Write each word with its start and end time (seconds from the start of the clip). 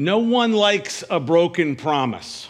No 0.00 0.18
one 0.18 0.52
likes 0.52 1.02
a 1.10 1.18
broken 1.18 1.74
promise. 1.74 2.48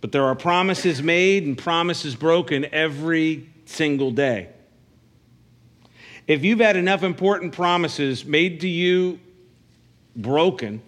But 0.00 0.10
there 0.10 0.24
are 0.24 0.34
promises 0.34 1.00
made 1.00 1.46
and 1.46 1.56
promises 1.56 2.16
broken 2.16 2.66
every 2.72 3.48
single 3.64 4.10
day. 4.10 4.48
If 6.26 6.42
you've 6.42 6.58
had 6.58 6.74
enough 6.74 7.04
important 7.04 7.52
promises 7.52 8.24
made 8.24 8.62
to 8.62 8.68
you 8.68 9.20
broken, 10.16 10.82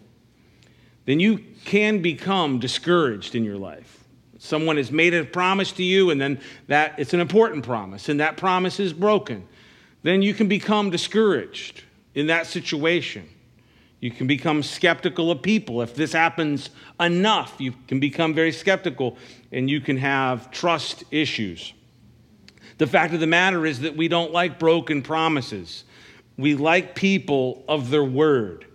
then 1.05 1.21
you 1.21 1.45
can 1.65 2.03
become 2.03 2.59
discouraged 2.59 3.37
in 3.37 3.45
your 3.45 3.59
life. 3.59 4.03
Someone 4.39 4.79
has 4.79 4.91
made 4.91 5.15
a 5.15 5.25
promise 5.25 5.71
to 5.73 5.85
you, 5.85 6.11
and 6.11 6.21
then 6.21 6.41
that 6.67 6.99
it's 6.99 7.15
an 7.15 7.21
important 7.21 7.65
promise, 7.65 8.09
and 8.09 8.19
that 8.19 8.37
promise 8.37 8.81
is 8.81 8.93
broken. 8.93 9.47
Then 10.03 10.23
you 10.23 10.35
can 10.35 10.49
become 10.49 10.91
discouraged 10.91 11.85
in 12.17 12.27
that 12.27 12.49
situation. 12.49 13.29
You 14.01 14.11
can 14.11 14.27
become 14.27 14.63
skeptical 14.63 15.31
of 15.31 15.43
people. 15.43 15.81
If 15.83 15.95
this 15.95 16.13
happens 16.13 16.71
enough, 17.01 17.55
you 17.59 17.73
can 17.89 17.99
become 17.99 18.35
very 18.35 18.53
skeptical 18.53 19.17
and 19.53 19.71
you 19.71 19.81
can 19.81 19.97
have 19.97 20.51
trust 20.51 21.05
issues. 21.11 21.73
The 22.79 22.87
fact 22.87 23.15
of 23.15 23.21
the 23.21 23.27
matter 23.27 23.65
is 23.65 23.81
that 23.81 23.97
we 23.97 24.09
don't 24.09 24.33
like 24.33 24.59
broken 24.59 25.03
promises. 25.03 25.85
We 26.37 26.55
like 26.55 26.95
people 26.95 27.65
of 27.69 27.89
their 27.91 28.05
word. 28.05 28.67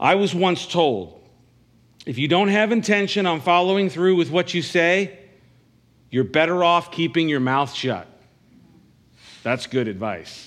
I 0.00 0.14
was 0.14 0.34
once 0.34 0.66
told 0.66 1.20
if 2.06 2.18
you 2.18 2.28
don't 2.28 2.48
have 2.48 2.72
intention 2.72 3.26
on 3.26 3.40
following 3.40 3.90
through 3.90 4.16
with 4.16 4.30
what 4.30 4.54
you 4.54 4.62
say, 4.62 5.18
you're 6.10 6.24
better 6.24 6.62
off 6.62 6.92
keeping 6.92 7.28
your 7.28 7.40
mouth 7.40 7.74
shut. 7.74 8.06
That's 9.42 9.66
good 9.66 9.88
advice. 9.88 10.45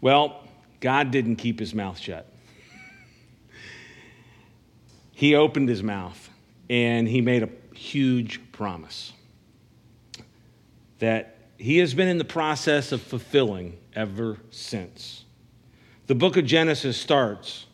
Well, 0.00 0.44
God 0.80 1.10
didn't 1.10 1.36
keep 1.36 1.58
his 1.58 1.74
mouth 1.74 1.98
shut. 1.98 2.32
he 5.12 5.34
opened 5.34 5.68
his 5.68 5.82
mouth 5.82 6.30
and 6.70 7.08
he 7.08 7.20
made 7.20 7.42
a 7.42 7.48
huge 7.74 8.40
promise 8.52 9.12
that 11.00 11.36
he 11.56 11.78
has 11.78 11.94
been 11.94 12.08
in 12.08 12.18
the 12.18 12.24
process 12.24 12.92
of 12.92 13.02
fulfilling 13.02 13.76
ever 13.94 14.38
since. 14.50 15.24
The 16.06 16.14
book 16.14 16.36
of 16.36 16.44
Genesis 16.44 16.96
starts 16.96 17.66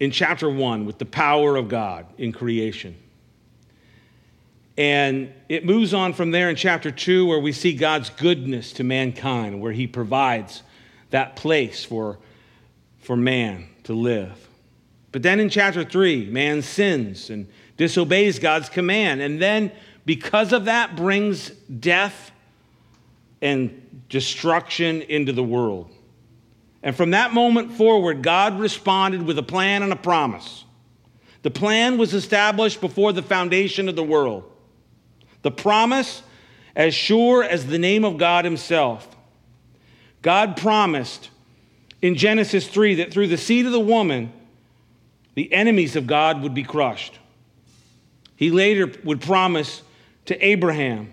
in 0.00 0.10
chapter 0.10 0.50
1 0.50 0.84
with 0.84 0.98
the 0.98 1.04
power 1.04 1.56
of 1.56 1.68
God 1.68 2.06
in 2.18 2.32
creation. 2.32 2.96
And 4.76 5.32
it 5.48 5.66
moves 5.66 5.92
on 5.92 6.14
from 6.14 6.30
there 6.30 6.48
in 6.48 6.56
chapter 6.56 6.90
2, 6.90 7.26
where 7.26 7.38
we 7.38 7.52
see 7.52 7.74
God's 7.74 8.10
goodness 8.10 8.72
to 8.74 8.84
mankind, 8.84 9.60
where 9.60 9.72
He 9.72 9.86
provides 9.86 10.62
that 11.10 11.36
place 11.36 11.84
for, 11.84 12.18
for 12.98 13.16
man 13.16 13.68
to 13.84 13.92
live. 13.92 14.48
But 15.10 15.22
then 15.22 15.40
in 15.40 15.50
chapter 15.50 15.84
3, 15.84 16.30
man 16.30 16.62
sins 16.62 17.28
and 17.28 17.46
disobeys 17.76 18.38
God's 18.38 18.70
command. 18.70 19.20
And 19.20 19.40
then, 19.40 19.72
because 20.06 20.52
of 20.52 20.64
that, 20.64 20.96
brings 20.96 21.50
death 21.50 22.30
and 23.42 24.04
destruction 24.08 25.02
into 25.02 25.32
the 25.32 25.42
world. 25.42 25.90
And 26.82 26.96
from 26.96 27.10
that 27.10 27.34
moment 27.34 27.72
forward, 27.72 28.22
God 28.22 28.58
responded 28.58 29.22
with 29.22 29.38
a 29.38 29.42
plan 29.42 29.82
and 29.82 29.92
a 29.92 29.96
promise. 29.96 30.64
The 31.42 31.50
plan 31.50 31.98
was 31.98 32.14
established 32.14 32.80
before 32.80 33.12
the 33.12 33.22
foundation 33.22 33.88
of 33.88 33.96
the 33.96 34.02
world. 34.02 34.51
The 35.42 35.50
promise, 35.50 36.22
as 36.74 36.94
sure 36.94 37.44
as 37.44 37.66
the 37.66 37.78
name 37.78 38.04
of 38.04 38.16
God 38.16 38.44
Himself. 38.44 39.08
God 40.22 40.56
promised 40.56 41.30
in 42.00 42.14
Genesis 42.14 42.66
3 42.66 42.96
that 42.96 43.12
through 43.12 43.28
the 43.28 43.36
seed 43.36 43.66
of 43.66 43.72
the 43.72 43.80
woman, 43.80 44.32
the 45.34 45.52
enemies 45.52 45.96
of 45.96 46.06
God 46.06 46.42
would 46.42 46.54
be 46.54 46.62
crushed. 46.62 47.18
He 48.36 48.50
later 48.50 48.92
would 49.04 49.20
promise 49.20 49.82
to 50.26 50.44
Abraham, 50.44 51.12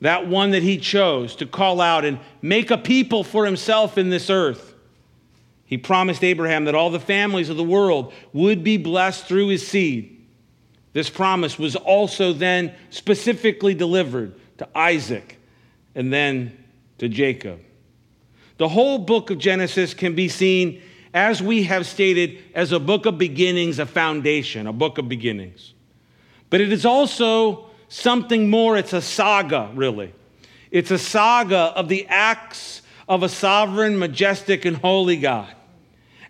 that 0.00 0.26
one 0.26 0.50
that 0.50 0.62
he 0.62 0.78
chose 0.78 1.36
to 1.36 1.46
call 1.46 1.80
out 1.80 2.04
and 2.04 2.18
make 2.42 2.70
a 2.70 2.78
people 2.78 3.24
for 3.24 3.44
himself 3.44 3.98
in 3.98 4.10
this 4.10 4.30
earth. 4.30 4.74
He 5.66 5.78
promised 5.78 6.22
Abraham 6.22 6.64
that 6.66 6.74
all 6.74 6.90
the 6.90 7.00
families 7.00 7.48
of 7.48 7.56
the 7.56 7.64
world 7.64 8.12
would 8.32 8.62
be 8.62 8.76
blessed 8.76 9.26
through 9.26 9.48
his 9.48 9.66
seed. 9.66 10.15
This 10.96 11.10
promise 11.10 11.58
was 11.58 11.76
also 11.76 12.32
then 12.32 12.74
specifically 12.88 13.74
delivered 13.74 14.32
to 14.56 14.66
Isaac 14.74 15.38
and 15.94 16.10
then 16.10 16.56
to 16.96 17.06
Jacob. 17.06 17.60
The 18.56 18.70
whole 18.70 18.96
book 18.96 19.28
of 19.28 19.36
Genesis 19.36 19.92
can 19.92 20.14
be 20.14 20.30
seen, 20.30 20.80
as 21.12 21.42
we 21.42 21.64
have 21.64 21.84
stated, 21.84 22.38
as 22.54 22.72
a 22.72 22.80
book 22.80 23.04
of 23.04 23.18
beginnings, 23.18 23.78
a 23.78 23.84
foundation, 23.84 24.66
a 24.66 24.72
book 24.72 24.96
of 24.96 25.06
beginnings. 25.06 25.74
But 26.48 26.62
it 26.62 26.72
is 26.72 26.86
also 26.86 27.66
something 27.88 28.48
more. 28.48 28.78
It's 28.78 28.94
a 28.94 29.02
saga, 29.02 29.70
really. 29.74 30.14
It's 30.70 30.90
a 30.90 30.98
saga 30.98 31.74
of 31.76 31.90
the 31.90 32.06
acts 32.06 32.80
of 33.06 33.22
a 33.22 33.28
sovereign, 33.28 33.98
majestic, 33.98 34.64
and 34.64 34.78
holy 34.78 35.18
God. 35.18 35.52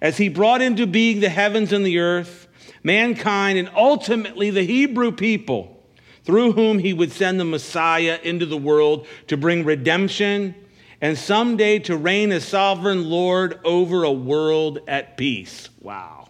As 0.02 0.16
he 0.16 0.28
brought 0.28 0.60
into 0.60 0.88
being 0.88 1.20
the 1.20 1.28
heavens 1.28 1.72
and 1.72 1.86
the 1.86 2.00
earth, 2.00 2.45
mankind, 2.86 3.58
and 3.58 3.68
ultimately 3.76 4.48
the 4.50 4.62
Hebrew 4.62 5.10
people, 5.10 5.84
through 6.24 6.52
whom 6.52 6.78
he 6.78 6.92
would 6.92 7.12
send 7.12 7.38
the 7.38 7.44
Messiah 7.44 8.18
into 8.22 8.46
the 8.46 8.56
world 8.56 9.06
to 9.26 9.36
bring 9.36 9.64
redemption 9.64 10.54
and 11.00 11.18
someday 11.18 11.80
to 11.80 11.96
reign 11.96 12.32
as 12.32 12.44
sovereign 12.44 13.10
Lord 13.10 13.60
over 13.64 14.04
a 14.04 14.12
world 14.12 14.78
at 14.88 15.16
peace. 15.16 15.68
Wow. 15.80 16.28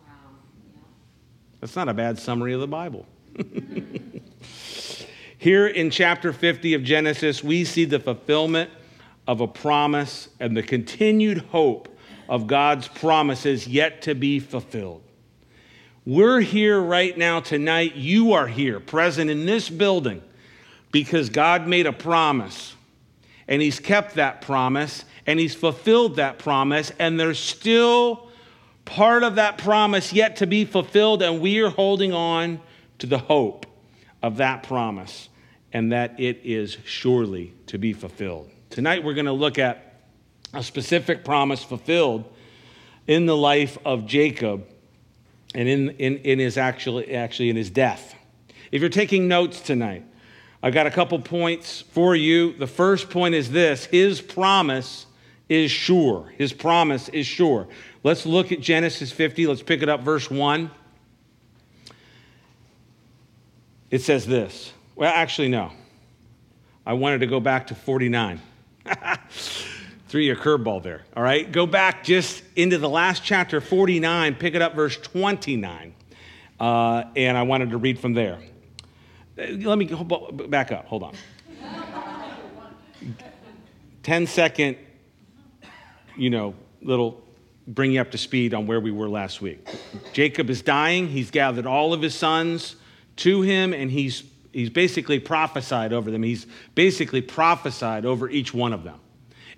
That's 1.60 1.76
not 1.76 1.88
a 1.88 1.94
bad 1.94 2.18
summary 2.18 2.54
of 2.54 2.60
the 2.60 2.66
Bible. 2.66 3.06
Here 5.38 5.66
in 5.66 5.90
chapter 5.90 6.32
50 6.32 6.74
of 6.74 6.82
Genesis, 6.82 7.44
we 7.44 7.64
see 7.64 7.84
the 7.84 8.00
fulfillment 8.00 8.70
of 9.28 9.40
a 9.40 9.46
promise 9.46 10.30
and 10.40 10.56
the 10.56 10.62
continued 10.62 11.38
hope 11.38 11.88
of 12.28 12.46
God's 12.46 12.88
promises 12.88 13.68
yet 13.68 14.02
to 14.02 14.14
be 14.14 14.40
fulfilled. 14.40 15.05
We're 16.06 16.38
here 16.38 16.80
right 16.80 17.18
now 17.18 17.40
tonight. 17.40 17.96
You 17.96 18.34
are 18.34 18.46
here, 18.46 18.78
present 18.78 19.28
in 19.28 19.44
this 19.44 19.68
building, 19.68 20.22
because 20.92 21.30
God 21.30 21.66
made 21.66 21.86
a 21.86 21.92
promise. 21.92 22.76
And 23.48 23.60
He's 23.60 23.80
kept 23.80 24.14
that 24.14 24.40
promise, 24.40 25.04
and 25.26 25.40
He's 25.40 25.56
fulfilled 25.56 26.14
that 26.16 26.38
promise, 26.38 26.92
and 27.00 27.18
there's 27.18 27.40
still 27.40 28.30
part 28.84 29.24
of 29.24 29.34
that 29.34 29.58
promise 29.58 30.12
yet 30.12 30.36
to 30.36 30.46
be 30.46 30.64
fulfilled, 30.64 31.22
and 31.22 31.40
we 31.40 31.58
are 31.58 31.70
holding 31.70 32.12
on 32.12 32.60
to 33.00 33.08
the 33.08 33.18
hope 33.18 33.66
of 34.22 34.36
that 34.36 34.62
promise, 34.62 35.28
and 35.72 35.90
that 35.90 36.20
it 36.20 36.40
is 36.44 36.78
surely 36.84 37.52
to 37.66 37.78
be 37.78 37.92
fulfilled. 37.92 38.48
Tonight, 38.70 39.02
we're 39.02 39.14
going 39.14 39.26
to 39.26 39.32
look 39.32 39.58
at 39.58 40.02
a 40.54 40.62
specific 40.62 41.24
promise 41.24 41.64
fulfilled 41.64 42.32
in 43.08 43.26
the 43.26 43.36
life 43.36 43.76
of 43.84 44.06
Jacob 44.06 44.68
and 45.54 45.68
in, 45.68 45.90
in, 45.90 46.18
in 46.18 46.38
his 46.38 46.58
actually, 46.58 47.14
actually 47.14 47.50
in 47.50 47.56
his 47.56 47.70
death. 47.70 48.14
If 48.72 48.80
you're 48.80 48.90
taking 48.90 49.28
notes 49.28 49.60
tonight, 49.60 50.04
I've 50.62 50.74
got 50.74 50.86
a 50.86 50.90
couple 50.90 51.18
points 51.20 51.82
for 51.82 52.16
you. 52.16 52.52
The 52.54 52.66
first 52.66 53.10
point 53.10 53.34
is 53.34 53.50
this 53.50 53.86
his 53.86 54.20
promise 54.20 55.06
is 55.48 55.70
sure. 55.70 56.32
His 56.36 56.52
promise 56.52 57.08
is 57.10 57.26
sure. 57.26 57.68
Let's 58.02 58.26
look 58.26 58.52
at 58.52 58.60
Genesis 58.60 59.12
50. 59.12 59.46
Let's 59.46 59.62
pick 59.62 59.82
it 59.82 59.88
up, 59.88 60.00
verse 60.00 60.30
1. 60.30 60.70
It 63.90 64.02
says 64.02 64.26
this. 64.26 64.72
Well, 64.96 65.12
actually, 65.14 65.48
no. 65.48 65.72
I 66.84 66.94
wanted 66.94 67.20
to 67.20 67.26
go 67.26 67.40
back 67.40 67.68
to 67.68 67.74
49. 67.74 68.40
threw 70.08 70.20
you 70.20 70.32
a 70.32 70.36
curveball 70.36 70.82
there. 70.82 71.04
All 71.16 71.22
right, 71.22 71.50
go 71.50 71.66
back 71.66 72.04
just 72.04 72.42
into 72.54 72.78
the 72.78 72.88
last 72.88 73.24
chapter, 73.24 73.60
49, 73.60 74.34
pick 74.36 74.54
it 74.54 74.62
up, 74.62 74.74
verse 74.74 74.96
29. 74.96 75.94
Uh, 76.58 77.04
and 77.14 77.36
I 77.36 77.42
wanted 77.42 77.70
to 77.70 77.76
read 77.76 77.98
from 77.98 78.14
there. 78.14 78.38
Uh, 79.38 79.46
let 79.48 79.78
me 79.78 79.84
go 79.84 80.04
back 80.04 80.72
up. 80.72 80.86
Hold 80.86 81.02
on. 81.02 81.14
10 84.02 84.26
second, 84.26 84.76
you 86.16 86.30
know, 86.30 86.54
little 86.80 87.22
bring 87.66 87.92
you 87.92 88.00
up 88.00 88.12
to 88.12 88.18
speed 88.18 88.54
on 88.54 88.66
where 88.66 88.80
we 88.80 88.92
were 88.92 89.08
last 89.08 89.42
week. 89.42 89.66
Jacob 90.12 90.48
is 90.48 90.62
dying. 90.62 91.08
He's 91.08 91.30
gathered 91.30 91.66
all 91.66 91.92
of 91.92 92.00
his 92.00 92.14
sons 92.14 92.76
to 93.16 93.42
him, 93.42 93.72
and 93.72 93.90
he's, 93.90 94.22
he's 94.52 94.70
basically 94.70 95.18
prophesied 95.18 95.92
over 95.92 96.10
them. 96.10 96.22
He's 96.22 96.46
basically 96.76 97.20
prophesied 97.20 98.06
over 98.06 98.30
each 98.30 98.54
one 98.54 98.72
of 98.72 98.84
them. 98.84 99.00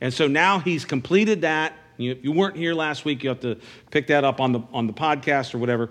And 0.00 0.12
so 0.12 0.28
now 0.28 0.58
he's 0.58 0.84
completed 0.84 1.42
that. 1.42 1.74
You, 1.96 2.18
you 2.22 2.32
weren't 2.32 2.56
here 2.56 2.74
last 2.74 3.04
week. 3.04 3.22
You 3.22 3.30
have 3.30 3.40
to 3.40 3.58
pick 3.90 4.06
that 4.08 4.24
up 4.24 4.40
on 4.40 4.52
the, 4.52 4.60
on 4.72 4.86
the 4.86 4.92
podcast 4.92 5.54
or 5.54 5.58
whatever. 5.58 5.90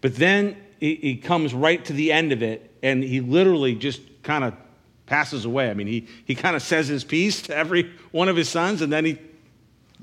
But 0.00 0.14
then 0.16 0.56
he, 0.78 0.94
he 0.96 1.16
comes 1.16 1.52
right 1.52 1.84
to 1.84 1.92
the 1.92 2.12
end 2.12 2.32
of 2.32 2.42
it, 2.42 2.76
and 2.82 3.02
he 3.02 3.20
literally 3.20 3.74
just 3.74 4.00
kind 4.22 4.44
of 4.44 4.54
passes 5.06 5.44
away. 5.44 5.70
I 5.70 5.74
mean, 5.74 5.86
he, 5.86 6.06
he 6.24 6.34
kind 6.34 6.56
of 6.56 6.62
says 6.62 6.88
his 6.88 7.04
piece 7.04 7.42
to 7.42 7.56
every 7.56 7.90
one 8.12 8.28
of 8.28 8.36
his 8.36 8.48
sons, 8.48 8.82
and 8.82 8.92
then 8.92 9.04
he 9.04 9.18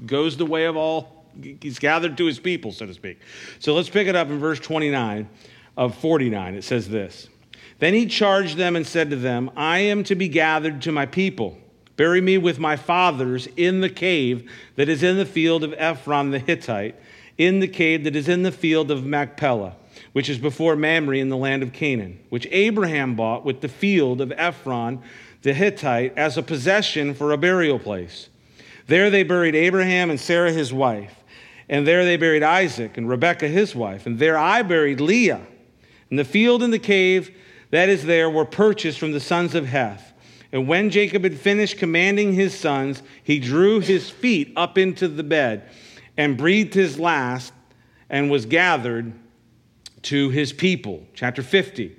goes 0.05 0.37
the 0.37 0.45
way 0.45 0.65
of 0.65 0.75
all, 0.75 1.25
he's 1.61 1.79
gathered 1.79 2.17
to 2.17 2.25
his 2.25 2.39
people, 2.39 2.71
so 2.71 2.85
to 2.85 2.93
speak. 2.93 3.19
So 3.59 3.73
let's 3.73 3.89
pick 3.89 4.07
it 4.07 4.15
up 4.15 4.29
in 4.29 4.39
verse 4.39 4.59
29 4.59 5.29
of 5.77 5.95
49. 5.95 6.55
It 6.55 6.63
says 6.63 6.89
this 6.89 7.29
Then 7.79 7.93
he 7.93 8.05
charged 8.05 8.57
them 8.57 8.75
and 8.75 8.85
said 8.85 9.09
to 9.11 9.15
them, 9.15 9.51
I 9.55 9.79
am 9.79 10.03
to 10.05 10.15
be 10.15 10.27
gathered 10.27 10.81
to 10.83 10.91
my 10.91 11.05
people. 11.05 11.57
Bury 12.01 12.19
me 12.19 12.35
with 12.35 12.57
my 12.57 12.77
fathers 12.77 13.47
in 13.55 13.81
the 13.81 13.87
cave 13.87 14.49
that 14.75 14.89
is 14.89 15.03
in 15.03 15.17
the 15.17 15.25
field 15.25 15.63
of 15.63 15.75
Ephron 15.77 16.31
the 16.31 16.39
Hittite, 16.39 16.95
in 17.37 17.59
the 17.59 17.67
cave 17.67 18.05
that 18.05 18.15
is 18.15 18.27
in 18.27 18.41
the 18.41 18.51
field 18.51 18.89
of 18.89 19.05
Machpelah, 19.05 19.75
which 20.11 20.27
is 20.27 20.39
before 20.39 20.75
Mamre 20.75 21.19
in 21.19 21.29
the 21.29 21.37
land 21.37 21.61
of 21.61 21.73
Canaan, 21.73 22.17
which 22.29 22.47
Abraham 22.49 23.13
bought 23.15 23.45
with 23.45 23.61
the 23.61 23.67
field 23.67 24.19
of 24.19 24.33
Ephron 24.35 24.99
the 25.43 25.53
Hittite 25.53 26.17
as 26.17 26.39
a 26.39 26.41
possession 26.41 27.13
for 27.13 27.31
a 27.31 27.37
burial 27.37 27.77
place. 27.77 28.29
There 28.87 29.11
they 29.11 29.21
buried 29.21 29.53
Abraham 29.53 30.09
and 30.09 30.19
Sarah 30.19 30.51
his 30.51 30.73
wife, 30.73 31.23
and 31.69 31.85
there 31.85 32.03
they 32.03 32.17
buried 32.17 32.41
Isaac 32.41 32.97
and 32.97 33.07
Rebekah 33.07 33.47
his 33.47 33.75
wife, 33.75 34.07
and 34.07 34.17
there 34.17 34.39
I 34.39 34.63
buried 34.63 35.01
Leah. 35.01 35.45
And 36.09 36.17
the 36.17 36.25
field 36.25 36.63
and 36.63 36.73
the 36.73 36.79
cave 36.79 37.29
that 37.69 37.89
is 37.89 38.05
there 38.05 38.27
were 38.27 38.45
purchased 38.45 38.97
from 38.97 39.11
the 39.11 39.19
sons 39.19 39.53
of 39.53 39.67
Heth. 39.67 40.10
And 40.51 40.67
when 40.67 40.89
Jacob 40.89 41.23
had 41.23 41.37
finished 41.37 41.77
commanding 41.77 42.33
his 42.33 42.57
sons, 42.57 43.01
he 43.23 43.39
drew 43.39 43.79
his 43.79 44.09
feet 44.09 44.51
up 44.55 44.77
into 44.77 45.07
the 45.07 45.23
bed 45.23 45.69
and 46.17 46.37
breathed 46.37 46.73
his 46.73 46.99
last 46.99 47.53
and 48.09 48.29
was 48.29 48.45
gathered 48.45 49.13
to 50.03 50.29
his 50.29 50.51
people. 50.51 51.05
Chapter 51.13 51.41
50. 51.41 51.95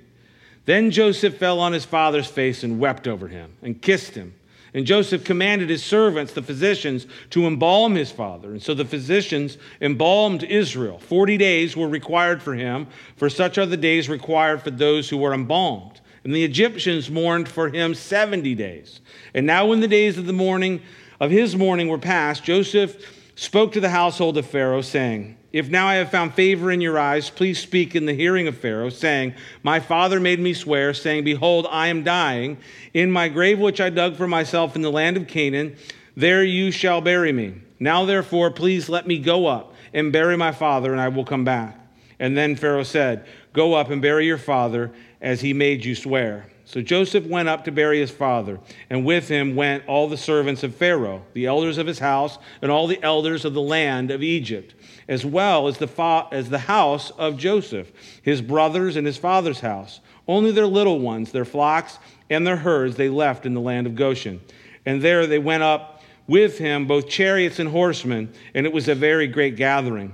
Then 0.65 0.91
Joseph 0.91 1.37
fell 1.37 1.59
on 1.59 1.73
his 1.73 1.85
father's 1.85 2.27
face 2.27 2.63
and 2.63 2.79
wept 2.79 3.07
over 3.07 3.27
him 3.27 3.53
and 3.61 3.81
kissed 3.81 4.15
him. 4.15 4.33
And 4.75 4.87
Joseph 4.87 5.23
commanded 5.23 5.69
his 5.69 5.83
servants, 5.83 6.33
the 6.33 6.41
physicians, 6.41 7.05
to 7.29 7.45
embalm 7.45 7.93
his 7.93 8.09
father. 8.09 8.51
And 8.51 8.61
so 8.61 8.73
the 8.73 8.85
physicians 8.85 9.57
embalmed 9.81 10.43
Israel. 10.43 10.97
Forty 10.97 11.37
days 11.37 11.77
were 11.77 11.87
required 11.87 12.41
for 12.41 12.55
him, 12.55 12.87
for 13.15 13.29
such 13.29 13.57
are 13.59 13.67
the 13.67 13.77
days 13.77 14.09
required 14.09 14.63
for 14.63 14.71
those 14.71 15.09
who 15.09 15.17
were 15.17 15.33
embalmed. 15.33 16.01
And 16.23 16.33
the 16.33 16.43
Egyptians 16.43 17.09
mourned 17.09 17.49
for 17.49 17.69
him 17.69 17.93
70 17.93 18.55
days. 18.55 19.01
And 19.33 19.45
now, 19.45 19.65
when 19.65 19.81
the 19.81 19.87
days 19.87 20.17
of 20.17 20.25
the 20.25 20.33
mourning 20.33 20.81
of 21.19 21.31
his 21.31 21.55
mourning 21.55 21.89
were 21.89 21.97
past, 21.97 22.43
Joseph 22.43 22.95
spoke 23.35 23.73
to 23.73 23.79
the 23.79 23.89
household 23.89 24.37
of 24.37 24.45
Pharaoh, 24.45 24.81
saying, 24.81 25.37
if 25.53 25.69
now 25.69 25.87
I 25.87 25.95
have 25.95 26.09
found 26.09 26.33
favor 26.33 26.71
in 26.71 26.81
your 26.81 26.97
eyes, 26.97 27.29
please 27.29 27.59
speak 27.59 27.95
in 27.95 28.07
the 28.07 28.15
hearing 28.15 28.47
of 28.47 28.57
Pharaoh, 28.57 28.89
saying, 28.89 29.35
My 29.61 29.79
father 29.79 30.19
made 30.19 30.39
me 30.39 30.55
swear, 30.55 30.95
saying, 30.95 31.23
Behold, 31.23 31.67
I 31.69 31.87
am 31.87 32.03
dying. 32.03 32.57
In 32.91 33.11
my 33.11 33.29
grave 33.29 33.59
which 33.59 33.79
I 33.79 33.91
dug 33.91 34.15
for 34.17 34.27
myself 34.27 34.75
in 34.75 34.81
the 34.81 34.91
land 34.91 35.15
of 35.15 35.27
Canaan, 35.27 35.75
there 36.17 36.43
you 36.43 36.71
shall 36.71 37.01
bury 37.01 37.31
me. 37.31 37.53
Now 37.79 38.03
therefore, 38.03 38.49
please 38.49 38.89
let 38.89 39.05
me 39.05 39.19
go 39.19 39.45
up 39.45 39.75
and 39.93 40.11
bury 40.11 40.35
my 40.35 40.51
father, 40.51 40.91
and 40.91 40.99
I 40.99 41.09
will 41.09 41.23
come 41.23 41.43
back. 41.43 41.79
And 42.19 42.35
then 42.35 42.55
Pharaoh 42.55 42.81
said, 42.81 43.23
Go 43.53 43.75
up 43.75 43.91
and 43.91 44.01
bury 44.01 44.25
your 44.25 44.39
father, 44.39 44.91
as 45.23 45.41
he 45.41 45.53
made 45.53 45.83
you 45.83 45.95
swear. 45.95 46.45
So 46.65 46.81
Joseph 46.81 47.25
went 47.25 47.49
up 47.49 47.65
to 47.65 47.71
bury 47.71 47.99
his 47.99 48.11
father, 48.11 48.59
and 48.89 49.05
with 49.05 49.27
him 49.27 49.55
went 49.55 49.87
all 49.87 50.07
the 50.07 50.17
servants 50.17 50.63
of 50.63 50.75
Pharaoh, 50.75 51.23
the 51.33 51.45
elders 51.45 51.77
of 51.77 51.87
his 51.87 51.99
house, 51.99 52.37
and 52.61 52.69
all 52.69 52.87
the 52.87 53.01
elders 53.03 53.43
of 53.43 53.53
the 53.53 53.61
land 53.61 54.11
of 54.11 54.21
Egypt, 54.21 54.75
as 55.07 55.25
well 55.25 55.67
as 55.67 55.77
the, 55.77 55.87
fa- 55.87 56.27
as 56.31 56.49
the 56.49 56.59
house 56.59 57.09
of 57.11 57.37
Joseph, 57.37 57.91
his 58.21 58.41
brothers 58.41 58.95
and 58.95 59.07
his 59.07 59.17
father's 59.17 59.59
house. 59.61 59.99
Only 60.27 60.51
their 60.51 60.67
little 60.67 60.99
ones, 60.99 61.31
their 61.31 61.45
flocks 61.45 61.99
and 62.29 62.45
their 62.47 62.57
herds, 62.57 62.95
they 62.95 63.09
left 63.09 63.45
in 63.45 63.53
the 63.53 63.61
land 63.61 63.87
of 63.87 63.95
Goshen. 63.95 64.41
And 64.85 65.01
there 65.01 65.27
they 65.27 65.39
went 65.39 65.63
up 65.63 66.01
with 66.27 66.57
him, 66.57 66.87
both 66.87 67.09
chariots 67.09 67.59
and 67.59 67.69
horsemen, 67.69 68.33
and 68.53 68.65
it 68.65 68.71
was 68.71 68.87
a 68.87 68.95
very 68.95 69.27
great 69.27 69.57
gathering. 69.57 70.13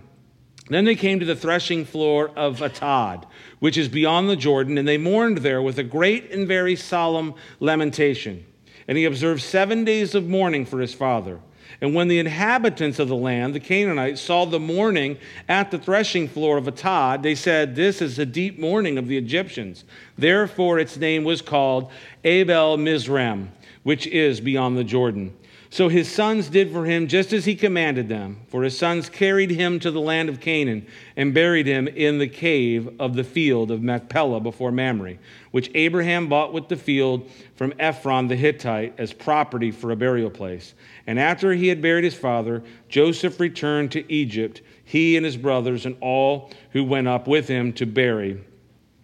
Then 0.70 0.86
they 0.86 0.96
came 0.96 1.20
to 1.20 1.26
the 1.26 1.36
threshing 1.36 1.84
floor 1.84 2.30
of 2.36 2.60
Atad, 2.60 3.26
which 3.60 3.78
is 3.78 3.90
beyond 3.90 4.30
the 4.30 4.36
Jordan, 4.36 4.78
and 4.78 4.88
they 4.88 4.98
mourned 4.98 5.40
there 5.40 5.62
with 5.62 5.80
a 5.80 5.84
great 5.84 6.32
and 6.32 6.48
very 6.48 6.76
solemn 6.76 7.34
lamentation. 7.60 8.46
And 8.88 8.98
he 8.98 9.06
observed 9.06 9.42
seven 9.42 9.84
days 9.84 10.16
of 10.16 10.28
mourning 10.28 10.66
for 10.66 10.80
his 10.80 10.94
father. 10.94 11.40
And 11.82 11.96
when 11.96 12.08
the 12.08 12.20
inhabitants 12.20 13.00
of 13.00 13.08
the 13.08 13.16
land, 13.16 13.54
the 13.54 13.60
Canaanites, 13.60 14.22
saw 14.22 14.46
the 14.46 14.60
mourning 14.60 15.18
at 15.48 15.72
the 15.72 15.78
threshing 15.78 16.28
floor 16.28 16.58
of 16.58 16.66
Atad, 16.66 17.22
they 17.22 17.36
said, 17.36 17.76
This 17.76 18.02
is 18.02 18.18
the 18.18 18.26
deep 18.26 18.60
mourning 18.60 18.98
of 18.98 19.08
the 19.08 19.18
Egyptians. 19.18 19.86
Therefore, 20.18 20.80
its 20.80 20.98
name 20.98 21.24
was 21.24 21.42
called 21.42 21.92
Abel 22.24 22.78
Mizraim, 22.78 23.52
which 23.84 24.08
is 24.08 24.42
beyond 24.42 24.78
the 24.78 24.84
Jordan. 24.84 25.36
So 25.72 25.88
his 25.88 26.12
sons 26.12 26.50
did 26.50 26.72
for 26.72 26.86
him 26.86 27.08
just 27.08 27.32
as 27.32 27.46
he 27.46 27.56
commanded 27.56 28.10
them, 28.10 28.40
for 28.48 28.64
his 28.64 28.76
sons 28.76 29.08
carried 29.08 29.52
him 29.52 29.80
to 29.82 29.92
the 29.92 30.02
land 30.02 30.28
of 30.28 30.40
Canaan 30.40 30.88
and 31.16 31.32
buried 31.32 31.68
him 31.68 31.88
in 31.88 32.18
the 32.18 32.28
cave 32.28 32.90
of 33.00 33.16
the 33.16 33.24
field 33.24 33.70
of 33.70 33.84
Machpelah 33.84 34.40
before 34.40 34.72
Mamre, 34.72 35.18
which 35.52 35.70
Abraham 35.76 36.28
bought 36.28 36.54
with 36.54 36.70
the 36.70 36.76
field 36.76 37.30
from 37.56 37.74
Ephron 37.78 38.28
the 38.28 38.36
Hittite 38.36 38.96
as 38.98 39.14
property 39.14 39.70
for 39.70 39.92
a 39.92 39.96
burial 39.96 40.32
place. 40.32 40.74
And 41.06 41.20
after 41.20 41.54
he 41.54 41.68
had 41.68 41.84
buried 41.84 42.04
his 42.04 42.16
father, 42.16 42.64
Joseph 42.88 43.40
returned 43.40 43.92
to 43.92 44.12
Egypt, 44.12 44.62
he 44.84 45.18
and 45.18 45.26
his 45.26 45.38
brothers 45.38 45.86
and 45.86 45.96
all 46.02 46.50
who 46.72 46.84
went 46.84 47.08
up 47.08 47.28
with 47.28 47.48
him 47.48 47.74
to 47.74 47.86
bury 47.86 48.42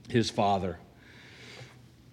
his 0.10 0.32
father. 0.32 0.80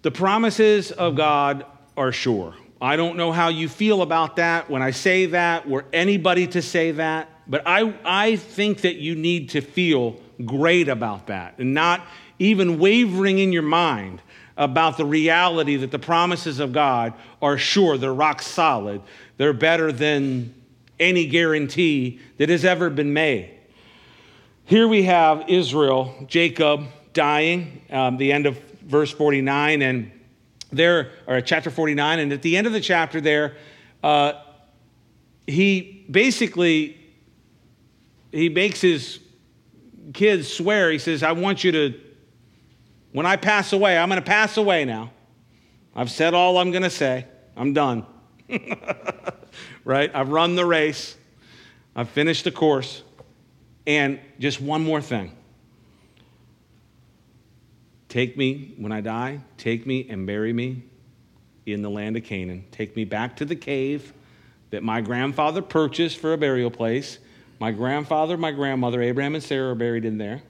The 0.03 0.11
promises 0.11 0.91
of 0.91 1.15
God 1.15 1.65
are 1.97 2.11
sure. 2.11 2.53
I 2.83 2.97
don't 2.97 3.15
know 3.15 3.31
how 3.31 3.47
you 3.47 3.69
feel 3.69 4.01
about 4.01 4.35
that 4.35 4.69
when 4.69 4.81
I 4.81 4.91
say 4.91 5.27
that, 5.27 5.65
or 5.69 5.85
anybody 5.93 6.47
to 6.47 6.61
say 6.61 6.91
that, 6.91 7.29
but 7.47 7.63
I, 7.65 7.93
I 8.03 8.35
think 8.35 8.81
that 8.81 8.95
you 8.95 9.15
need 9.15 9.49
to 9.51 9.61
feel 9.61 10.17
great 10.43 10.89
about 10.89 11.27
that 11.27 11.55
and 11.59 11.73
not 11.73 12.05
even 12.39 12.79
wavering 12.79 13.39
in 13.39 13.53
your 13.53 13.63
mind 13.63 14.21
about 14.57 14.97
the 14.97 15.05
reality 15.05 15.77
that 15.77 15.91
the 15.91 15.99
promises 15.99 16.59
of 16.59 16.73
God 16.73 17.13
are 17.41 17.57
sure, 17.57 17.97
they're 17.97 18.13
rock 18.13 18.41
solid, 18.41 19.01
they're 19.37 19.53
better 19.53 19.93
than 19.93 20.53
any 20.99 21.25
guarantee 21.25 22.19
that 22.37 22.49
has 22.49 22.65
ever 22.65 22.89
been 22.89 23.13
made. 23.13 23.49
Here 24.65 24.89
we 24.89 25.03
have 25.03 25.45
Israel, 25.47 26.25
Jacob 26.27 26.83
dying, 27.13 27.81
um, 27.89 28.17
the 28.17 28.33
end 28.33 28.45
of 28.45 28.57
verse 28.81 29.11
49, 29.11 29.81
and 29.81 30.11
there, 30.75 31.11
or 31.27 31.39
chapter 31.41 31.69
49, 31.69 32.19
and 32.19 32.33
at 32.33 32.41
the 32.41 32.57
end 32.57 32.67
of 32.67 32.73
the 32.73 32.81
chapter 32.81 33.21
there, 33.21 33.55
uh, 34.03 34.33
he 35.47 36.05
basically 36.09 36.99
he 38.31 38.49
makes 38.49 38.81
his 38.81 39.19
kids 40.13 40.51
swear. 40.51 40.91
He 40.91 40.97
says, 40.97 41.23
"I 41.23 41.31
want 41.33 41.63
you 41.63 41.71
to, 41.71 41.99
when 43.11 43.25
I 43.25 43.35
pass 43.35 43.73
away, 43.73 43.97
I'm 43.97 44.09
going 44.09 44.21
to 44.21 44.25
pass 44.25 44.57
away 44.57 44.85
now. 44.85 45.11
I've 45.95 46.09
said 46.09 46.33
all 46.33 46.57
I'm 46.57 46.71
going 46.71 46.83
to 46.83 46.89
say. 46.89 47.27
I'm 47.55 47.73
done. 47.73 48.05
right? 49.85 50.11
I've 50.13 50.29
run 50.29 50.55
the 50.55 50.65
race. 50.65 51.15
I've 51.95 52.09
finished 52.09 52.45
the 52.45 52.51
course. 52.51 53.03
And 53.85 54.19
just 54.39 54.59
one 54.59 54.83
more 54.83 55.01
thing." 55.01 55.35
Take 58.13 58.37
me, 58.37 58.75
when 58.77 58.91
I 58.91 59.01
die, 59.01 59.39
take 59.57 59.87
me 59.87 60.05
and 60.07 60.27
bury 60.27 60.53
me 60.53 60.83
in 61.65 61.81
the 61.81 61.89
land 61.89 62.15
of 62.15 62.23
Canaan. 62.23 62.63
Take 62.69 62.95
me 62.95 63.05
back 63.05 63.37
to 63.37 63.45
the 63.45 63.55
cave 63.55 64.13
that 64.69 64.83
my 64.83 65.01
grandfather 65.01 65.63
purchased 65.63 66.19
for 66.19 66.31
a 66.31 66.37
burial 66.37 66.69
place. 66.69 67.17
My 67.57 67.71
grandfather, 67.71 68.37
my 68.37 68.51
grandmother, 68.51 69.01
Abraham 69.01 69.33
and 69.33 69.43
Sarah 69.43 69.71
are 69.71 69.75
buried 69.75 70.05
in 70.05 70.19
there. 70.19 70.43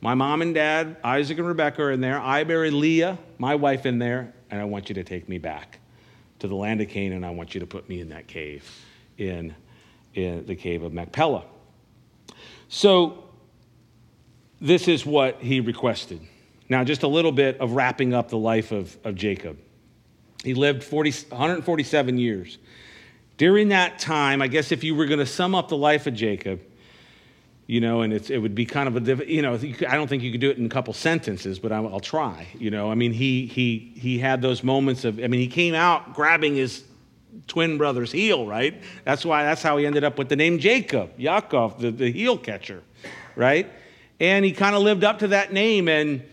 My 0.00 0.14
mom 0.14 0.42
and 0.42 0.56
dad, 0.56 0.96
Isaac 1.04 1.38
and 1.38 1.46
Rebecca, 1.46 1.82
are 1.82 1.92
in 1.92 2.00
there. 2.00 2.18
I 2.18 2.42
buried 2.42 2.72
Leah, 2.72 3.16
my 3.38 3.54
wife, 3.54 3.86
in 3.86 4.00
there, 4.00 4.34
and 4.50 4.60
I 4.60 4.64
want 4.64 4.88
you 4.88 4.96
to 4.96 5.04
take 5.04 5.28
me 5.28 5.38
back 5.38 5.78
to 6.40 6.48
the 6.48 6.56
land 6.56 6.80
of 6.80 6.88
Canaan. 6.88 7.22
I 7.22 7.30
want 7.30 7.54
you 7.54 7.60
to 7.60 7.66
put 7.66 7.88
me 7.88 8.00
in 8.00 8.08
that 8.08 8.26
cave, 8.26 8.68
in, 9.18 9.54
in 10.14 10.46
the 10.46 10.56
cave 10.56 10.82
of 10.82 10.92
Machpelah. 10.92 11.44
So, 12.68 13.28
this 14.60 14.88
is 14.88 15.06
what 15.06 15.40
he 15.40 15.60
requested. 15.60 16.20
Now, 16.74 16.82
just 16.82 17.04
a 17.04 17.08
little 17.08 17.30
bit 17.30 17.60
of 17.60 17.74
wrapping 17.74 18.14
up 18.14 18.30
the 18.30 18.36
life 18.36 18.72
of, 18.72 18.98
of 19.04 19.14
Jacob. 19.14 19.56
He 20.42 20.54
lived 20.54 20.82
40, 20.82 21.12
147 21.28 22.18
years. 22.18 22.58
During 23.36 23.68
that 23.68 24.00
time, 24.00 24.42
I 24.42 24.48
guess 24.48 24.72
if 24.72 24.82
you 24.82 24.96
were 24.96 25.06
going 25.06 25.20
to 25.20 25.26
sum 25.26 25.54
up 25.54 25.68
the 25.68 25.76
life 25.76 26.08
of 26.08 26.14
Jacob, 26.14 26.60
you 27.68 27.80
know, 27.80 28.02
and 28.02 28.12
it 28.12 28.38
would 28.40 28.56
be 28.56 28.66
kind 28.66 28.88
of 28.88 29.08
a, 29.08 29.32
you 29.32 29.40
know, 29.40 29.54
I 29.54 29.94
don't 29.94 30.08
think 30.08 30.24
you 30.24 30.32
could 30.32 30.40
do 30.40 30.50
it 30.50 30.58
in 30.58 30.66
a 30.66 30.68
couple 30.68 30.92
sentences, 30.94 31.60
but 31.60 31.70
I'll, 31.70 31.86
I'll 31.86 32.00
try. 32.00 32.48
You 32.58 32.72
know, 32.72 32.90
I 32.90 32.96
mean, 32.96 33.12
he 33.12 33.46
he 33.46 33.92
he 33.94 34.18
had 34.18 34.42
those 34.42 34.64
moments 34.64 35.04
of, 35.04 35.20
I 35.20 35.28
mean, 35.28 35.38
he 35.38 35.46
came 35.46 35.76
out 35.76 36.12
grabbing 36.12 36.56
his 36.56 36.82
twin 37.46 37.78
brother's 37.78 38.10
heel, 38.10 38.48
right? 38.48 38.82
That's 39.04 39.24
why 39.24 39.44
that's 39.44 39.62
how 39.62 39.76
he 39.76 39.86
ended 39.86 40.02
up 40.02 40.18
with 40.18 40.28
the 40.28 40.34
name 40.34 40.58
Jacob, 40.58 41.16
Yaakov, 41.18 41.78
the, 41.78 41.92
the 41.92 42.10
heel 42.10 42.36
catcher, 42.36 42.82
right? 43.36 43.70
And 44.18 44.44
he 44.44 44.50
kind 44.50 44.74
of 44.74 44.82
lived 44.82 45.04
up 45.04 45.20
to 45.20 45.28
that 45.28 45.52
name, 45.52 45.86
and 45.86 46.24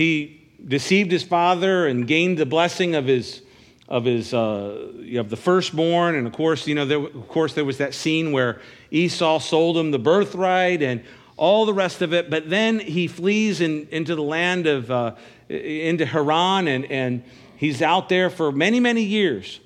he 0.00 0.40
deceived 0.66 1.12
his 1.12 1.22
father 1.22 1.86
and 1.86 2.06
gained 2.06 2.38
the 2.38 2.46
blessing 2.46 2.94
of 2.94 3.06
his, 3.06 3.42
of 3.86 4.06
his 4.06 4.32
uh, 4.32 4.92
of 5.16 5.28
the 5.28 5.36
firstborn, 5.36 6.14
and 6.14 6.26
of 6.26 6.32
course, 6.32 6.66
you 6.66 6.74
know, 6.74 6.86
there, 6.86 6.98
of 6.98 7.28
course, 7.28 7.52
there 7.52 7.66
was 7.66 7.78
that 7.78 7.92
scene 7.92 8.32
where 8.32 8.60
Esau 8.90 9.38
sold 9.40 9.76
him 9.76 9.90
the 9.90 9.98
birthright 9.98 10.82
and 10.82 11.02
all 11.36 11.66
the 11.66 11.74
rest 11.74 12.00
of 12.00 12.14
it. 12.14 12.30
But 12.30 12.48
then 12.48 12.78
he 12.78 13.08
flees 13.08 13.60
in, 13.60 13.88
into 13.90 14.14
the 14.14 14.22
land 14.22 14.66
of 14.66 14.90
uh, 14.90 15.16
into 15.48 16.06
Haran, 16.06 16.66
and 16.66 16.90
and 16.90 17.22
he's 17.56 17.82
out 17.82 18.08
there 18.08 18.30
for 18.30 18.52
many 18.52 18.80
many 18.80 19.02
years, 19.02 19.60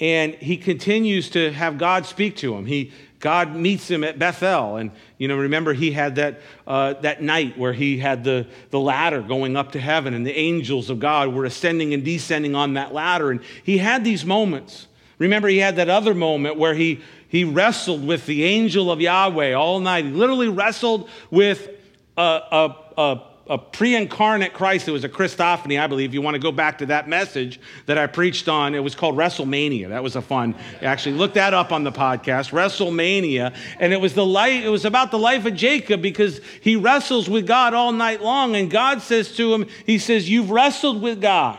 and 0.00 0.34
he 0.34 0.58
continues 0.58 1.30
to 1.30 1.50
have 1.52 1.78
God 1.78 2.04
speak 2.04 2.36
to 2.36 2.54
him. 2.54 2.66
He 2.66 2.92
God 3.20 3.54
meets 3.54 3.90
him 3.90 4.04
at 4.04 4.18
Bethel. 4.18 4.76
And, 4.76 4.92
you 5.16 5.28
know, 5.28 5.36
remember 5.36 5.72
he 5.72 5.90
had 5.90 6.16
that, 6.16 6.40
uh, 6.66 6.94
that 6.94 7.22
night 7.22 7.58
where 7.58 7.72
he 7.72 7.98
had 7.98 8.22
the, 8.24 8.46
the 8.70 8.78
ladder 8.78 9.22
going 9.22 9.56
up 9.56 9.72
to 9.72 9.80
heaven 9.80 10.14
and 10.14 10.26
the 10.26 10.36
angels 10.36 10.88
of 10.90 11.00
God 11.00 11.32
were 11.34 11.44
ascending 11.44 11.94
and 11.94 12.04
descending 12.04 12.54
on 12.54 12.74
that 12.74 12.94
ladder. 12.94 13.30
And 13.30 13.40
he 13.64 13.78
had 13.78 14.04
these 14.04 14.24
moments. 14.24 14.86
Remember, 15.18 15.48
he 15.48 15.58
had 15.58 15.76
that 15.76 15.88
other 15.88 16.14
moment 16.14 16.58
where 16.58 16.74
he, 16.74 17.00
he 17.28 17.42
wrestled 17.42 18.06
with 18.06 18.26
the 18.26 18.44
angel 18.44 18.90
of 18.90 19.00
Yahweh 19.00 19.52
all 19.52 19.80
night. 19.80 20.04
He 20.04 20.12
literally 20.12 20.48
wrestled 20.48 21.08
with 21.30 21.68
a, 22.16 22.22
a, 22.22 22.76
a 22.96 23.27
a 23.48 23.58
pre 23.58 23.94
incarnate 23.94 24.52
Christ. 24.52 24.88
It 24.88 24.92
was 24.92 25.04
a 25.04 25.08
Christophany, 25.08 25.80
I 25.80 25.86
believe. 25.86 26.14
You 26.14 26.22
want 26.22 26.34
to 26.34 26.40
go 26.40 26.52
back 26.52 26.78
to 26.78 26.86
that 26.86 27.08
message 27.08 27.60
that 27.86 27.98
I 27.98 28.06
preached 28.06 28.48
on. 28.48 28.74
It 28.74 28.80
was 28.80 28.94
called 28.94 29.16
WrestleMania. 29.16 29.88
That 29.88 30.02
was 30.02 30.16
a 30.16 30.22
fun. 30.22 30.54
Actually, 30.82 31.16
look 31.16 31.34
that 31.34 31.54
up 31.54 31.72
on 31.72 31.84
the 31.84 31.92
podcast, 31.92 32.50
WrestleMania. 32.50 33.54
And 33.80 33.92
it 33.92 34.00
was 34.00 34.14
the 34.14 34.26
life, 34.26 34.64
it 34.64 34.68
was 34.68 34.84
about 34.84 35.10
the 35.10 35.18
life 35.18 35.46
of 35.46 35.54
Jacob 35.54 36.02
because 36.02 36.40
he 36.60 36.76
wrestles 36.76 37.28
with 37.28 37.46
God 37.46 37.74
all 37.74 37.92
night 37.92 38.20
long. 38.20 38.54
And 38.54 38.70
God 38.70 39.02
says 39.02 39.34
to 39.36 39.54
him, 39.54 39.66
He 39.86 39.98
says, 39.98 40.28
You've 40.28 40.50
wrestled 40.50 41.00
with 41.00 41.20
God 41.20 41.58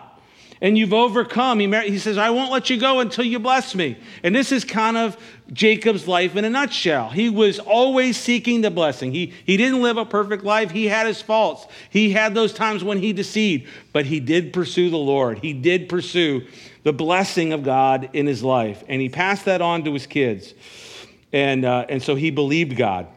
and 0.61 0.77
you've 0.77 0.93
overcome. 0.93 1.59
He, 1.59 1.67
he 1.89 1.99
says, 1.99 2.17
I 2.17 2.29
won't 2.29 2.51
let 2.51 2.69
you 2.69 2.77
go 2.77 2.99
until 2.99 3.25
you 3.25 3.39
bless 3.39 3.75
me. 3.75 3.97
And 4.23 4.35
this 4.35 4.51
is 4.51 4.63
kind 4.63 4.97
of 4.97 5.17
Jacob's 5.51 6.07
life 6.07 6.35
in 6.35 6.45
a 6.45 6.49
nutshell. 6.49 7.09
He 7.09 7.29
was 7.29 7.59
always 7.59 8.17
seeking 8.17 8.61
the 8.61 8.69
blessing. 8.69 9.11
He, 9.11 9.33
he 9.45 9.57
didn't 9.57 9.81
live 9.81 9.97
a 9.97 10.05
perfect 10.05 10.43
life. 10.43 10.71
He 10.71 10.87
had 10.87 11.07
his 11.07 11.21
faults. 11.21 11.67
He 11.89 12.11
had 12.11 12.35
those 12.35 12.53
times 12.53 12.83
when 12.83 12.99
he 12.99 13.13
deceived, 13.13 13.67
but 13.91 14.05
he 14.05 14.19
did 14.19 14.53
pursue 14.53 14.89
the 14.89 14.97
Lord. 14.97 15.39
He 15.39 15.53
did 15.53 15.89
pursue 15.89 16.45
the 16.83 16.93
blessing 16.93 17.53
of 17.53 17.63
God 17.63 18.09
in 18.13 18.27
his 18.27 18.43
life. 18.43 18.83
And 18.87 19.01
he 19.01 19.09
passed 19.09 19.45
that 19.45 19.61
on 19.61 19.83
to 19.85 19.93
his 19.93 20.05
kids. 20.05 20.53
And, 21.33 21.65
uh, 21.65 21.85
and 21.89 22.01
so 22.01 22.15
he 22.15 22.31
believed 22.31 22.75
God. 22.75 23.07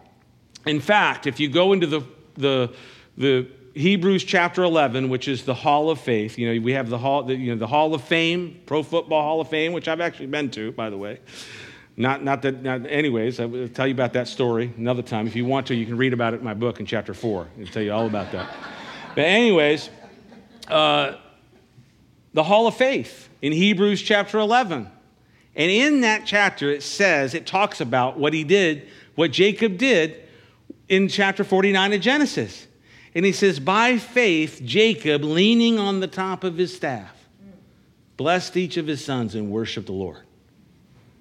In 0.66 0.80
fact, 0.80 1.26
if 1.26 1.40
you 1.40 1.48
go 1.48 1.72
into 1.72 1.86
the, 1.86 2.02
the, 2.36 2.74
the 3.16 3.48
Hebrews 3.74 4.24
chapter 4.24 4.62
11, 4.62 5.08
which 5.08 5.28
is 5.28 5.44
the 5.44 5.54
Hall 5.54 5.90
of 5.90 5.98
Faith. 5.98 6.38
You 6.38 6.54
know, 6.54 6.60
we 6.62 6.72
have 6.72 6.90
the 6.90 6.98
Hall, 6.98 7.22
the, 7.22 7.34
you 7.34 7.52
know, 7.52 7.58
the 7.58 7.66
Hall 7.66 7.94
of 7.94 8.02
Fame, 8.02 8.60
Pro 8.66 8.82
Football 8.82 9.22
Hall 9.22 9.40
of 9.40 9.48
Fame, 9.48 9.72
which 9.72 9.88
I've 9.88 10.00
actually 10.00 10.26
been 10.26 10.50
to, 10.50 10.72
by 10.72 10.90
the 10.90 10.98
way. 10.98 11.20
Not, 11.96 12.24
not 12.24 12.42
that, 12.42 12.62
not, 12.62 12.86
anyways, 12.86 13.38
I 13.38 13.44
will 13.44 13.68
tell 13.68 13.86
you 13.86 13.92
about 13.92 14.14
that 14.14 14.26
story 14.26 14.72
another 14.76 15.02
time. 15.02 15.26
If 15.26 15.36
you 15.36 15.44
want 15.44 15.66
to, 15.66 15.74
you 15.74 15.84
can 15.84 15.96
read 15.96 16.12
about 16.12 16.32
it 16.32 16.38
in 16.38 16.44
my 16.44 16.54
book 16.54 16.80
in 16.80 16.86
chapter 16.86 17.12
4. 17.12 17.48
I'll 17.60 17.66
tell 17.66 17.82
you 17.82 17.92
all 17.92 18.06
about 18.06 18.32
that. 18.32 18.54
but, 19.14 19.22
anyways, 19.22 19.90
uh, 20.68 21.16
the 22.32 22.42
Hall 22.42 22.66
of 22.66 22.74
Faith 22.74 23.28
in 23.42 23.52
Hebrews 23.52 24.00
chapter 24.00 24.38
11. 24.38 24.90
And 25.54 25.70
in 25.70 26.00
that 26.00 26.24
chapter, 26.24 26.70
it 26.70 26.82
says, 26.82 27.34
it 27.34 27.46
talks 27.46 27.82
about 27.82 28.18
what 28.18 28.32
he 28.32 28.42
did, 28.42 28.88
what 29.14 29.32
Jacob 29.32 29.76
did 29.76 30.22
in 30.88 31.08
chapter 31.08 31.44
49 31.44 31.92
of 31.92 32.00
Genesis. 32.00 32.66
And 33.14 33.26
he 33.26 33.32
says, 33.32 33.60
By 33.60 33.98
faith, 33.98 34.62
Jacob, 34.64 35.24
leaning 35.24 35.78
on 35.78 36.00
the 36.00 36.06
top 36.06 36.42
of 36.44 36.56
his 36.56 36.74
staff, 36.74 37.28
blessed 38.16 38.56
each 38.56 38.78
of 38.78 38.86
his 38.86 39.04
sons 39.04 39.34
and 39.34 39.50
worshiped 39.50 39.86
the 39.86 39.92
Lord. 39.92 40.22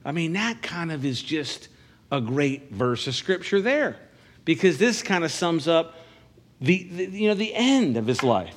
I 0.04 0.12
mean, 0.12 0.34
that 0.34 0.62
kind 0.62 0.92
of 0.92 1.06
is 1.06 1.22
just 1.22 1.70
a 2.12 2.20
great 2.20 2.72
verse 2.72 3.08
of 3.08 3.16
scripture 3.16 3.62
there 3.62 3.98
because 4.46 4.78
this 4.78 5.02
kind 5.02 5.24
of 5.24 5.32
sums 5.32 5.68
up 5.68 5.96
the, 6.60 6.84
the, 6.84 7.06
you 7.06 7.28
know, 7.28 7.34
the 7.34 7.54
end 7.54 7.98
of 7.98 8.06
his 8.08 8.24
life 8.24 8.56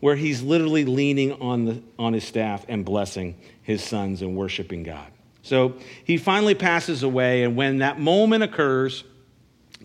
where 0.00 0.16
he's 0.16 0.42
literally 0.42 0.84
leaning 0.84 1.32
on, 1.40 1.64
the, 1.64 1.82
on 1.98 2.12
his 2.12 2.24
staff 2.24 2.64
and 2.68 2.84
blessing 2.84 3.34
his 3.62 3.82
sons 3.82 4.22
and 4.22 4.36
worshiping 4.36 4.82
God. 4.82 5.06
So 5.42 5.76
he 6.04 6.18
finally 6.18 6.54
passes 6.54 7.02
away, 7.02 7.44
and 7.44 7.56
when 7.56 7.78
that 7.78 8.00
moment 8.00 8.42
occurs, 8.42 9.04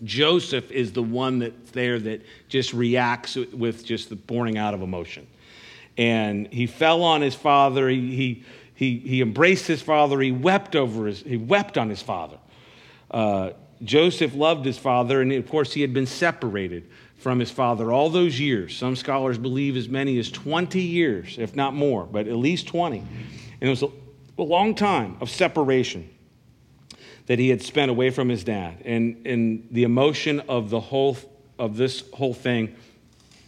Joseph 0.04 0.70
is 0.72 0.92
the 0.92 1.02
one 1.02 1.38
that's 1.38 1.70
there 1.70 1.98
that 2.00 2.22
just 2.48 2.72
reacts 2.72 3.36
with 3.36 3.84
just 3.84 4.08
the 4.08 4.16
pouring 4.16 4.58
out 4.58 4.74
of 4.74 4.82
emotion. 4.82 5.26
And 5.96 6.48
he 6.52 6.66
fell 6.66 7.02
on 7.02 7.20
his 7.20 7.34
father. 7.34 7.88
He, 7.88 8.16
he, 8.16 8.44
he, 8.82 8.98
he 8.98 9.22
embraced 9.22 9.68
his 9.68 9.80
father. 9.80 10.20
He 10.20 10.32
wept 10.32 10.74
over 10.74 11.06
his, 11.06 11.20
he 11.20 11.36
wept 11.36 11.78
on 11.78 11.88
his 11.88 12.02
father. 12.02 12.38
Uh, 13.12 13.50
Joseph 13.84 14.34
loved 14.34 14.64
his 14.64 14.76
father, 14.76 15.20
and 15.20 15.32
of 15.32 15.48
course, 15.48 15.72
he 15.72 15.82
had 15.82 15.94
been 15.94 16.06
separated 16.06 16.90
from 17.16 17.38
his 17.38 17.50
father 17.50 17.92
all 17.92 18.10
those 18.10 18.40
years. 18.40 18.76
Some 18.76 18.96
scholars 18.96 19.38
believe 19.38 19.76
as 19.76 19.88
many 19.88 20.18
as 20.18 20.32
20 20.32 20.80
years, 20.80 21.36
if 21.38 21.54
not 21.54 21.74
more, 21.74 22.04
but 22.04 22.26
at 22.26 22.34
least 22.34 22.66
20. 22.66 22.98
And 22.98 23.08
it 23.60 23.68
was 23.68 23.84
a, 23.84 23.88
a 24.36 24.42
long 24.42 24.74
time 24.74 25.16
of 25.20 25.30
separation 25.30 26.10
that 27.26 27.38
he 27.38 27.50
had 27.50 27.62
spent 27.62 27.88
away 27.88 28.10
from 28.10 28.28
his 28.28 28.42
dad. 28.42 28.82
And, 28.84 29.24
and 29.24 29.68
the 29.70 29.84
emotion 29.84 30.40
of 30.48 30.70
the 30.70 30.80
whole 30.80 31.16
of 31.56 31.76
this 31.76 32.02
whole 32.12 32.34
thing 32.34 32.74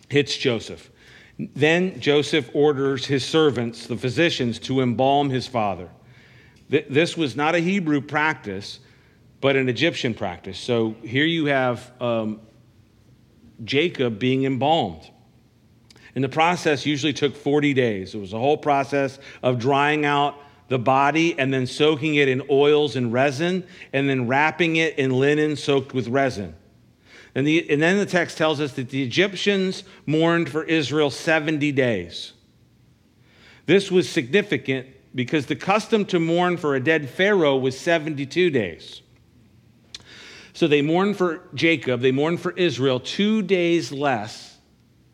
hits 0.09 0.37
Joseph. 0.37 0.91
Then 1.39 1.99
Joseph 2.01 2.51
orders 2.55 3.07
his 3.07 3.25
servants, 3.25 3.87
the 3.87 3.97
physicians, 3.97 4.59
to 4.61 4.81
embalm 4.81 5.31
his 5.31 5.47
father. 5.47 5.89
This 6.69 7.17
was 7.17 7.37
not 7.37 7.55
a 7.55 7.59
Hebrew 7.59 8.01
practice, 8.01 8.81
but 9.41 9.57
an 9.57 9.69
Egyptian 9.69 10.15
practice. 10.15 10.59
So 10.59 10.97
here 11.03 11.27
you 11.27 11.47
have 11.47 11.93
um, 12.01 12.41
Jacob 13.65 14.19
being 14.19 14.45
embalmed. 14.45 15.11
And 16.15 16.23
the 16.23 16.29
process 16.29 16.87
usually 16.87 17.13
took 17.13 17.37
40 17.37 17.75
days. 17.75 18.15
It 18.15 18.19
was 18.19 18.33
a 18.33 18.39
whole 18.39 18.57
process 18.57 19.19
of 19.43 19.59
drying 19.59 20.05
out 20.05 20.37
the 20.69 20.79
body 20.79 21.39
and 21.39 21.53
then 21.53 21.67
soaking 21.67 22.15
it 22.15 22.29
in 22.29 22.43
oils 22.49 22.97
and 22.97 23.13
resin 23.13 23.65
and 23.93 24.09
then 24.09 24.27
wrapping 24.27 24.77
it 24.77 24.99
in 24.99 25.11
linen 25.11 25.57
soaked 25.57 25.93
with 25.93 26.09
resin. 26.09 26.55
And, 27.35 27.47
the, 27.47 27.69
and 27.71 27.83
then 27.83 27.99
the 27.99 28.07
text 28.07 28.39
tells 28.39 28.61
us 28.61 28.75
that 28.75 28.91
the 28.91 29.03
Egyptians 29.03 29.83
mourned 30.07 30.49
for 30.49 30.63
Israel 30.63 31.11
70 31.11 31.73
days. 31.73 32.33
This 33.67 33.91
was 33.91 34.09
significant 34.09 34.87
because 35.15 35.47
the 35.47 35.57
custom 35.57 36.05
to 36.07 36.21
mourn 36.21 36.57
for 36.57 36.75
a 36.75 36.81
dead 36.81 37.09
Pharaoh 37.09 37.57
was 37.57 37.79
72 37.79 38.51
days. 38.51 39.03
So 40.53 40.69
they 40.69 40.83
mourned 40.83 41.17
for 41.17 41.41
Jacob, 41.55 42.01
they 42.01 42.13
mourned 42.13 42.41
for 42.41 42.53
Israel 42.53 43.01
two 43.01 43.43
days 43.43 43.91
less 43.91 44.57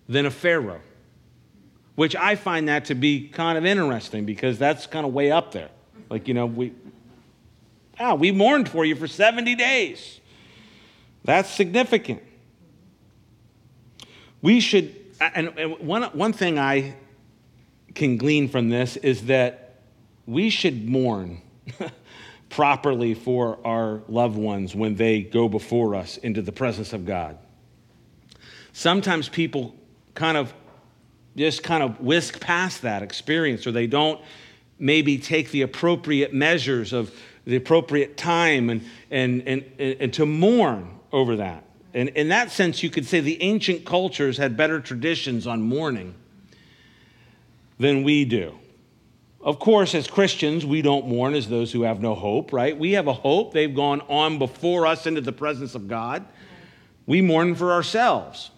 than 0.08 0.26
a 0.26 0.30
Pharaoh 0.30 0.82
which 2.00 2.16
I 2.16 2.34
find 2.34 2.68
that 2.68 2.86
to 2.86 2.94
be 2.94 3.28
kind 3.28 3.58
of 3.58 3.66
interesting 3.66 4.24
because 4.24 4.58
that's 4.58 4.86
kind 4.86 5.04
of 5.04 5.12
way 5.12 5.30
up 5.30 5.52
there. 5.52 5.68
Like, 6.08 6.28
you 6.28 6.32
know, 6.32 6.46
we, 6.46 6.72
wow, 8.00 8.14
we 8.14 8.32
mourned 8.32 8.70
for 8.70 8.86
you 8.86 8.96
for 8.96 9.06
70 9.06 9.54
days. 9.54 10.19
That's 11.24 11.50
significant. 11.50 12.22
We 14.42 14.60
should, 14.60 14.94
and 15.20 15.48
one, 15.80 16.04
one 16.04 16.32
thing 16.32 16.58
I 16.58 16.94
can 17.94 18.16
glean 18.16 18.48
from 18.48 18.68
this 18.68 18.96
is 18.96 19.26
that 19.26 19.80
we 20.26 20.48
should 20.50 20.88
mourn 20.88 21.42
properly 22.48 23.14
for 23.14 23.58
our 23.64 24.02
loved 24.08 24.36
ones 24.36 24.74
when 24.74 24.94
they 24.94 25.22
go 25.22 25.48
before 25.48 25.94
us 25.94 26.16
into 26.18 26.42
the 26.42 26.52
presence 26.52 26.92
of 26.92 27.04
God. 27.04 27.38
Sometimes 28.72 29.28
people 29.28 29.74
kind 30.14 30.36
of 30.36 30.54
just 31.36 31.62
kind 31.62 31.82
of 31.82 32.00
whisk 32.00 32.40
past 32.40 32.82
that 32.82 33.02
experience 33.02 33.66
or 33.66 33.72
they 33.72 33.86
don't 33.86 34.20
maybe 34.78 35.18
take 35.18 35.50
the 35.50 35.62
appropriate 35.62 36.32
measures 36.32 36.92
of 36.92 37.14
the 37.44 37.56
appropriate 37.56 38.16
time 38.16 38.70
and, 38.70 38.84
and, 39.10 39.42
and, 39.46 39.64
and, 39.78 40.12
to 40.12 40.26
mourn 40.26 40.99
over 41.12 41.36
that. 41.36 41.64
And 41.92 42.10
in 42.10 42.28
that 42.28 42.50
sense, 42.50 42.82
you 42.82 42.90
could 42.90 43.06
say 43.06 43.20
the 43.20 43.42
ancient 43.42 43.84
cultures 43.84 44.36
had 44.36 44.56
better 44.56 44.80
traditions 44.80 45.46
on 45.46 45.60
mourning 45.62 46.14
than 47.78 48.04
we 48.04 48.24
do. 48.24 48.54
Of 49.40 49.58
course, 49.58 49.94
as 49.94 50.06
Christians, 50.06 50.66
we 50.66 50.82
don't 50.82 51.08
mourn 51.08 51.34
as 51.34 51.48
those 51.48 51.72
who 51.72 51.82
have 51.82 52.00
no 52.00 52.14
hope, 52.14 52.52
right? 52.52 52.78
We 52.78 52.92
have 52.92 53.06
a 53.06 53.12
hope. 53.12 53.52
They've 53.52 53.74
gone 53.74 54.02
on 54.02 54.38
before 54.38 54.86
us 54.86 55.06
into 55.06 55.22
the 55.22 55.32
presence 55.32 55.74
of 55.74 55.88
God. 55.88 56.24
We 57.06 57.22
mourn 57.22 57.54
for 57.54 57.72
ourselves 57.72 58.50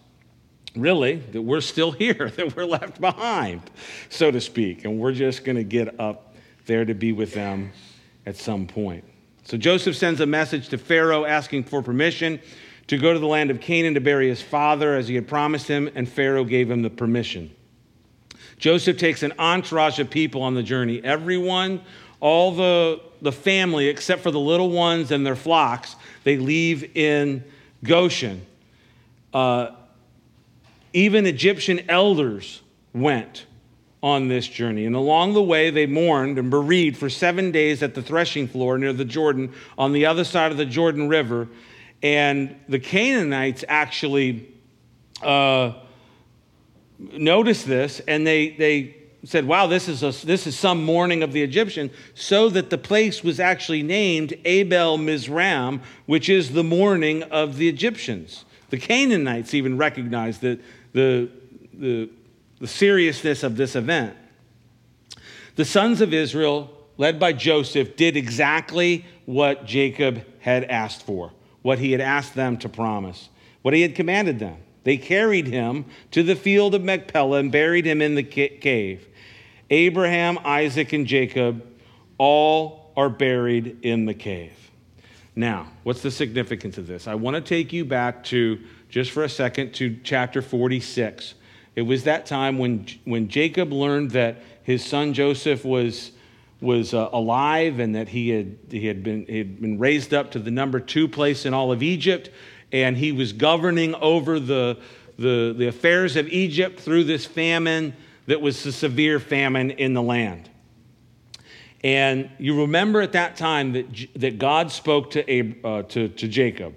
really, 0.75 1.15
that 1.15 1.41
we're 1.41 1.61
still 1.61 1.91
here, 2.03 2.29
that 2.35 2.55
we're 2.55 2.65
left 2.65 2.99
behind, 2.99 3.61
so 4.09 4.31
to 4.31 4.41
speak. 4.41 4.85
And 4.85 4.99
we're 4.99 5.13
just 5.13 5.43
going 5.43 5.55
to 5.55 5.63
get 5.63 5.99
up 5.99 6.35
there 6.65 6.85
to 6.85 6.93
be 6.93 7.11
with 7.11 7.33
them 7.33 7.71
at 8.25 8.35
some 8.35 8.67
point. 8.67 9.03
So 9.43 9.57
Joseph 9.57 9.95
sends 9.95 10.21
a 10.21 10.25
message 10.25 10.69
to 10.69 10.77
Pharaoh 10.77 11.25
asking 11.25 11.65
for 11.65 11.81
permission 11.81 12.39
to 12.87 12.97
go 12.97 13.13
to 13.13 13.19
the 13.19 13.27
land 13.27 13.51
of 13.51 13.59
Canaan 13.59 13.93
to 13.93 14.01
bury 14.01 14.29
his 14.29 14.41
father 14.41 14.95
as 14.95 15.07
he 15.07 15.15
had 15.15 15.27
promised 15.27 15.67
him, 15.67 15.89
and 15.95 16.07
Pharaoh 16.07 16.43
gave 16.45 16.69
him 16.69 16.81
the 16.81 16.89
permission. 16.89 17.53
Joseph 18.57 18.97
takes 18.97 19.23
an 19.23 19.33
entourage 19.39 19.99
of 19.99 20.09
people 20.09 20.41
on 20.41 20.53
the 20.53 20.63
journey. 20.63 21.03
Everyone, 21.03 21.81
all 22.19 22.51
the, 22.53 23.01
the 23.21 23.31
family, 23.31 23.87
except 23.87 24.21
for 24.21 24.31
the 24.31 24.39
little 24.39 24.69
ones 24.69 25.11
and 25.11 25.25
their 25.25 25.35
flocks, 25.35 25.95
they 26.23 26.37
leave 26.37 26.95
in 26.95 27.43
Goshen. 27.83 28.45
Uh, 29.33 29.71
even 30.93 31.25
Egyptian 31.25 31.89
elders 31.89 32.61
went 32.93 33.45
on 34.03 34.27
this 34.27 34.45
journey. 34.45 34.85
And 34.85 34.95
along 34.95 35.33
the 35.33 35.41
way, 35.41 35.69
they 35.69 35.85
mourned 35.85 36.37
and 36.37 36.51
bereaved 36.51 36.97
for 36.97 37.09
seven 37.09 37.51
days 37.51 37.81
at 37.81 37.95
the 37.95 38.01
threshing 38.01 38.49
floor 38.49 38.77
near 38.77 38.91
the 38.91 39.05
Jordan 39.05 39.53
on 39.77 39.93
the 39.93 40.05
other 40.05 40.25
side 40.25 40.51
of 40.51 40.57
the 40.57 40.65
Jordan 40.65 41.07
River. 41.07 41.47
And 42.03 42.53
the 42.67 42.79
Canaanites 42.79 43.63
actually 43.69 44.49
uh, 45.23 45.71
noticed 46.99 47.65
this 47.65 48.01
and 48.01 48.27
they, 48.27 48.49
they 48.49 48.97
said, 49.23 49.47
Wow, 49.47 49.67
this 49.67 49.87
is, 49.87 50.03
a, 50.03 50.11
this 50.25 50.47
is 50.47 50.59
some 50.59 50.83
mourning 50.83 51.23
of 51.23 51.31
the 51.31 51.41
Egyptian, 51.41 51.89
so 52.13 52.49
that 52.49 52.69
the 52.69 52.77
place 52.77 53.23
was 53.23 53.39
actually 53.39 53.83
named 53.83 54.33
Abel 54.43 54.97
Mizraim, 54.97 55.81
which 56.07 56.27
is 56.27 56.51
the 56.51 56.63
mourning 56.63 57.23
of 57.23 57.55
the 57.55 57.69
Egyptians. 57.69 58.43
The 58.69 58.77
Canaanites 58.77 59.53
even 59.53 59.77
recognized 59.77 60.41
that 60.41 60.59
the, 60.91 61.29
the 61.73 62.09
the 62.63 62.67
seriousness 62.69 63.43
of 63.43 63.57
this 63.57 63.75
event. 63.75 64.15
The 65.57 65.65
sons 65.65 65.99
of 65.99 66.13
Israel, 66.13 66.71
led 66.97 67.19
by 67.19 67.33
Joseph, 67.33 67.97
did 67.97 68.15
exactly 68.15 69.03
what 69.25 69.65
Jacob 69.65 70.23
had 70.39 70.63
asked 70.63 71.05
for, 71.05 71.33
what 71.61 71.77
he 71.77 71.91
had 71.91 71.99
asked 71.99 72.35
them 72.35 72.55
to 72.59 72.69
promise, 72.69 73.27
what 73.63 73.73
he 73.73 73.81
had 73.81 73.95
commanded 73.95 74.39
them. 74.39 74.55
They 74.85 74.95
carried 74.95 75.47
him 75.47 75.83
to 76.11 76.23
the 76.23 76.37
field 76.37 76.73
of 76.73 76.85
Machpelah 76.85 77.39
and 77.39 77.51
buried 77.51 77.85
him 77.85 78.01
in 78.01 78.15
the 78.15 78.23
cave. 78.23 79.09
Abraham, 79.69 80.39
Isaac, 80.45 80.93
and 80.93 81.05
Jacob 81.05 81.67
all 82.17 82.93
are 82.95 83.09
buried 83.09 83.79
in 83.81 84.05
the 84.05 84.13
cave. 84.13 84.53
Now, 85.35 85.67
what's 85.83 86.01
the 86.01 86.11
significance 86.11 86.77
of 86.77 86.87
this? 86.87 87.09
I 87.09 87.15
want 87.15 87.35
to 87.35 87.41
take 87.41 87.73
you 87.73 87.83
back 87.83 88.23
to, 88.25 88.57
just 88.87 89.11
for 89.11 89.25
a 89.25 89.29
second, 89.29 89.73
to 89.73 89.97
chapter 90.05 90.41
46 90.41 91.33
it 91.75 91.83
was 91.83 92.03
that 92.03 92.25
time 92.25 92.57
when, 92.57 92.85
when 93.03 93.27
Jacob 93.29 93.71
learned 93.71 94.11
that 94.11 94.37
his 94.63 94.85
son 94.85 95.13
Joseph 95.13 95.65
was, 95.65 96.11
was 96.61 96.93
uh, 96.93 97.09
alive 97.11 97.79
and 97.79 97.95
that 97.95 98.09
he 98.09 98.29
had, 98.29 98.57
he, 98.69 98.87
had 98.87 99.03
been, 99.03 99.25
he 99.25 99.39
had 99.39 99.59
been 99.59 99.79
raised 99.79 100.13
up 100.13 100.31
to 100.31 100.39
the 100.39 100.51
number 100.51 100.79
two 100.79 101.07
place 101.07 101.45
in 101.45 101.53
all 101.53 101.71
of 101.71 101.81
Egypt, 101.81 102.29
and 102.71 102.95
he 102.97 103.11
was 103.11 103.33
governing 103.33 103.95
over 103.95 104.39
the, 104.39 104.77
the, 105.17 105.53
the 105.57 105.67
affairs 105.67 106.15
of 106.15 106.27
Egypt 106.27 106.79
through 106.79 107.03
this 107.03 107.25
famine 107.25 107.93
that 108.27 108.39
was 108.39 108.65
a 108.65 108.71
severe 108.71 109.19
famine 109.19 109.71
in 109.71 109.93
the 109.93 110.01
land. 110.01 110.49
And 111.83 112.29
you 112.37 112.61
remember 112.61 113.01
at 113.01 113.11
that 113.11 113.35
time 113.35 113.73
that, 113.73 114.07
that 114.15 114.39
God 114.39 114.71
spoke 114.71 115.11
to, 115.11 115.53
uh, 115.63 115.83
to, 115.83 116.07
to 116.07 116.27
Jacob. 116.27 116.75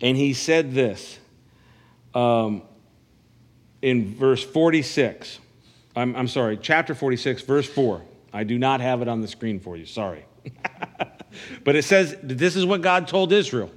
And 0.00 0.16
he 0.16 0.32
said 0.32 0.72
this 0.72 1.18
um, 2.14 2.62
in 3.82 4.14
verse 4.14 4.42
46. 4.42 5.38
I'm, 5.96 6.14
I'm 6.16 6.28
sorry, 6.28 6.56
chapter 6.56 6.94
46, 6.94 7.42
verse 7.42 7.68
4. 7.68 8.02
I 8.32 8.44
do 8.44 8.58
not 8.58 8.80
have 8.80 9.02
it 9.02 9.08
on 9.08 9.20
the 9.20 9.28
screen 9.28 9.58
for 9.60 9.76
you, 9.76 9.86
sorry. 9.86 10.24
but 11.64 11.76
it 11.76 11.82
says, 11.82 12.16
This 12.22 12.56
is 12.56 12.66
what 12.66 12.82
God 12.82 13.08
told 13.08 13.32
Israel 13.32 13.70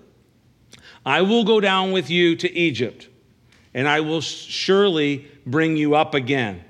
I 1.06 1.22
will 1.22 1.44
go 1.44 1.60
down 1.60 1.92
with 1.92 2.10
you 2.10 2.36
to 2.38 2.52
Egypt, 2.52 3.08
and 3.74 3.88
I 3.88 4.02
will 4.02 4.22
surely 4.22 5.28
bring 5.46 5.78
you 5.78 5.96
up 5.96 6.14
again. 6.14 6.64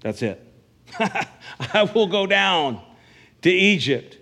That's 0.00 0.22
it. 0.22 0.40
I 0.98 1.90
will 1.94 2.06
go 2.06 2.26
down 2.26 2.80
to 3.42 3.50
Egypt 3.50 4.18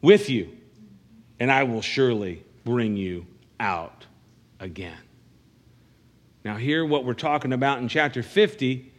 with 0.00 0.30
you, 0.30 0.56
and 1.38 1.50
I 1.50 1.64
will 1.64 1.82
surely 1.82 2.44
bring 2.64 2.96
you 2.96 3.26
out 3.58 4.06
again. 4.60 4.98
Now, 6.44 6.56
here, 6.56 6.84
what 6.84 7.04
we're 7.04 7.14
talking 7.14 7.52
about 7.52 7.78
in 7.78 7.88
chapter 7.88 8.22
50 8.22 8.92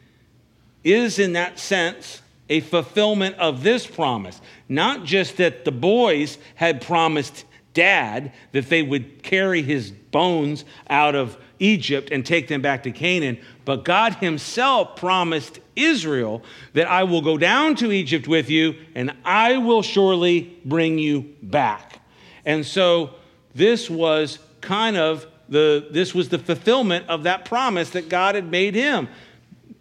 is, 0.84 1.20
in 1.20 1.34
that 1.34 1.60
sense, 1.60 2.22
a 2.50 2.60
fulfillment 2.60 3.38
of 3.38 3.64
this 3.64 3.88
promise. 3.88 4.42
Not 4.68 5.06
just 5.06 5.38
that 5.38 5.64
the 5.64 5.72
boys 5.72 6.38
had 6.56 6.82
promised 6.82 7.46
dad 7.74 8.34
that 8.52 8.70
they 8.70 8.84
would 8.84 9.24
carry 9.24 9.62
his 9.62 9.92
bones 9.92 10.66
out 10.90 11.16
of 11.16 11.38
Egypt 11.60 12.10
and 12.12 12.26
take 12.26 12.48
them 12.48 12.62
back 12.62 12.84
to 12.84 12.92
Canaan, 12.92 13.40
but 13.66 13.86
God 13.86 14.16
Himself 14.16 14.96
promised 14.96 15.60
Israel 15.76 16.44
that 16.74 16.90
I 16.90 17.04
will 17.04 17.22
go 17.22 17.38
down 17.38 17.76
to 17.76 17.92
Egypt 17.92 18.28
with 18.28 18.50
you 18.50 18.76
and 18.96 19.16
I 19.24 19.58
will 19.58 19.84
surely 19.84 20.58
bring 20.66 20.98
you 20.98 21.34
back. 21.42 22.02
And 22.46 22.66
so 22.66 23.12
this 23.54 23.90
was 23.90 24.40
kind 24.60 24.98
of 24.98 25.26
the, 25.52 25.86
this 25.92 26.16
was 26.16 26.30
the 26.30 26.40
fulfillment 26.40 27.08
of 27.10 27.24
that 27.24 27.46
promise 27.46 27.92
that 27.92 28.08
God 28.10 28.36
had 28.36 28.50
made 28.50 28.74
him. 28.74 29.10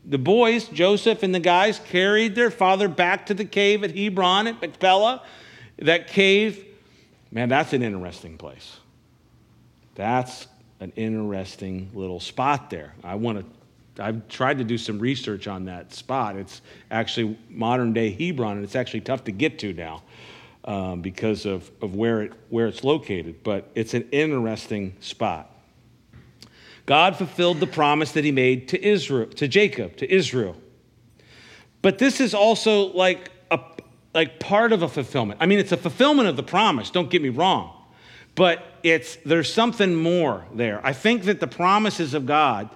The 0.04 0.18
boys, 0.18 0.66
Joseph 0.66 1.22
and 1.22 1.33
the 1.33 1.40
guys, 1.40 1.78
carried 1.78 2.35
their 2.35 2.50
father 2.50 2.88
back 2.88 3.26
to 3.26 3.35
the 3.35 3.44
cave 3.44 3.85
at 3.85 3.96
Hebron 3.96 4.48
at 4.48 4.61
Machpelah. 4.61 5.22
That 5.78 6.09
cave, 6.09 6.66
man, 7.30 7.48
that's 7.48 7.72
an 7.72 7.83
interesting 7.83 8.37
place. 8.37 8.78
That's 9.94 10.48
an 10.80 10.92
interesting 10.96 11.90
little 11.94 12.20
spot 12.20 12.68
there. 12.70 12.94
I 13.04 13.14
want 13.14 13.38
to 13.38 13.44
I've 14.02 14.26
tried 14.28 14.59
to 14.59 14.64
do 14.64 14.78
some 14.78 14.98
research 14.98 15.46
on 15.46 15.66
that 15.66 15.92
spot. 15.92 16.37
It's 16.37 16.62
actually 16.90 17.38
modern 17.48 17.92
day 17.92 18.11
Hebron, 18.11 18.56
and 18.56 18.64
it's 18.64 18.76
actually 18.76 19.02
tough 19.02 19.24
to 19.24 19.33
get 19.33 19.59
to 19.61 19.72
now 19.72 20.02
um, 20.64 21.02
because 21.02 21.44
of, 21.44 21.70
of 21.83 21.94
where, 21.96 22.22
it, 22.22 22.33
where 22.48 22.66
it's 22.66 22.83
located. 22.83 23.42
But 23.42 23.70
it's 23.74 23.94
an 23.94 24.09
interesting 24.11 24.96
spot. 25.00 25.50
God 26.90 27.14
fulfilled 27.14 27.61
the 27.61 27.68
promise 27.68 28.11
that 28.12 28.24
he 28.24 28.33
made 28.33 28.66
to 28.70 28.85
Israel, 28.85 29.29
to 29.37 29.46
Jacob, 29.46 29.96
to 29.98 30.12
Israel. 30.12 30.57
But 31.83 31.98
this 31.98 32.20
is 32.20 32.35
also 32.35 32.87
like 32.87 33.31
a 33.53 33.61
like 34.12 34.40
part 34.40 34.72
of 34.72 34.83
a 34.83 34.88
fulfillment. 34.88 35.38
I 35.40 35.46
mean, 35.46 35.61
it's 35.61 35.70
a 35.70 35.76
fulfillment 35.76 36.29
of 36.29 36.35
the 36.35 36.42
promise, 36.42 36.90
don't 36.90 37.09
get 37.09 37.22
me 37.22 37.29
wrong. 37.29 37.72
But 38.35 38.64
it's 38.83 39.14
there's 39.24 39.55
something 39.55 39.94
more 39.94 40.44
there. 40.53 40.85
I 40.85 40.92
think 40.92 41.26
that 41.26 41.38
the 41.38 41.46
promises 41.46 42.12
of 42.12 42.26
God 42.26 42.68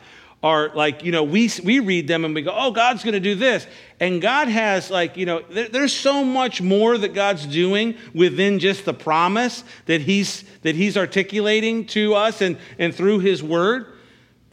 are 0.44 0.72
like, 0.76 1.02
you 1.02 1.10
know, 1.10 1.24
we, 1.24 1.50
we 1.64 1.80
read 1.80 2.06
them 2.06 2.24
and 2.24 2.36
we 2.36 2.42
go, 2.42 2.54
oh, 2.54 2.70
God's 2.70 3.02
going 3.02 3.14
to 3.14 3.20
do 3.20 3.34
this. 3.34 3.66
And 3.98 4.22
God 4.22 4.46
has, 4.46 4.90
like, 4.90 5.16
you 5.16 5.26
know, 5.26 5.42
there, 5.50 5.66
there's 5.68 5.92
so 5.92 6.22
much 6.22 6.62
more 6.62 6.96
that 6.98 7.14
God's 7.14 7.46
doing 7.46 7.96
within 8.14 8.60
just 8.60 8.84
the 8.84 8.94
promise 8.94 9.64
that 9.86 10.02
He's, 10.02 10.44
that 10.62 10.76
he's 10.76 10.96
articulating 10.96 11.86
to 11.86 12.14
us 12.14 12.42
and, 12.42 12.58
and 12.78 12.94
through 12.94 13.18
His 13.20 13.42
Word 13.42 13.93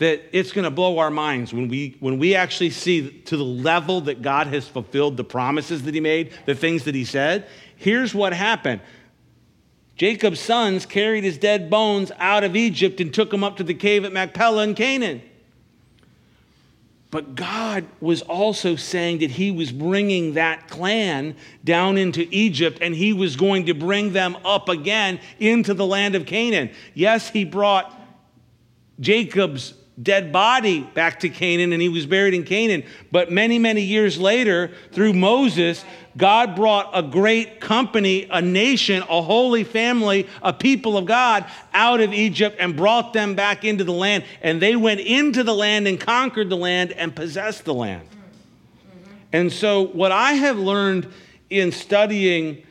that 0.01 0.19
it's 0.35 0.51
going 0.51 0.63
to 0.63 0.71
blow 0.71 0.97
our 0.97 1.11
minds 1.11 1.53
when 1.53 1.67
we, 1.67 1.95
when 1.99 2.17
we 2.17 2.33
actually 2.33 2.71
see 2.71 3.11
to 3.21 3.37
the 3.37 3.45
level 3.45 4.01
that 4.01 4.23
God 4.23 4.47
has 4.47 4.67
fulfilled 4.67 5.15
the 5.15 5.23
promises 5.23 5.83
that 5.83 5.93
He 5.93 5.99
made, 5.99 6.33
the 6.47 6.55
things 6.55 6.85
that 6.85 6.95
He 6.95 7.05
said. 7.05 7.47
Here's 7.75 8.15
what 8.15 8.33
happened 8.33 8.81
Jacob's 9.95 10.39
sons 10.39 10.87
carried 10.87 11.23
his 11.23 11.37
dead 11.37 11.69
bones 11.69 12.11
out 12.17 12.43
of 12.43 12.55
Egypt 12.55 12.99
and 12.99 13.13
took 13.13 13.29
them 13.29 13.43
up 13.43 13.57
to 13.57 13.63
the 13.63 13.75
cave 13.75 14.03
at 14.03 14.11
Machpelah 14.11 14.63
in 14.63 14.73
Canaan. 14.73 15.21
But 17.11 17.35
God 17.35 17.85
was 17.99 18.23
also 18.23 18.75
saying 18.75 19.19
that 19.19 19.29
He 19.29 19.51
was 19.51 19.71
bringing 19.71 20.33
that 20.33 20.67
clan 20.67 21.35
down 21.63 21.99
into 21.99 22.27
Egypt 22.31 22.79
and 22.81 22.95
He 22.95 23.13
was 23.13 23.35
going 23.35 23.67
to 23.67 23.75
bring 23.75 24.13
them 24.13 24.35
up 24.43 24.67
again 24.67 25.19
into 25.37 25.75
the 25.75 25.85
land 25.85 26.15
of 26.15 26.25
Canaan. 26.25 26.71
Yes, 26.95 27.29
He 27.29 27.45
brought 27.45 27.95
Jacob's 28.99 29.75
dead 30.01 30.31
body 30.31 30.81
back 30.81 31.19
to 31.19 31.29
Canaan 31.29 31.73
and 31.73 31.81
he 31.81 31.89
was 31.89 32.05
buried 32.05 32.33
in 32.33 32.43
Canaan. 32.43 32.83
But 33.11 33.31
many, 33.31 33.59
many 33.59 33.81
years 33.81 34.17
later, 34.17 34.71
through 34.91 35.13
Moses, 35.13 35.83
God 36.17 36.55
brought 36.55 36.89
a 36.93 37.03
great 37.03 37.59
company, 37.59 38.27
a 38.31 38.41
nation, 38.41 39.03
a 39.03 39.21
holy 39.21 39.63
family, 39.63 40.27
a 40.41 40.53
people 40.53 40.97
of 40.97 41.05
God 41.05 41.45
out 41.73 42.01
of 42.01 42.13
Egypt 42.13 42.57
and 42.59 42.75
brought 42.75 43.13
them 43.13 43.35
back 43.35 43.63
into 43.63 43.83
the 43.83 43.93
land. 43.93 44.23
And 44.41 44.61
they 44.61 44.75
went 44.75 45.01
into 45.01 45.43
the 45.43 45.53
land 45.53 45.87
and 45.87 45.99
conquered 45.99 46.49
the 46.49 46.57
land 46.57 46.91
and 46.93 47.15
possessed 47.15 47.65
the 47.65 47.73
land. 47.73 48.07
And 49.33 49.51
so, 49.51 49.85
what 49.85 50.11
I 50.11 50.33
have 50.33 50.57
learned 50.57 51.07
in 51.49 51.71
studying 51.71 52.63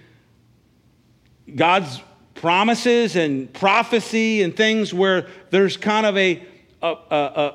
God's 1.54 2.00
promises 2.35 3.16
and 3.16 3.52
prophecy 3.52 4.42
and 4.42 4.56
things 4.56 4.92
where 4.92 5.26
there's 5.50 5.76
kind 5.76 6.06
of 6.06 6.16
a 6.16 6.42
a, 6.83 7.55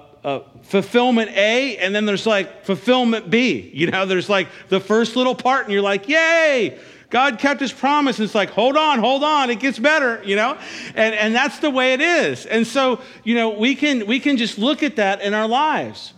fulfillment 0.63 1.29
A, 1.31 1.77
and 1.77 1.93
then 1.93 2.05
there's 2.05 2.25
like 2.25 2.65
fulfillment 2.65 3.29
B. 3.29 3.69
You 3.73 3.91
know, 3.91 4.05
there's 4.05 4.29
like 4.29 4.47
the 4.69 4.79
first 4.79 5.15
little 5.15 5.35
part, 5.35 5.65
and 5.65 5.73
you're 5.73 5.83
like, 5.83 6.09
yay, 6.09 6.79
God 7.09 7.39
kept 7.39 7.61
his 7.61 7.71
promise. 7.71 8.17
And 8.17 8.25
it's 8.25 8.35
like, 8.35 8.49
hold 8.49 8.75
on, 8.75 8.99
hold 8.99 9.23
on, 9.23 9.49
it 9.49 9.59
gets 9.59 9.79
better, 9.79 10.21
you 10.25 10.35
know? 10.35 10.57
And, 10.95 11.15
and 11.15 11.35
that's 11.35 11.59
the 11.59 11.69
way 11.69 11.93
it 11.93 12.01
is. 12.01 12.45
And 12.45 12.65
so, 12.65 12.99
you 13.23 13.35
know, 13.35 13.51
we 13.51 13.75
can, 13.75 14.07
we 14.07 14.19
can 14.19 14.37
just 14.37 14.57
look 14.57 14.83
at 14.83 14.95
that 14.97 15.21
in 15.21 15.33
our 15.33 15.47
lives. 15.47 16.13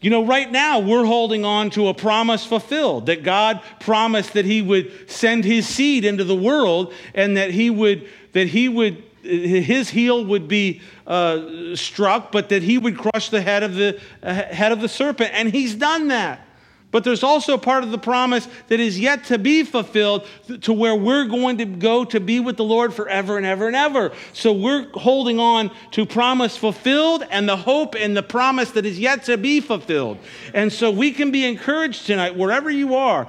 You 0.00 0.10
know, 0.10 0.24
right 0.24 0.50
now 0.50 0.78
we're 0.78 1.06
holding 1.06 1.44
on 1.44 1.70
to 1.70 1.88
a 1.88 1.94
promise 1.94 2.44
fulfilled 2.44 3.06
that 3.06 3.24
God 3.24 3.60
promised 3.80 4.34
that 4.34 4.44
He 4.44 4.60
would 4.62 5.10
send 5.10 5.44
His 5.44 5.66
seed 5.66 6.04
into 6.04 6.22
the 6.22 6.36
world 6.36 6.92
and 7.14 7.36
that 7.36 7.50
He 7.50 7.70
would, 7.70 8.08
that 8.32 8.48
He 8.48 8.68
would, 8.68 9.02
His 9.26 9.90
heel 9.90 10.24
would 10.24 10.48
be 10.48 10.80
uh, 11.06 11.74
struck, 11.74 12.32
but 12.32 12.48
that 12.50 12.62
He 12.62 12.78
would 12.78 12.96
crush 12.98 13.28
the 13.30 13.40
head 13.40 13.62
of 13.62 13.74
the 13.74 14.00
uh, 14.22 14.34
head 14.34 14.72
of 14.72 14.80
the 14.80 14.88
serpent, 14.88 15.30
and 15.32 15.50
He's 15.50 15.74
done 15.74 16.08
that. 16.08 16.46
But 16.92 17.04
there's 17.04 17.22
also 17.22 17.58
part 17.58 17.84
of 17.84 17.90
the 17.90 17.98
promise 17.98 18.48
that 18.68 18.80
is 18.80 18.98
yet 18.98 19.24
to 19.24 19.38
be 19.38 19.64
fulfilled 19.64 20.26
to 20.62 20.72
where 20.72 20.94
we're 20.94 21.26
going 21.26 21.58
to 21.58 21.64
go 21.64 22.04
to 22.06 22.20
be 22.20 22.40
with 22.40 22.56
the 22.56 22.64
Lord 22.64 22.94
forever 22.94 23.36
and 23.36 23.44
ever 23.44 23.66
and 23.66 23.76
ever. 23.76 24.12
So 24.32 24.52
we're 24.52 24.88
holding 24.92 25.38
on 25.38 25.70
to 25.90 26.06
promise 26.06 26.56
fulfilled 26.56 27.26
and 27.28 27.48
the 27.48 27.56
hope 27.56 27.96
and 27.96 28.16
the 28.16 28.22
promise 28.22 28.70
that 28.70 28.86
is 28.86 28.98
yet 28.98 29.24
to 29.24 29.36
be 29.36 29.60
fulfilled. 29.60 30.18
And 30.54 30.72
so 30.72 30.90
we 30.90 31.10
can 31.10 31.30
be 31.30 31.44
encouraged 31.44 32.06
tonight, 32.06 32.36
wherever 32.36 32.70
you 32.70 32.94
are. 32.94 33.28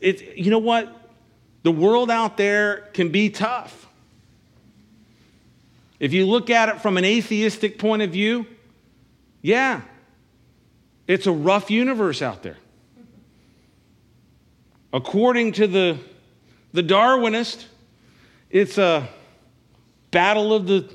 It, 0.00 0.36
you 0.36 0.50
know 0.50 0.58
what? 0.58 1.10
The 1.62 1.72
world 1.72 2.10
out 2.10 2.36
there 2.36 2.88
can 2.92 3.08
be 3.08 3.30
tough. 3.30 3.81
If 6.02 6.12
you 6.12 6.26
look 6.26 6.50
at 6.50 6.68
it 6.68 6.80
from 6.80 6.96
an 6.96 7.04
atheistic 7.04 7.78
point 7.78 8.02
of 8.02 8.10
view, 8.10 8.44
yeah, 9.40 9.82
it's 11.06 11.28
a 11.28 11.32
rough 11.32 11.70
universe 11.70 12.20
out 12.20 12.42
there. 12.42 12.56
According 14.92 15.52
to 15.52 15.68
the, 15.68 15.98
the 16.72 16.82
Darwinist, 16.82 17.66
it's 18.50 18.78
a 18.78 19.08
battle 20.10 20.52
of 20.52 20.66
the 20.66 20.92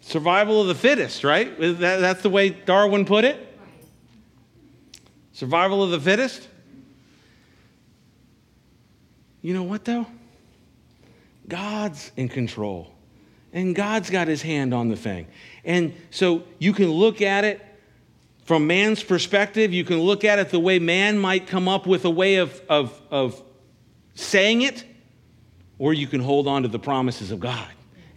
survival 0.00 0.60
of 0.60 0.66
the 0.66 0.74
fittest, 0.74 1.22
right? 1.22 1.56
That, 1.60 2.00
that's 2.00 2.22
the 2.22 2.30
way 2.30 2.48
Darwin 2.48 3.04
put 3.04 3.24
it. 3.24 3.56
Survival 5.32 5.84
of 5.84 5.92
the 5.92 6.00
fittest. 6.00 6.48
You 9.42 9.54
know 9.54 9.62
what, 9.62 9.84
though? 9.84 10.06
God's 11.50 12.10
in 12.16 12.28
control. 12.28 12.90
And 13.52 13.74
God's 13.74 14.08
got 14.08 14.28
his 14.28 14.40
hand 14.40 14.72
on 14.72 14.88
the 14.88 14.96
thing. 14.96 15.26
And 15.64 15.92
so 16.10 16.44
you 16.58 16.72
can 16.72 16.86
look 16.90 17.20
at 17.20 17.44
it 17.44 17.60
from 18.44 18.66
man's 18.66 19.02
perspective, 19.02 19.72
you 19.72 19.84
can 19.84 19.98
look 19.98 20.24
at 20.24 20.38
it 20.38 20.48
the 20.50 20.58
way 20.58 20.78
man 20.78 21.18
might 21.18 21.46
come 21.46 21.68
up 21.68 21.86
with 21.86 22.04
a 22.04 22.10
way 22.10 22.36
of, 22.36 22.60
of, 22.68 23.00
of 23.10 23.40
saying 24.14 24.62
it, 24.62 24.84
or 25.78 25.94
you 25.94 26.06
can 26.06 26.20
hold 26.20 26.48
on 26.48 26.62
to 26.62 26.68
the 26.68 26.78
promises 26.78 27.30
of 27.30 27.38
God. 27.38 27.68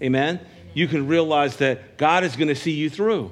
Amen? 0.02 0.39
You 0.74 0.88
can 0.88 1.08
realize 1.08 1.58
that 1.58 1.98
God 1.98 2.24
is 2.24 2.36
going 2.36 2.48
to 2.48 2.56
see 2.56 2.72
you 2.72 2.89
through. 2.89 3.32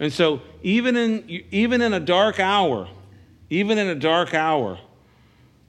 And 0.00 0.12
so, 0.12 0.40
even 0.62 0.96
in, 0.96 1.42
even 1.50 1.82
in 1.82 1.92
a 1.92 2.00
dark 2.00 2.40
hour, 2.40 2.88
even 3.50 3.76
in 3.76 3.88
a 3.88 3.94
dark 3.94 4.32
hour, 4.32 4.78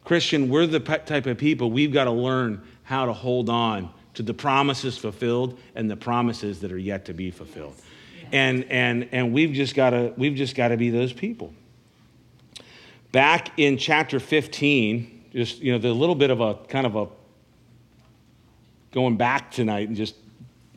Christian, 0.05 0.49
we're 0.49 0.65
the 0.65 0.79
type 0.79 1.25
of 1.25 1.37
people 1.37 1.71
we've 1.71 1.91
got 1.91 2.05
to 2.05 2.11
learn 2.11 2.61
how 2.89 3.05
to 3.05 3.13
hold 3.13 3.51
on 3.51 3.87
to 4.15 4.23
the 4.23 4.33
promises 4.33 4.97
fulfilled 4.97 5.59
and 5.75 5.87
the 5.87 5.95
promises 5.95 6.59
that 6.61 6.71
are 6.71 6.77
yet 6.77 7.05
to 7.05 7.13
be 7.13 7.29
fulfilled. 7.29 7.75
And 8.31 8.63
and 8.71 9.07
and 9.11 9.31
we've 9.31 9.53
just 9.53 9.75
got 9.75 9.91
to 9.91 10.11
we've 10.17 10.33
just 10.33 10.55
got 10.55 10.69
to 10.69 10.77
be 10.77 10.89
those 10.89 11.13
people. 11.13 11.53
Back 13.11 13.51
in 13.57 13.77
chapter 13.77 14.19
15 14.19 15.25
just 15.35 15.59
you 15.59 15.71
know 15.71 15.77
the 15.77 15.93
little 15.93 16.15
bit 16.15 16.31
of 16.31 16.41
a 16.41 16.55
kind 16.67 16.87
of 16.87 16.95
a 16.95 17.07
going 18.91 19.17
back 19.17 19.51
tonight 19.51 19.87
and 19.87 19.95
just 19.95 20.15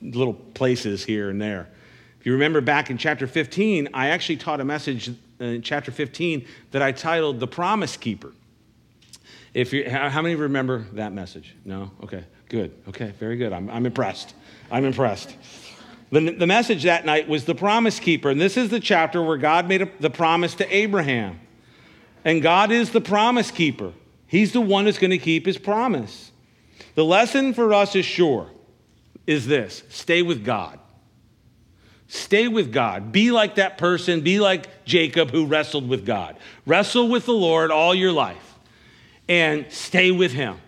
little 0.02 0.34
places 0.34 1.02
here 1.02 1.30
and 1.30 1.40
there. 1.40 1.66
If 2.20 2.26
you 2.26 2.32
remember 2.32 2.60
back 2.60 2.90
in 2.90 2.98
chapter 2.98 3.26
15 3.26 3.88
i 3.94 4.08
actually 4.08 4.36
taught 4.36 4.60
a 4.60 4.66
message 4.66 5.10
in 5.40 5.62
chapter 5.62 5.90
15 5.90 6.46
that 6.72 6.82
i 6.82 6.92
titled 6.92 7.40
the 7.40 7.48
promise 7.48 7.96
keeper 7.96 8.32
if 9.54 9.72
you 9.72 9.88
how 9.88 10.22
many 10.22 10.34
remember 10.34 10.86
that 10.92 11.12
message 11.12 11.54
no 11.64 11.90
okay 12.02 12.24
good 12.48 12.72
okay 12.88 13.12
very 13.18 13.36
good 13.36 13.52
i'm, 13.52 13.68
I'm 13.70 13.86
impressed 13.86 14.34
i'm 14.70 14.84
impressed 14.84 15.36
the, 16.12 16.30
the 16.30 16.46
message 16.46 16.82
that 16.82 17.06
night 17.06 17.26
was 17.26 17.46
the 17.46 17.54
promise 17.54 17.98
keeper. 17.98 18.28
And 18.28 18.38
this 18.38 18.58
is 18.58 18.68
the 18.68 18.80
chapter 18.80 19.22
where 19.22 19.38
God 19.38 19.66
made 19.66 19.80
a, 19.80 19.88
the 19.98 20.10
promise 20.10 20.54
to 20.56 20.76
Abraham. 20.76 21.40
And 22.22 22.42
God 22.42 22.70
is 22.70 22.90
the 22.90 23.00
promise 23.00 23.50
keeper, 23.50 23.92
He's 24.26 24.52
the 24.52 24.60
one 24.60 24.84
that's 24.84 24.98
going 24.98 25.10
to 25.10 25.18
keep 25.18 25.46
His 25.46 25.58
promise. 25.58 26.30
The 26.94 27.04
lesson 27.04 27.54
for 27.54 27.72
us 27.72 27.96
is 27.96 28.04
sure 28.04 28.50
is 29.26 29.46
this 29.46 29.82
stay 29.88 30.22
with 30.22 30.44
God. 30.44 30.78
Stay 32.08 32.46
with 32.46 32.74
God. 32.74 33.10
Be 33.10 33.30
like 33.30 33.54
that 33.54 33.78
person. 33.78 34.20
Be 34.20 34.38
like 34.38 34.84
Jacob 34.84 35.30
who 35.30 35.46
wrestled 35.46 35.88
with 35.88 36.04
God. 36.04 36.36
Wrestle 36.66 37.08
with 37.08 37.24
the 37.24 37.32
Lord 37.32 37.70
all 37.70 37.94
your 37.94 38.12
life 38.12 38.51
and 39.32 39.64
stay 39.72 40.10
with 40.10 40.32
Him 40.32 40.60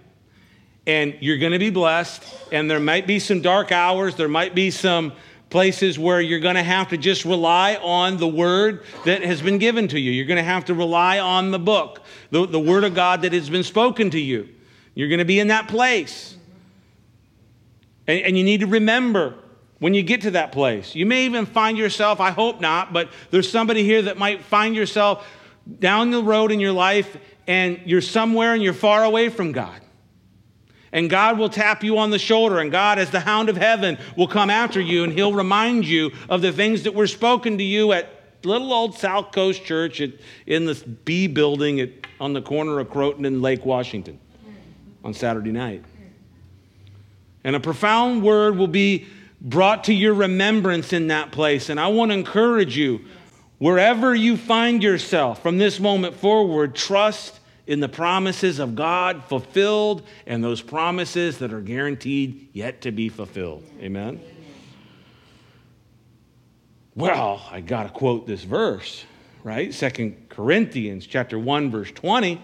and 0.87 1.17
you're 1.21 1.37
going 1.37 1.53
to 1.53 1.59
be 1.59 1.71
blessed. 1.71 2.23
And 2.51 2.71
there 2.71 2.81
might 2.81 3.07
be 3.07 3.19
some 3.19 3.43
dark 3.43 3.73
hours, 3.73 4.17
there 4.17 4.29
might 4.29 4.55
be 4.55 4.71
some 4.71 5.13
places 5.51 5.99
where 5.99 6.21
you're 6.21 6.41
going 6.41 6.57
to 6.57 6.63
have 6.63 6.89
to 6.89 6.97
just 6.97 7.27
rely 7.27 7.77
on 7.77 8.17
the 8.17 8.27
word 8.27 8.83
that 9.05 9.23
has 9.23 9.41
been 9.41 9.59
given 9.59 9.87
to 9.89 10.01
you. 10.01 10.11
You're 10.11 10.27
going 10.27 10.39
to 10.39 10.43
have 10.43 10.65
to 10.67 10.75
rely 10.75 11.19
on 11.19 11.51
the 11.51 11.59
book, 11.59 12.01
the, 12.31 12.47
the 12.47 12.59
word 12.59 12.85
of 12.85 12.95
God 12.95 13.23
that 13.23 13.33
has 13.33 13.51
been 13.51 13.63
spoken 13.63 14.11
to 14.11 14.19
you. 14.19 14.49
You're 14.95 15.09
going 15.09 15.19
to 15.19 15.25
be 15.25 15.39
in 15.39 15.49
that 15.49 15.69
place. 15.69 16.37
And, 18.07 18.23
and 18.23 18.39
you 18.39 18.45
need 18.45 18.61
to 18.61 18.67
remember 18.67 19.35
when 19.79 19.93
you 19.93 20.03
get 20.03 20.23
to 20.23 20.33
that 20.33 20.51
place. 20.51 20.95
You 20.95 21.07
may 21.07 21.27
even 21.27 21.47
find 21.47 21.77
yourself, 21.77 22.19
I 22.19 22.31
hope 22.31 22.61
not, 22.61 22.93
but 22.93 23.11
there's 23.31 23.51
somebody 23.51 23.85
here 23.85 24.03
that 24.03 24.17
might 24.17 24.43
find 24.43 24.75
yourself 24.75 25.27
down 25.79 26.11
the 26.11 26.23
road 26.23 26.53
in 26.53 26.61
your 26.61 26.73
life 26.73 27.17
and 27.47 27.81
you're 27.85 28.01
somewhere 28.01 28.55
and 28.55 28.63
you're 28.63 28.73
far 28.73 29.05
away 29.05 29.29
from 29.29 29.53
God 29.53 29.81
and 30.95 31.11
God 31.11 31.39
will 31.39 31.49
tap 31.49 31.83
you 31.83 31.99
on 31.99 32.11
the 32.11 32.21
shoulder, 32.21 32.61
and 32.61 32.71
God, 32.71 33.01
as 33.01 33.11
the 33.11 33.19
hound 33.19 33.49
of 33.49 33.57
heaven, 33.57 33.99
will 34.17 34.29
come 34.29 34.49
after 34.49 34.81
you, 34.81 35.03
and 35.03 35.13
He'll 35.13 35.33
remind 35.33 35.85
you 35.85 36.13
of 36.29 36.41
the 36.41 36.53
things 36.53 36.85
that 36.85 36.95
were 36.95 37.09
spoken 37.09 37.59
to 37.59 37.65
you 37.65 37.93
at 37.93 38.09
little 38.45 38.73
old 38.73 38.97
South 38.97 39.33
Coast 39.33 39.65
Church 39.65 40.01
at, 40.01 40.13
in 40.47 40.67
this 40.67 40.85
B 40.85 41.27
building 41.27 41.81
at, 41.81 41.91
on 42.21 42.33
the 42.33 42.41
corner 42.41 42.79
of 42.79 42.91
Croton 42.91 43.25
and 43.25 43.43
Lake 43.43 43.67
Washington 43.67 44.21
on 45.03 45.15
Saturday 45.15 45.51
night. 45.51 45.85
And 47.43 47.57
a 47.57 47.61
profound 47.61 48.23
word 48.23 48.57
will 48.57 48.69
be 48.69 49.09
brought 49.41 49.85
to 49.85 49.93
your 49.93 50.15
remembrance 50.15 50.93
in 50.93 51.09
that 51.09 51.33
place. 51.33 51.71
And 51.71 51.81
I 51.81 51.89
want 51.89 52.13
to 52.13 52.17
encourage 52.17 52.77
you, 52.77 53.05
wherever 53.59 54.15
you 54.15 54.37
find 54.37 54.83
yourself 54.83 55.43
from 55.43 55.59
this 55.59 55.81
moment 55.81 56.17
forward, 56.17 56.75
trust 56.75 57.41
in 57.67 57.81
the 57.81 57.89
promises 57.89 58.59
of 58.59 58.75
God 58.75 59.25
fulfilled 59.25 60.03
and 60.27 60.45
those 60.45 60.61
promises 60.61 61.39
that 61.39 61.53
are 61.53 61.61
guaranteed 61.61 62.49
yet 62.53 62.83
to 62.83 62.93
be 62.93 63.09
fulfilled. 63.09 63.65
Amen? 63.81 64.21
Well, 66.95 67.43
I 67.51 67.61
got 67.61 67.85
to 67.85 67.89
quote 67.89 68.27
this 68.27 68.45
verse, 68.45 69.05
right? 69.43 69.73
Second 69.73 70.29
Corinthians 70.29 71.07
chapter 71.07 71.39
1 71.39 71.71
verse 71.71 71.91
20. 71.91 72.41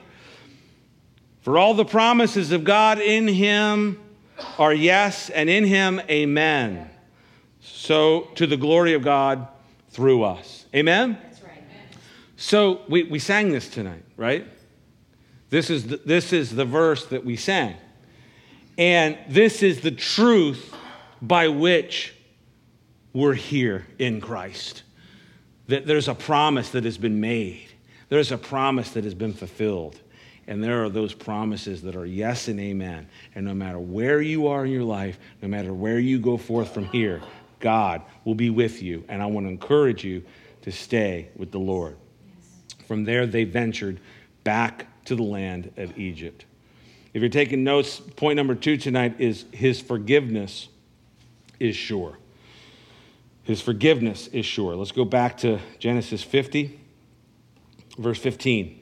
For 1.43 1.57
all 1.57 1.75
the 1.75 1.85
promises 1.85 2.53
of 2.53 2.65
God 2.65 2.99
in 2.99 3.29
him 3.29 4.01
are 4.59 4.75
yes 4.75 5.31
and 5.31 5.49
in 5.49 5.65
him 5.65 6.01
amen. 6.11 6.91
So 7.61 8.29
to 8.35 8.47
the 8.47 8.57
glory 8.57 8.95
of 8.95 9.03
God 9.03 9.47
through 9.91 10.25
us. 10.25 10.60
Amen. 10.75 11.19
That's 11.23 11.43
right. 11.43 11.63
So 12.37 12.83
we, 12.89 13.03
we 13.05 13.19
sang 13.19 13.51
this 13.51 13.69
tonight, 13.69 14.05
right? 14.17 14.47
This 15.51 15.69
is 15.69 15.89
the, 15.89 16.01
this 16.05 16.33
is 16.33 16.55
the 16.55 16.65
verse 16.65 17.07
that 17.07 17.25
we 17.25 17.37
sang. 17.37 17.77
And 18.79 19.19
this 19.29 19.63
is 19.63 19.81
the 19.81 19.91
truth 19.91 20.75
by 21.21 21.49
which 21.49 22.15
we're 23.13 23.35
here 23.35 23.87
in 23.99 24.21
Christ. 24.21 24.85
That 25.67 25.87
there's 25.87 26.09
a 26.09 26.15
promise 26.15 26.71
that 26.71 26.85
has 26.85 26.99
been 26.99 27.21
made, 27.21 27.69
there's 28.09 28.33
a 28.33 28.39
promise 28.39 28.91
that 28.93 29.05
has 29.05 29.15
been 29.15 29.35
fulfilled. 29.35 30.01
And 30.47 30.65
there 30.65 30.83
are 30.83 30.89
those 30.89 31.15
promises 31.15 31.83
that 31.83 31.95
are 31.95 32.07
yes 32.07 32.49
and 32.49 32.59
amen. 32.59 33.09
And 33.37 33.47
no 33.47 33.55
matter 33.55 33.79
where 33.79 34.21
you 34.21 34.49
are 34.49 34.65
in 34.65 34.73
your 34.73 34.83
life, 34.83 35.21
no 35.43 35.49
matter 35.49 35.73
where 35.73 36.01
you 36.01 36.19
go 36.19 36.37
forth 36.37 36.75
from 36.75 36.87
here, 36.87 37.21
God 37.61 38.03
will 38.25 38.35
be 38.35 38.51
with 38.51 38.83
you. 38.83 39.05
And 39.09 39.23
I 39.23 39.27
want 39.27 39.47
to 39.47 39.51
encourage 39.51 40.03
you 40.03 40.25
to 40.63 40.73
stay 40.73 41.29
with 41.37 41.51
the 41.51 41.59
Lord. 41.59 41.97
From 42.87 43.05
there, 43.05 43.27
they 43.27 43.45
ventured 43.45 44.01
back 44.45 44.87
to 45.05 45.15
the 45.15 45.23
land 45.23 45.73
of 45.77 45.97
Egypt. 45.99 46.45
If 47.13 47.23
you're 47.23 47.29
taking 47.29 47.65
notes, 47.65 47.99
point 47.99 48.37
number 48.37 48.55
two 48.55 48.77
tonight 48.77 49.17
is 49.19 49.45
his 49.53 49.81
forgiveness 49.81 50.69
is 51.59 51.75
sure. 51.75 52.19
His 53.45 53.61
forgiveness 53.61 54.29
is 54.29 54.47
sure. 54.47 54.77
Let's 54.77 54.93
go 54.93 55.05
back 55.05 55.39
to 55.39 55.59
Genesis 55.79 56.23
50, 56.23 56.79
verse 57.99 58.19
15. 58.19 58.81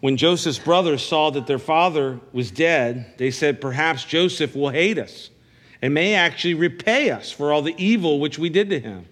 When 0.00 0.16
Joseph's 0.16 0.58
brothers 0.58 1.04
saw 1.04 1.30
that 1.30 1.46
their 1.46 1.58
father 1.58 2.20
was 2.32 2.50
dead, 2.50 3.14
they 3.16 3.30
said, 3.30 3.60
Perhaps 3.60 4.04
Joseph 4.04 4.54
will 4.54 4.68
hate 4.68 4.98
us 4.98 5.30
and 5.82 5.94
may 5.94 6.14
actually 6.14 6.54
repay 6.54 7.10
us 7.10 7.30
for 7.30 7.52
all 7.52 7.62
the 7.62 7.74
evil 7.78 8.20
which 8.20 8.38
we 8.38 8.48
did 8.48 8.70
to 8.70 8.78
him. 8.78 9.06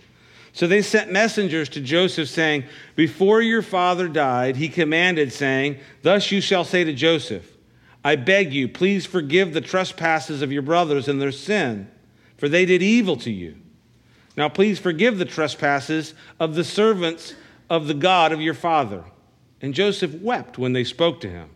So 0.56 0.66
they 0.66 0.80
sent 0.80 1.12
messengers 1.12 1.68
to 1.68 1.82
Joseph, 1.82 2.30
saying, 2.30 2.64
Before 2.94 3.42
your 3.42 3.60
father 3.60 4.08
died, 4.08 4.56
he 4.56 4.70
commanded, 4.70 5.30
saying, 5.30 5.80
Thus 6.00 6.32
you 6.32 6.40
shall 6.40 6.64
say 6.64 6.82
to 6.82 6.94
Joseph, 6.94 7.46
I 8.02 8.16
beg 8.16 8.54
you, 8.54 8.66
please 8.66 9.04
forgive 9.04 9.52
the 9.52 9.60
trespasses 9.60 10.40
of 10.40 10.50
your 10.50 10.62
brothers 10.62 11.08
and 11.08 11.20
their 11.20 11.30
sin, 11.30 11.90
for 12.38 12.48
they 12.48 12.64
did 12.64 12.80
evil 12.80 13.16
to 13.18 13.30
you. 13.30 13.56
Now 14.34 14.48
please 14.48 14.78
forgive 14.78 15.18
the 15.18 15.26
trespasses 15.26 16.14
of 16.40 16.54
the 16.54 16.64
servants 16.64 17.34
of 17.68 17.86
the 17.86 17.92
God 17.92 18.32
of 18.32 18.40
your 18.40 18.54
father. 18.54 19.04
And 19.60 19.74
Joseph 19.74 20.14
wept 20.22 20.56
when 20.56 20.72
they 20.72 20.84
spoke 20.84 21.20
to 21.20 21.28
him. 21.28 21.50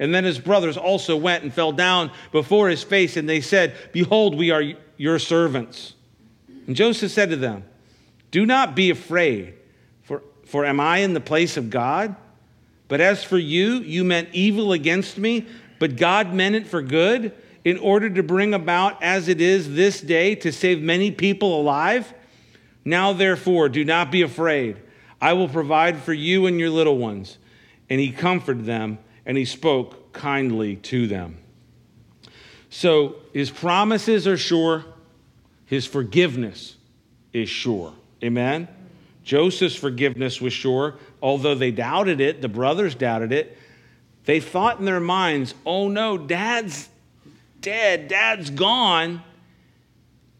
And 0.00 0.12
then 0.12 0.24
his 0.24 0.40
brothers 0.40 0.76
also 0.76 1.16
went 1.16 1.44
and 1.44 1.54
fell 1.54 1.70
down 1.70 2.10
before 2.32 2.68
his 2.68 2.82
face, 2.82 3.16
and 3.16 3.28
they 3.28 3.40
said, 3.40 3.76
Behold, 3.92 4.36
we 4.36 4.50
are 4.50 4.64
your 4.96 5.20
servants. 5.20 5.94
And 6.66 6.74
Joseph 6.74 7.12
said 7.12 7.30
to 7.30 7.36
them, 7.36 7.66
Do 8.32 8.44
not 8.44 8.74
be 8.74 8.90
afraid, 8.90 9.54
for, 10.02 10.22
for 10.46 10.64
am 10.64 10.80
I 10.80 10.98
in 10.98 11.14
the 11.14 11.20
place 11.20 11.56
of 11.56 11.70
God? 11.70 12.16
But 12.88 13.00
as 13.00 13.22
for 13.22 13.38
you, 13.38 13.74
you 13.74 14.02
meant 14.02 14.30
evil 14.32 14.72
against 14.72 15.16
me, 15.16 15.46
but 15.78 15.96
God 15.96 16.34
meant 16.34 16.56
it 16.56 16.66
for 16.66 16.82
good, 16.82 17.32
in 17.64 17.78
order 17.78 18.10
to 18.10 18.22
bring 18.22 18.54
about 18.54 19.00
as 19.02 19.28
it 19.28 19.40
is 19.40 19.74
this 19.74 20.00
day 20.00 20.34
to 20.34 20.50
save 20.50 20.82
many 20.82 21.12
people 21.12 21.60
alive. 21.60 22.12
Now, 22.84 23.12
therefore, 23.12 23.68
do 23.68 23.84
not 23.84 24.10
be 24.10 24.22
afraid. 24.22 24.78
I 25.20 25.34
will 25.34 25.48
provide 25.48 25.98
for 25.98 26.12
you 26.12 26.46
and 26.46 26.58
your 26.58 26.70
little 26.70 26.98
ones. 26.98 27.38
And 27.88 28.00
he 28.00 28.10
comforted 28.10 28.64
them 28.64 28.98
and 29.24 29.36
he 29.36 29.44
spoke 29.44 30.12
kindly 30.12 30.76
to 30.76 31.06
them. 31.06 31.38
So 32.70 33.16
his 33.32 33.50
promises 33.50 34.26
are 34.26 34.36
sure, 34.36 34.84
his 35.66 35.86
forgiveness 35.86 36.76
is 37.32 37.48
sure. 37.48 37.94
Amen? 38.22 38.68
Joseph's 39.24 39.76
forgiveness 39.76 40.40
was 40.40 40.52
sure, 40.52 40.96
although 41.20 41.54
they 41.54 41.70
doubted 41.70 42.20
it, 42.20 42.42
the 42.42 42.48
brothers 42.48 42.94
doubted 42.94 43.32
it. 43.32 43.56
They 44.24 44.40
thought 44.40 44.78
in 44.78 44.84
their 44.84 45.00
minds, 45.00 45.54
oh 45.64 45.88
no, 45.88 46.18
dad's 46.18 46.88
dead, 47.60 48.08
dad's 48.08 48.50
gone. 48.50 49.22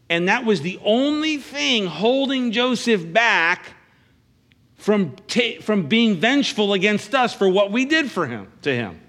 And 0.08 0.28
that 0.28 0.44
was 0.44 0.62
the 0.62 0.78
only 0.84 1.38
thing 1.38 1.86
holding 1.86 2.52
Joseph 2.52 3.12
back 3.12 3.74
from, 4.76 5.16
from 5.62 5.86
being 5.86 6.16
vengeful 6.16 6.72
against 6.72 7.14
us 7.14 7.32
for 7.32 7.48
what 7.48 7.70
we 7.70 7.84
did 7.84 8.10
for 8.10 8.26
him 8.26 8.48
to 8.62 8.74
him. 8.74 9.00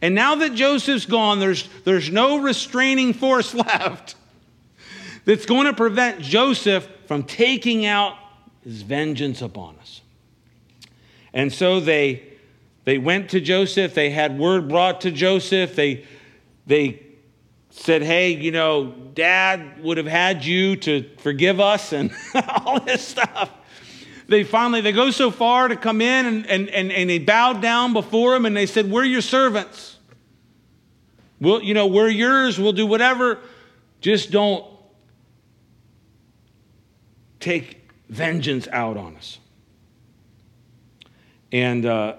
And 0.00 0.14
now 0.14 0.36
that 0.36 0.54
Joseph's 0.54 1.06
gone, 1.06 1.40
there's, 1.40 1.68
there's 1.84 2.10
no 2.10 2.38
restraining 2.38 3.12
force 3.12 3.52
left 3.54 4.14
that's 5.24 5.44
going 5.44 5.66
to 5.66 5.74
prevent 5.74 6.20
Joseph 6.20 6.88
from 7.08 7.22
taking 7.22 7.86
out 7.86 8.16
his 8.62 8.82
vengeance 8.82 9.40
upon 9.40 9.76
us. 9.78 10.02
And 11.32 11.50
so 11.50 11.80
they, 11.80 12.22
they 12.84 12.98
went 12.98 13.30
to 13.30 13.40
Joseph. 13.40 13.94
They 13.94 14.10
had 14.10 14.38
word 14.38 14.68
brought 14.68 15.00
to 15.00 15.10
Joseph. 15.10 15.74
They, 15.74 16.04
they 16.66 17.02
said, 17.70 18.02
Hey, 18.02 18.32
you 18.32 18.52
know, 18.52 18.92
dad 19.14 19.82
would 19.82 19.96
have 19.96 20.06
had 20.06 20.44
you 20.44 20.76
to 20.76 21.08
forgive 21.16 21.60
us 21.60 21.94
and 21.94 22.14
all 22.64 22.78
this 22.78 23.02
stuff 23.02 23.50
they 24.28 24.44
finally 24.44 24.82
they 24.82 24.92
go 24.92 25.10
so 25.10 25.30
far 25.30 25.68
to 25.68 25.76
come 25.76 26.02
in 26.02 26.26
and, 26.26 26.46
and, 26.46 26.68
and, 26.68 26.92
and 26.92 27.08
they 27.10 27.18
bowed 27.18 27.62
down 27.62 27.94
before 27.94 28.36
him 28.36 28.44
and 28.44 28.54
they 28.54 28.66
said 28.66 28.90
we're 28.90 29.04
your 29.04 29.22
servants 29.22 29.96
we'll, 31.40 31.62
you 31.62 31.72
know 31.72 31.86
we're 31.86 32.08
yours 32.10 32.58
we'll 32.58 32.74
do 32.74 32.86
whatever 32.86 33.38
just 34.00 34.30
don't 34.30 34.64
take 37.40 37.88
vengeance 38.08 38.66
out 38.72 38.96
on 38.96 39.16
us 39.16 39.38
and 41.52 41.84
uh, 41.84 42.14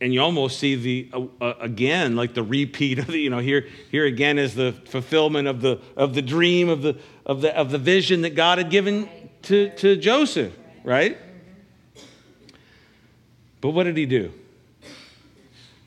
and 0.00 0.12
you 0.12 0.20
almost 0.20 0.58
see 0.58 0.74
the 0.74 1.10
uh, 1.12 1.44
uh, 1.44 1.54
again 1.60 2.16
like 2.16 2.34
the 2.34 2.42
repeat 2.42 2.98
of 2.98 3.06
the 3.06 3.18
you 3.18 3.30
know 3.30 3.38
here 3.38 3.66
here 3.90 4.04
again 4.04 4.38
is 4.38 4.54
the 4.54 4.72
fulfillment 4.86 5.48
of 5.48 5.60
the 5.60 5.80
of 5.96 6.14
the 6.14 6.22
dream 6.22 6.68
of 6.68 6.82
the 6.82 6.98
of 7.24 7.40
the 7.40 7.56
of 7.56 7.70
the 7.70 7.78
vision 7.78 8.22
that 8.22 8.34
God 8.34 8.58
had 8.58 8.70
given 8.70 9.08
to 9.42 9.70
to 9.76 9.96
Joseph 9.96 10.52
right? 10.84 11.18
But 13.60 13.70
what 13.70 13.84
did 13.84 13.96
he 13.96 14.06
do? 14.06 14.32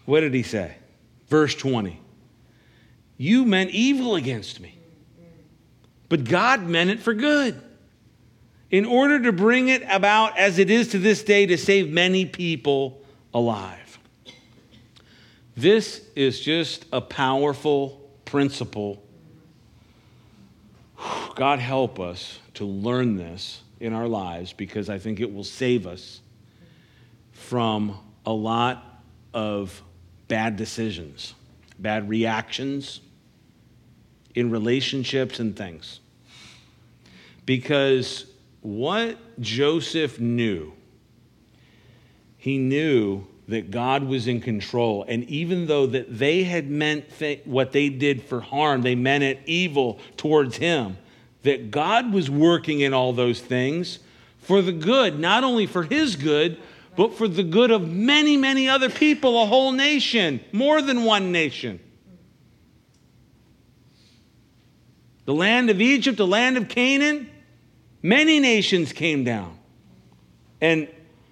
What 0.06 0.22
did 0.22 0.34
he 0.34 0.44
say? 0.44 0.76
Verse 1.28 1.56
20 1.56 2.02
You 3.18 3.46
meant 3.46 3.70
evil 3.70 4.16
against 4.16 4.60
me, 4.60 4.78
but 6.10 6.26
God 6.26 6.64
meant 6.64 6.90
it 6.90 7.00
for 7.00 7.14
good, 7.14 7.62
in 8.70 8.86
order 8.86 9.22
to 9.24 9.32
bring 9.32 9.70
it 9.70 9.84
about 9.90 10.38
as 10.38 10.60
it 10.60 10.70
is 10.70 10.90
to 10.90 11.00
this 11.00 11.24
day 11.24 11.46
to 11.46 11.58
save 11.58 11.90
many 11.90 12.26
people 12.26 13.02
alive. 13.34 14.00
This 15.56 16.06
is 16.16 16.40
just 16.40 16.86
a 16.92 17.02
powerful 17.02 18.10
principle. 18.26 19.04
God 21.36 21.60
help 21.60 22.00
us 22.00 22.40
to 22.56 22.66
learn 22.66 23.16
this 23.16 23.62
in 23.80 23.94
our 23.94 24.08
lives 24.08 24.54
because 24.54 24.90
I 24.90 25.00
think 25.00 25.20
it 25.20 25.34
will 25.34 25.44
save 25.44 25.88
us 25.88 26.22
from 27.32 27.98
a 28.26 28.32
lot 28.32 29.02
of 29.34 29.82
bad 30.28 30.58
decisions, 30.58 31.34
bad 31.80 32.10
reactions 32.10 33.00
in 34.36 34.52
relationships 34.52 35.40
and 35.40 35.56
things. 35.56 36.00
Because 37.46 38.26
what 38.68 39.40
Joseph 39.40 40.20
knew, 40.20 40.74
he 42.36 42.58
knew 42.58 43.26
that 43.48 43.72
God 43.72 44.04
was 44.04 44.28
in 44.28 44.42
control. 44.42 45.06
And 45.08 45.24
even 45.30 45.68
though 45.68 45.86
that 45.86 46.20
they 46.20 46.44
had 46.44 46.70
meant 46.70 47.06
th- 47.18 47.44
what 47.46 47.72
they 47.72 47.88
did 47.88 48.22
for 48.24 48.42
harm, 48.42 48.82
they 48.82 48.94
meant 48.94 49.24
it 49.24 49.40
evil 49.46 50.00
towards 50.18 50.58
him 50.58 50.98
that 51.44 51.72
God 51.72 52.12
was 52.12 52.30
working 52.30 52.82
in 52.82 52.94
all 52.94 53.14
those 53.14 53.40
things 53.40 54.00
for 54.40 54.62
the 54.62 54.74
good, 54.74 55.18
not 55.18 55.46
only 55.46 55.66
for 55.66 55.84
his 55.84 56.18
good, 56.18 56.58
but 56.98 57.14
for 57.14 57.30
the 57.30 57.44
good 57.44 57.72
of 57.72 57.90
many, 57.90 58.36
many 58.36 58.68
other 58.68 58.90
people, 58.90 59.42
a 59.42 59.46
whole 59.46 59.72
nation, 59.72 60.42
more 60.52 60.82
than 60.82 61.06
one 61.06 61.32
nation. 61.32 61.80
The 65.24 65.34
land 65.34 65.70
of 65.70 65.80
Egypt, 65.80 66.18
the 66.18 66.28
land 66.28 66.58
of 66.58 66.68
Canaan, 66.68 67.30
many 68.08 68.39
nations 68.39 68.93
came 68.93 69.24
down. 69.24 69.58
And 70.62 70.88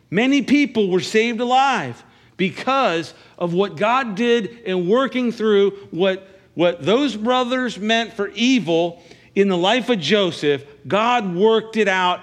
many 0.10 0.42
people 0.42 0.90
were 0.90 1.00
saved 1.00 1.40
alive 1.40 2.04
because 2.38 3.14
of 3.38 3.54
what 3.54 3.78
God 3.78 4.16
did 4.16 4.60
in 4.60 4.88
working 4.88 5.32
through 5.32 5.72
what, 5.92 6.28
what 6.54 6.86
those 6.86 7.16
brothers 7.16 7.80
meant 7.80 8.14
for 8.14 8.28
evil 8.30 9.02
in 9.34 9.48
the 9.48 9.58
life 9.58 9.90
of 9.90 10.00
Joseph, 10.00 10.66
God 10.88 11.34
worked 11.34 11.78
it 11.78 11.88
out 11.88 12.22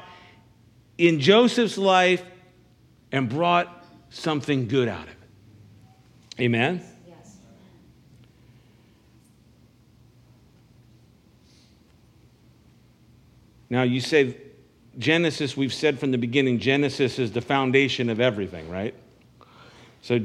in 0.99 1.21
Joseph's 1.21 1.79
life 1.79 2.23
and 3.11 3.29
brought 3.29 3.85
something 4.11 4.69
good 4.69 4.89
out 4.89 5.05
of 5.05 5.09
it. 5.09 6.43
Amen? 6.43 6.85
Now, 13.73 13.85
you 13.85 14.03
say 14.03 14.37
Genesis, 14.99 15.57
we've 15.57 15.73
said 15.73 15.99
from 15.99 16.11
the 16.11 16.19
beginning, 16.19 16.59
Genesis 16.59 17.19
is 17.19 17.33
the 17.33 17.41
foundation 17.41 18.11
of 18.11 18.21
everything, 18.21 18.69
right? 18.69 18.95
So, 20.03 20.23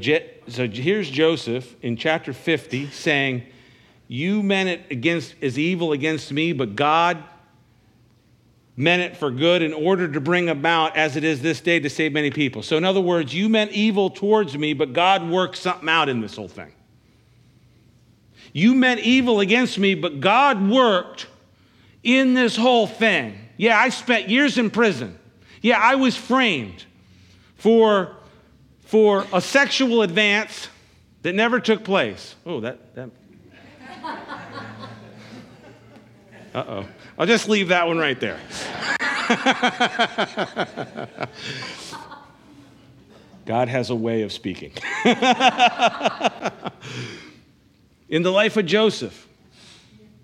so 0.48 0.68
here's 0.68 1.08
Joseph 1.08 1.74
in 1.80 1.96
chapter 1.96 2.34
50 2.34 2.90
saying, 2.90 3.46
you 4.06 4.42
meant 4.42 4.68
it 4.68 4.82
against 4.90 5.34
as 5.40 5.58
evil 5.58 5.92
against 5.92 6.30
me, 6.30 6.52
but 6.52 6.76
God 6.76 7.24
meant 8.76 9.00
it 9.00 9.16
for 9.16 9.30
good 9.30 9.62
in 9.62 9.72
order 9.72 10.12
to 10.12 10.20
bring 10.20 10.50
about 10.50 10.98
as 10.98 11.16
it 11.16 11.24
is 11.24 11.40
this 11.40 11.62
day 11.62 11.80
to 11.80 11.88
save 11.88 12.12
many 12.12 12.30
people. 12.30 12.62
So 12.62 12.76
in 12.76 12.84
other 12.84 13.00
words, 13.00 13.32
you 13.32 13.48
meant 13.48 13.72
evil 13.72 14.10
towards 14.10 14.58
me, 14.58 14.74
but 14.74 14.92
God 14.92 15.26
worked 15.26 15.56
something 15.56 15.88
out 15.88 16.10
in 16.10 16.20
this 16.20 16.36
whole 16.36 16.48
thing. 16.48 16.74
You 18.52 18.74
meant 18.74 19.00
evil 19.00 19.40
against 19.40 19.78
me, 19.78 19.94
but 19.94 20.20
God 20.20 20.68
worked 20.68 21.28
in 22.08 22.32
this 22.32 22.56
whole 22.56 22.86
thing. 22.86 23.38
Yeah, 23.58 23.78
I 23.78 23.90
spent 23.90 24.30
years 24.30 24.56
in 24.56 24.70
prison. 24.70 25.18
Yeah, 25.60 25.78
I 25.78 25.96
was 25.96 26.16
framed 26.16 26.86
for, 27.56 28.16
for 28.80 29.26
a 29.30 29.42
sexual 29.42 30.00
advance 30.00 30.68
that 31.20 31.34
never 31.34 31.60
took 31.60 31.84
place. 31.84 32.34
Oh, 32.46 32.60
that, 32.60 32.94
that 32.94 33.10
uh 36.54 36.64
oh. 36.66 36.88
I'll 37.18 37.26
just 37.26 37.46
leave 37.48 37.68
that 37.68 37.86
one 37.86 37.98
right 37.98 38.18
there. 38.18 38.40
God 43.44 43.68
has 43.68 43.90
a 43.90 43.94
way 43.94 44.22
of 44.22 44.32
speaking. 44.32 44.72
In 48.08 48.22
the 48.22 48.32
life 48.32 48.56
of 48.56 48.64
Joseph, 48.64 49.27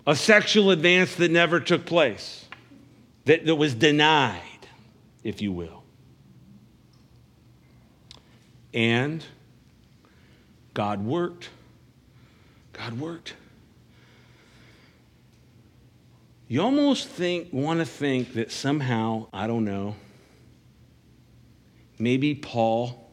a 0.07 0.15
sexual 0.15 0.71
advance 0.71 1.15
that 1.15 1.31
never 1.31 1.59
took 1.59 1.85
place, 1.85 2.45
that, 3.25 3.45
that 3.45 3.55
was 3.55 3.73
denied, 3.73 4.41
if 5.23 5.41
you 5.41 5.51
will. 5.51 5.83
And 8.73 9.23
God 10.73 11.03
worked. 11.03 11.49
God 12.73 12.99
worked. 12.99 13.33
You 16.47 16.61
almost 16.61 17.07
think, 17.07 17.51
want 17.51 17.79
to 17.79 17.85
think 17.85 18.33
that 18.33 18.51
somehow, 18.51 19.27
I 19.33 19.47
don't 19.47 19.65
know, 19.65 19.95
maybe 21.97 22.35
Paul 22.35 23.09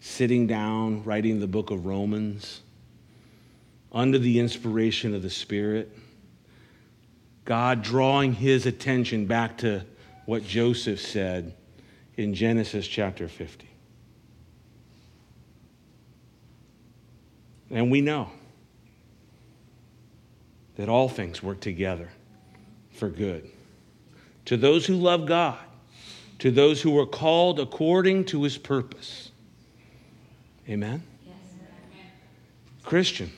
sitting 0.00 0.46
down 0.46 1.04
writing 1.04 1.38
the 1.38 1.46
book 1.46 1.70
of 1.70 1.86
Romans 1.86 2.62
under 3.94 4.18
the 4.18 4.40
inspiration 4.40 5.14
of 5.14 5.22
the 5.22 5.30
Spirit, 5.30 5.96
God 7.44 7.82
drawing 7.82 8.32
his 8.32 8.66
attention 8.66 9.26
back 9.26 9.58
to 9.58 9.84
what 10.26 10.44
Joseph 10.44 11.00
said 11.00 11.54
in 12.16 12.34
Genesis 12.34 12.88
chapter 12.88 13.28
50. 13.28 13.68
And 17.70 17.90
we 17.90 18.00
know 18.00 18.30
that 20.76 20.88
all 20.88 21.08
things 21.08 21.42
work 21.42 21.60
together 21.60 22.08
for 22.92 23.08
good. 23.08 23.48
To 24.46 24.56
those 24.56 24.86
who 24.86 24.94
love 24.94 25.26
God, 25.26 25.58
to 26.40 26.50
those 26.50 26.82
who 26.82 26.98
are 26.98 27.06
called 27.06 27.60
according 27.60 28.24
to 28.26 28.42
his 28.42 28.58
purpose. 28.58 29.30
Amen? 30.68 31.02
Yes. 31.26 31.36
Christian, 32.82 33.30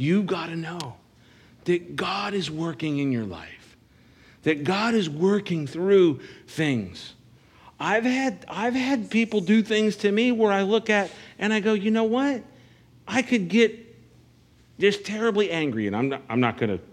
you 0.00 0.22
got 0.22 0.46
to 0.46 0.56
know 0.56 0.96
that 1.64 1.94
God 1.94 2.32
is 2.32 2.50
working 2.50 2.98
in 2.98 3.12
your 3.12 3.24
life, 3.24 3.76
that 4.44 4.64
God 4.64 4.94
is 4.94 5.10
working 5.10 5.66
through 5.66 6.20
things. 6.46 7.14
I've 7.78 8.04
had, 8.04 8.44
I've 8.48 8.74
had 8.74 9.10
people 9.10 9.40
do 9.40 9.62
things 9.62 9.96
to 9.96 10.10
me 10.10 10.32
where 10.32 10.52
I 10.52 10.62
look 10.62 10.88
at 10.88 11.10
and 11.38 11.52
I 11.52 11.60
go, 11.60 11.74
you 11.74 11.90
know 11.90 12.04
what? 12.04 12.42
I 13.06 13.20
could 13.20 13.48
get 13.48 13.78
just 14.78 15.04
terribly 15.04 15.50
angry, 15.50 15.86
and 15.86 15.94
I'm 15.94 16.08
not, 16.08 16.22
I'm 16.30 16.40
not 16.40 16.56
going 16.56 16.78
to 16.78 16.84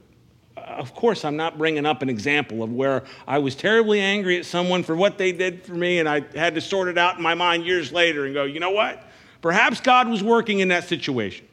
of 0.58 0.94
course, 0.94 1.24
I'm 1.24 1.38
not 1.38 1.58
bringing 1.58 1.86
up 1.86 2.02
an 2.02 2.10
example 2.10 2.62
of 2.62 2.74
where 2.74 3.06
I 3.26 3.38
was 3.38 3.56
terribly 3.56 4.02
angry 4.02 4.38
at 4.38 4.46
someone 4.46 4.84
for 4.84 4.98
what 4.98 5.18
they 5.18 5.32
did 5.32 5.64
for 5.64 5.74
me, 5.74 6.00
and 6.00 6.10
I 6.10 6.26
had 6.36 6.56
to 6.56 6.62
sort 6.62 6.90
it 6.90 6.98
out 6.98 7.16
in 7.16 7.24
my 7.24 7.36
mind 7.36 7.66
years 7.66 7.94
later 7.94 8.26
and 8.26 8.34
go, 8.34 8.44
you 8.44 8.60
know 8.60 8.72
what? 8.72 9.02
Perhaps 9.42 9.80
God 9.80 10.10
was 10.10 10.22
working 10.22 10.60
in 10.60 10.68
that 10.68 10.84
situation. 10.84 11.48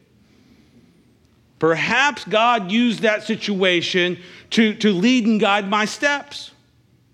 Perhaps 1.65 2.27
God 2.27 2.71
used 2.71 3.01
that 3.01 3.23
situation 3.23 4.19
to, 4.51 4.75
to 4.75 4.93
lead 4.93 5.25
and 5.25 5.41
guide 5.41 5.67
my 5.67 5.87
steps. 5.87 6.51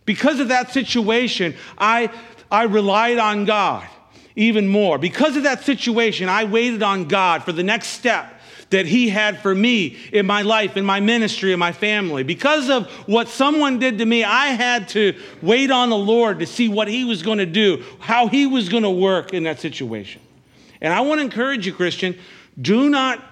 Because 0.04 0.40
of 0.40 0.48
that 0.48 0.72
situation, 0.72 1.54
I, 1.78 2.10
I 2.50 2.64
relied 2.64 3.18
on 3.18 3.44
God 3.44 3.86
even 4.34 4.66
more. 4.66 4.98
Because 4.98 5.36
of 5.36 5.44
that 5.44 5.62
situation, 5.62 6.28
I 6.28 6.42
waited 6.42 6.82
on 6.82 7.04
God 7.04 7.44
for 7.44 7.52
the 7.52 7.62
next 7.62 7.90
step 7.90 8.40
that 8.70 8.86
He 8.86 9.08
had 9.08 9.38
for 9.38 9.54
me 9.54 9.96
in 10.12 10.26
my 10.26 10.42
life, 10.42 10.76
in 10.76 10.84
my 10.84 10.98
ministry, 10.98 11.52
in 11.52 11.60
my 11.60 11.70
family. 11.70 12.24
Because 12.24 12.68
of 12.68 12.90
what 13.06 13.28
someone 13.28 13.78
did 13.78 13.98
to 13.98 14.04
me, 14.04 14.24
I 14.24 14.48
had 14.48 14.88
to 14.88 15.16
wait 15.42 15.70
on 15.70 15.90
the 15.90 15.96
Lord 15.96 16.40
to 16.40 16.46
see 16.46 16.68
what 16.68 16.88
He 16.88 17.04
was 17.04 17.22
going 17.22 17.38
to 17.38 17.46
do, 17.46 17.84
how 18.00 18.26
He 18.26 18.48
was 18.48 18.68
going 18.68 18.82
to 18.82 18.90
work 18.90 19.32
in 19.32 19.44
that 19.44 19.60
situation. 19.60 20.20
And 20.80 20.92
I 20.92 21.02
want 21.02 21.20
to 21.20 21.24
encourage 21.24 21.68
you, 21.68 21.72
Christian, 21.72 22.18
do 22.60 22.90
not 22.90 23.22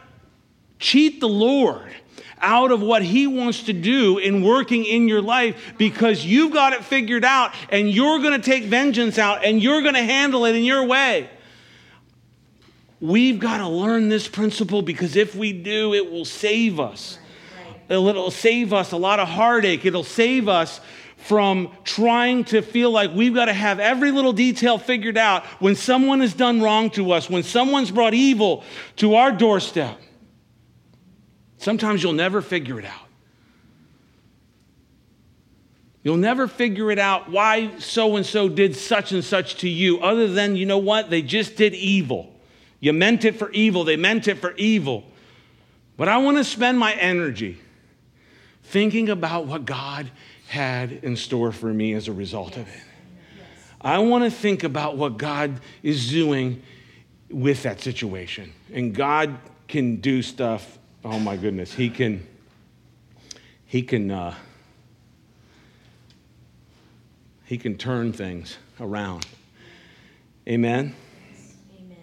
cheat 0.79 1.21
the 1.21 1.29
Lord 1.29 1.93
out 2.41 2.71
of 2.71 2.81
what 2.81 3.03
he 3.03 3.27
wants 3.27 3.65
to 3.65 3.73
do 3.73 4.19
in 4.19 4.43
working 4.43 4.85
in 4.85 5.09
your 5.09 5.23
life 5.23 5.75
because 5.77 6.25
you've 6.25 6.53
got 6.53 6.73
it 6.73 6.85
figured 6.85 7.25
out 7.25 7.53
and 7.71 7.91
you're 7.91 8.21
going 8.21 8.41
to 8.41 8.51
take 8.51 8.65
vengeance 8.65 9.19
out 9.19 9.45
and 9.45 9.63
you're 9.63 9.83
going 9.83 9.95
to 9.95 10.03
handle 10.03 10.45
it 10.45 10.55
in 10.55 10.65
your 10.65 10.85
way. 10.85 11.29
We've 13.01 13.39
got 13.39 13.59
to 13.59 13.69
learn 13.69 14.09
this 14.09 14.27
principle 14.27 14.83
because 14.83 15.15
if 15.15 15.35
we 15.35 15.53
do, 15.53 15.95
it 15.95 16.11
will 16.11 16.25
save 16.25 16.81
us. 16.81 17.19
It'll 17.89 18.31
save 18.31 18.73
us 18.73 18.93
a 18.93 18.97
lot 18.97 19.19
of 19.19 19.29
heartache. 19.29 19.85
It'll 19.85 20.05
save 20.05 20.49
us 20.49 20.81
from 21.17 21.71
trying 21.85 22.45
to 22.45 22.61
feel 22.61 22.91
like 22.91 23.13
we've 23.15 23.35
got 23.35 23.47
to 23.47 23.53
have 23.53 23.81
every 23.81 24.11
little 24.11 24.33
detail 24.33 24.79
figured 24.79 25.17
out 25.17 25.45
when 25.61 25.75
someone 25.75 26.21
has 26.21 26.35
done 26.35 26.61
wrong 26.61 26.91
to 26.91 27.13
us, 27.13 27.31
when 27.31 27.43
someone's 27.43 27.91
brought 27.91 28.15
evil 28.15 28.63
to 28.97 29.15
our 29.15 29.33
doorstep. 29.33 29.99
Sometimes 31.59 32.03
you'll 32.03 32.13
never 32.13 32.41
figure 32.41 32.79
it 32.79 32.85
out. 32.85 33.09
You'll 36.03 36.17
never 36.17 36.49
figure 36.49 36.91
it 36.91 36.99
out 36.99 37.29
why 37.29 37.79
so 37.79 38.17
and 38.17 38.25
so 38.25 38.49
did 38.49 38.75
such 38.77 39.13
and 39.13 39.23
such 39.23 39.57
to 39.57 39.69
you, 39.69 40.01
other 40.01 40.27
than, 40.29 40.57
you 40.57 40.65
know 40.65 40.79
what? 40.79 41.11
They 41.11 41.21
just 41.21 41.57
did 41.57 41.75
evil. 41.75 42.33
You 42.81 42.93
meant 42.93 43.25
it 43.25 43.37
for 43.37 43.51
evil, 43.51 43.85
they 43.85 43.97
meant 43.97 44.29
it 44.29 44.37
for 44.37 44.55
evil. 44.55 45.05
But 45.97 46.09
I 46.09 46.19
want 46.19 46.37
to 46.37 46.45
spend 46.45 46.79
my 46.79 46.95
energy 46.95 47.59
thinking 48.63 49.09
about 49.09 49.47
what 49.47 49.65
God 49.65 50.11
had 50.47 50.93
in 50.93 51.17
store 51.17 51.51
for 51.51 51.67
me 51.67 51.93
as 51.95 52.07
a 52.07 52.13
result 52.13 52.57
of 52.57 52.69
it. 52.69 52.83
I 53.81 53.99
want 53.99 54.25
to 54.25 54.31
think 54.31 54.65
about 54.65 54.97
what 54.97 55.19
God 55.19 55.61
is 55.83 56.11
doing 56.11 56.63
with 57.31 57.65
that 57.65 57.81
situation. 57.81 58.53
And 58.73 58.95
God 58.95 59.39
can 59.67 59.97
do 59.97 60.23
stuff, 60.23 60.79
oh 61.05 61.19
my 61.19 61.37
goodness, 61.37 61.73
He 61.73 61.91
can, 61.91 62.27
He 63.67 63.83
can, 63.83 64.11
uh, 64.11 64.35
He 67.45 67.59
can 67.59 67.77
turn 67.77 68.13
things 68.13 68.59
around. 68.81 69.27
Amen. 70.49 70.95
Amen. 71.79 71.97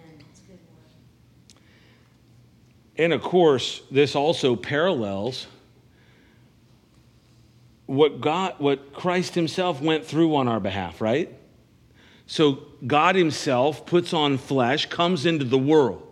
And 2.96 3.12
of 3.12 3.22
course, 3.22 3.82
this 3.90 4.14
also 4.14 4.56
parallels 4.56 5.46
what 7.86 8.20
God 8.20 8.54
what 8.58 8.92
Christ 8.92 9.34
himself 9.34 9.80
went 9.80 10.04
through 10.04 10.34
on 10.36 10.48
our 10.48 10.60
behalf, 10.60 11.00
right? 11.00 11.32
So 12.26 12.64
God 12.86 13.14
himself 13.14 13.86
puts 13.86 14.12
on 14.12 14.38
flesh, 14.38 14.86
comes 14.86 15.26
into 15.26 15.44
the 15.44 15.58
world. 15.58 16.05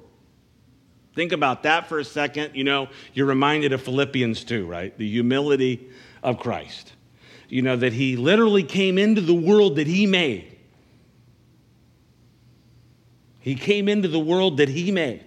Think 1.14 1.32
about 1.32 1.62
that 1.62 1.88
for 1.88 1.98
a 1.98 2.04
second. 2.04 2.54
You 2.54 2.64
know, 2.64 2.88
you're 3.12 3.26
reminded 3.26 3.72
of 3.72 3.82
Philippians 3.82 4.44
2, 4.44 4.66
right? 4.66 4.96
The 4.96 5.08
humility 5.08 5.88
of 6.22 6.38
Christ. 6.38 6.92
You 7.48 7.62
know, 7.62 7.76
that 7.76 7.92
he 7.92 8.16
literally 8.16 8.64
came 8.64 8.98
into 8.98 9.20
the 9.20 9.34
world 9.34 9.76
that 9.76 9.86
he 9.86 10.06
made. 10.06 10.58
He 13.40 13.54
came 13.54 13.88
into 13.88 14.08
the 14.08 14.18
world 14.18 14.56
that 14.56 14.68
he 14.68 14.90
made 14.90 15.22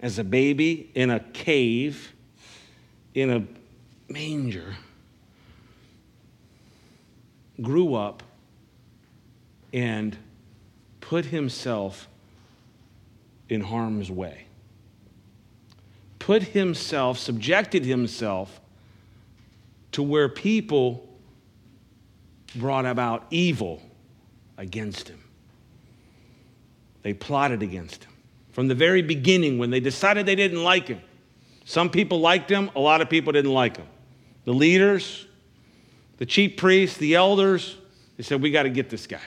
as 0.00 0.18
a 0.18 0.24
baby 0.24 0.90
in 0.94 1.10
a 1.10 1.18
cave, 1.18 2.14
in 3.14 3.30
a 3.30 4.12
manger, 4.12 4.76
grew 7.60 7.94
up 7.94 8.22
and 9.72 10.16
put 11.00 11.26
himself 11.26 12.08
in 13.54 13.60
harm's 13.60 14.10
way. 14.10 14.46
Put 16.18 16.42
himself, 16.42 17.18
subjected 17.18 17.84
himself 17.84 18.60
to 19.92 20.02
where 20.02 20.28
people 20.28 21.08
brought 22.54 22.86
about 22.86 23.26
evil 23.30 23.82
against 24.56 25.08
him. 25.08 25.22
They 27.02 27.14
plotted 27.14 27.62
against 27.62 28.04
him 28.04 28.12
from 28.52 28.68
the 28.68 28.74
very 28.74 29.02
beginning 29.02 29.58
when 29.58 29.70
they 29.70 29.80
decided 29.80 30.26
they 30.26 30.36
didn't 30.36 30.62
like 30.62 30.88
him. 30.88 31.00
Some 31.64 31.90
people 31.90 32.20
liked 32.20 32.50
him, 32.50 32.70
a 32.76 32.80
lot 32.80 33.00
of 33.00 33.10
people 33.10 33.32
didn't 33.32 33.52
like 33.52 33.76
him. 33.76 33.86
The 34.44 34.52
leaders, 34.52 35.26
the 36.18 36.26
chief 36.26 36.56
priests, 36.56 36.96
the 36.98 37.14
elders, 37.14 37.76
they 38.16 38.22
said, 38.22 38.42
We 38.42 38.50
got 38.50 38.64
to 38.64 38.70
get 38.70 38.90
this 38.90 39.06
guy. 39.06 39.20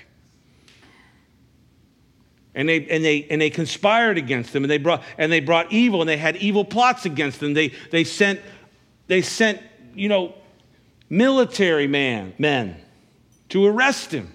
And 2.57 2.67
they, 2.67 2.87
and, 2.87 3.05
they, 3.05 3.27
and 3.29 3.39
they 3.39 3.51
conspired 3.51 4.17
against 4.17 4.51
them 4.51 4.63
and 4.63 4.71
they, 4.71 4.79
brought, 4.79 5.03
and 5.19 5.31
they 5.31 5.39
brought 5.39 5.71
evil 5.71 6.01
and 6.01 6.09
they 6.09 6.17
had 6.17 6.37
evil 6.37 6.65
plots 6.65 7.05
against 7.05 7.39
them. 7.39 7.53
They, 7.53 7.71
they, 7.91 8.03
sent, 8.03 8.41
they 9.05 9.21
sent, 9.21 9.61
you 9.93 10.09
know, 10.09 10.33
military 11.07 11.85
man, 11.85 12.33
men 12.39 12.81
to 13.49 13.63
arrest 13.63 14.11
him. 14.11 14.33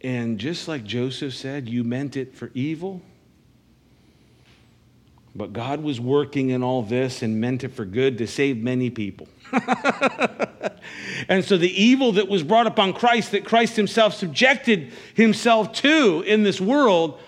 And 0.00 0.38
just 0.38 0.66
like 0.66 0.82
Joseph 0.82 1.34
said, 1.34 1.68
you 1.68 1.84
meant 1.84 2.16
it 2.16 2.34
for 2.34 2.50
evil. 2.54 3.02
But 5.34 5.52
God 5.52 5.82
was 5.82 6.00
working 6.00 6.50
in 6.50 6.62
all 6.62 6.82
this 6.82 7.22
and 7.22 7.40
meant 7.40 7.62
it 7.62 7.68
for 7.68 7.84
good 7.84 8.18
to 8.18 8.26
save 8.26 8.56
many 8.58 8.90
people. 8.90 9.28
and 11.28 11.44
so 11.44 11.56
the 11.56 11.70
evil 11.70 12.12
that 12.12 12.28
was 12.28 12.42
brought 12.42 12.66
upon 12.66 12.92
Christ, 12.92 13.32
that 13.32 13.44
Christ 13.44 13.76
himself 13.76 14.14
subjected 14.14 14.92
himself 15.14 15.72
to 15.74 16.22
in 16.26 16.42
this 16.42 16.60
world, 16.60 17.20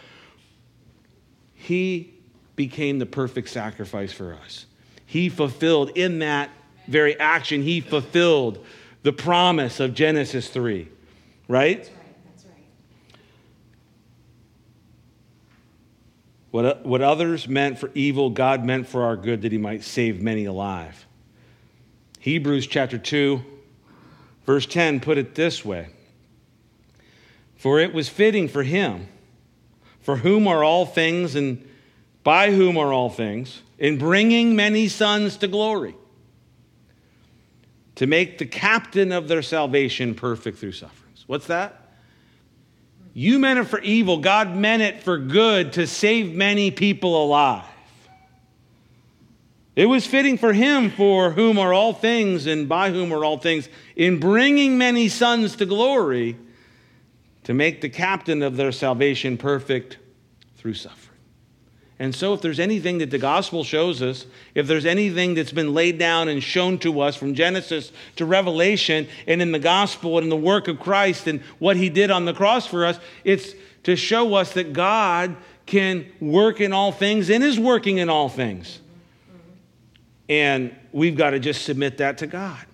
he 1.54 2.12
became 2.56 2.98
the 2.98 3.06
perfect 3.06 3.48
sacrifice 3.48 4.12
for 4.12 4.34
us. 4.34 4.66
He 5.06 5.28
fulfilled 5.28 5.90
in 5.94 6.20
that 6.20 6.50
very 6.88 7.18
action, 7.18 7.62
he 7.62 7.80
fulfilled 7.80 8.64
the 9.02 9.12
promise 9.12 9.78
of 9.78 9.94
Genesis 9.94 10.48
3, 10.48 10.88
right? 11.48 11.90
What, 16.52 16.84
what 16.84 17.00
others 17.00 17.48
meant 17.48 17.78
for 17.78 17.90
evil, 17.94 18.28
God 18.28 18.62
meant 18.62 18.86
for 18.86 19.04
our 19.04 19.16
good, 19.16 19.40
that 19.42 19.52
he 19.52 19.58
might 19.58 19.82
save 19.82 20.20
many 20.20 20.44
alive. 20.44 21.06
Hebrews 22.20 22.66
chapter 22.66 22.98
2, 22.98 23.42
verse 24.44 24.66
10 24.66 25.00
put 25.00 25.16
it 25.16 25.34
this 25.34 25.64
way 25.64 25.88
For 27.56 27.80
it 27.80 27.94
was 27.94 28.10
fitting 28.10 28.48
for 28.48 28.62
him, 28.62 29.08
for 30.02 30.18
whom 30.18 30.46
are 30.46 30.62
all 30.62 30.84
things 30.84 31.34
and 31.36 31.66
by 32.22 32.52
whom 32.52 32.76
are 32.76 32.92
all 32.92 33.08
things, 33.08 33.62
in 33.78 33.96
bringing 33.96 34.54
many 34.54 34.88
sons 34.88 35.38
to 35.38 35.48
glory, 35.48 35.96
to 37.94 38.06
make 38.06 38.36
the 38.36 38.46
captain 38.46 39.10
of 39.10 39.26
their 39.26 39.42
salvation 39.42 40.14
perfect 40.14 40.58
through 40.58 40.72
sufferings. 40.72 41.24
What's 41.26 41.46
that? 41.46 41.81
You 43.14 43.38
meant 43.38 43.58
it 43.58 43.64
for 43.64 43.80
evil, 43.80 44.18
God 44.18 44.56
meant 44.56 44.82
it 44.82 45.02
for 45.02 45.18
good 45.18 45.74
to 45.74 45.86
save 45.86 46.34
many 46.34 46.70
people 46.70 47.22
alive. 47.22 47.64
It 49.74 49.86
was 49.86 50.06
fitting 50.06 50.36
for 50.36 50.52
him, 50.52 50.90
for 50.90 51.30
whom 51.30 51.58
are 51.58 51.72
all 51.72 51.94
things 51.94 52.46
and 52.46 52.68
by 52.68 52.90
whom 52.90 53.12
are 53.12 53.24
all 53.24 53.38
things, 53.38 53.68
in 53.96 54.20
bringing 54.20 54.76
many 54.76 55.08
sons 55.08 55.56
to 55.56 55.66
glory, 55.66 56.36
to 57.44 57.54
make 57.54 57.80
the 57.80 57.88
captain 57.88 58.42
of 58.42 58.56
their 58.56 58.72
salvation 58.72 59.36
perfect 59.36 59.98
through 60.56 60.74
suffering. 60.74 61.11
And 62.02 62.12
so, 62.12 62.34
if 62.34 62.40
there's 62.40 62.58
anything 62.58 62.98
that 62.98 63.12
the 63.12 63.18
gospel 63.18 63.62
shows 63.62 64.02
us, 64.02 64.26
if 64.56 64.66
there's 64.66 64.86
anything 64.86 65.34
that's 65.34 65.52
been 65.52 65.72
laid 65.72 65.98
down 65.98 66.26
and 66.26 66.42
shown 66.42 66.76
to 66.78 67.00
us 67.00 67.14
from 67.14 67.32
Genesis 67.32 67.92
to 68.16 68.24
Revelation 68.26 69.06
and 69.28 69.40
in 69.40 69.52
the 69.52 69.60
gospel 69.60 70.18
and 70.18 70.24
in 70.24 70.28
the 70.28 70.34
work 70.36 70.66
of 70.66 70.80
Christ 70.80 71.28
and 71.28 71.40
what 71.60 71.76
he 71.76 71.88
did 71.88 72.10
on 72.10 72.24
the 72.24 72.34
cross 72.34 72.66
for 72.66 72.84
us, 72.84 72.98
it's 73.22 73.54
to 73.84 73.94
show 73.94 74.34
us 74.34 74.54
that 74.54 74.72
God 74.72 75.36
can 75.64 76.04
work 76.18 76.60
in 76.60 76.72
all 76.72 76.90
things 76.90 77.30
and 77.30 77.44
is 77.44 77.56
working 77.56 77.98
in 77.98 78.10
all 78.10 78.28
things. 78.28 78.80
And 80.28 80.74
we've 80.90 81.16
got 81.16 81.30
to 81.30 81.38
just 81.38 81.64
submit 81.64 81.98
that 81.98 82.18
to 82.18 82.26
God. 82.26 82.66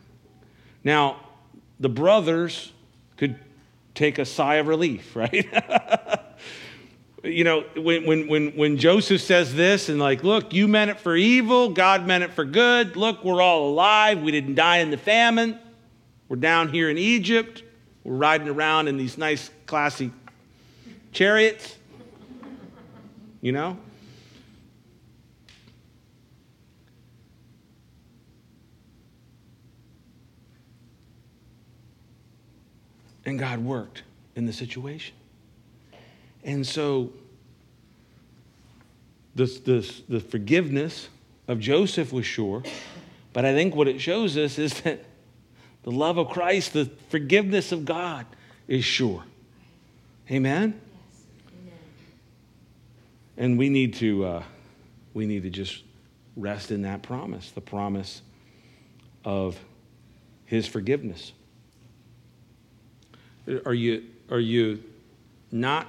Now, 0.82 1.20
the 1.78 1.90
brothers 1.90 2.72
could 3.18 3.38
take 3.94 4.18
a 4.18 4.24
sigh 4.24 4.54
of 4.54 4.68
relief, 4.68 5.14
right? 5.14 5.46
You 7.24 7.42
know, 7.42 7.64
when, 7.76 8.06
when, 8.06 8.28
when, 8.28 8.48
when 8.56 8.76
Joseph 8.76 9.20
says 9.20 9.54
this 9.54 9.88
and 9.88 9.98
like, 9.98 10.22
look, 10.22 10.52
you 10.52 10.68
meant 10.68 10.90
it 10.90 11.00
for 11.00 11.16
evil, 11.16 11.70
God 11.70 12.06
meant 12.06 12.22
it 12.22 12.32
for 12.32 12.44
good. 12.44 12.96
Look, 12.96 13.24
we're 13.24 13.42
all 13.42 13.68
alive. 13.68 14.22
We 14.22 14.30
didn't 14.30 14.54
die 14.54 14.78
in 14.78 14.90
the 14.90 14.98
famine. 14.98 15.58
We're 16.28 16.36
down 16.36 16.68
here 16.68 16.88
in 16.90 16.98
Egypt. 16.98 17.62
We're 18.04 18.14
riding 18.14 18.48
around 18.48 18.88
in 18.88 18.96
these 18.96 19.18
nice, 19.18 19.50
classy 19.66 20.12
chariots. 21.12 21.76
You 23.40 23.52
know? 23.52 23.78
And 33.24 33.38
God 33.38 33.58
worked 33.58 34.04
in 34.36 34.46
the 34.46 34.52
situation. 34.52 35.17
And 36.44 36.66
so, 36.66 37.12
this, 39.34 39.60
this, 39.60 40.02
the 40.08 40.20
forgiveness 40.20 41.08
of 41.46 41.60
Joseph 41.60 42.12
was 42.12 42.26
sure, 42.26 42.62
but 43.32 43.44
I 43.44 43.54
think 43.54 43.74
what 43.74 43.88
it 43.88 44.00
shows 44.00 44.36
us 44.36 44.58
is 44.58 44.80
that 44.82 45.04
the 45.82 45.90
love 45.90 46.18
of 46.18 46.28
Christ, 46.28 46.72
the 46.72 46.90
forgiveness 47.08 47.72
of 47.72 47.84
God 47.84 48.26
is 48.66 48.84
sure. 48.84 49.24
Amen? 50.30 50.78
Yes. 51.14 51.22
Amen. 51.62 51.78
And 53.36 53.58
we 53.58 53.68
need 53.68 53.94
to 53.94 54.24
uh, 54.24 54.42
we 55.14 55.26
need 55.26 55.42
to 55.42 55.50
just 55.50 55.82
rest 56.36 56.70
in 56.70 56.82
that 56.82 57.02
promise, 57.02 57.50
the 57.50 57.60
promise 57.60 58.22
of 59.24 59.58
his 60.44 60.66
forgiveness. 60.66 61.32
Are 63.66 63.74
you, 63.74 64.04
are 64.30 64.38
you 64.38 64.82
not 65.50 65.86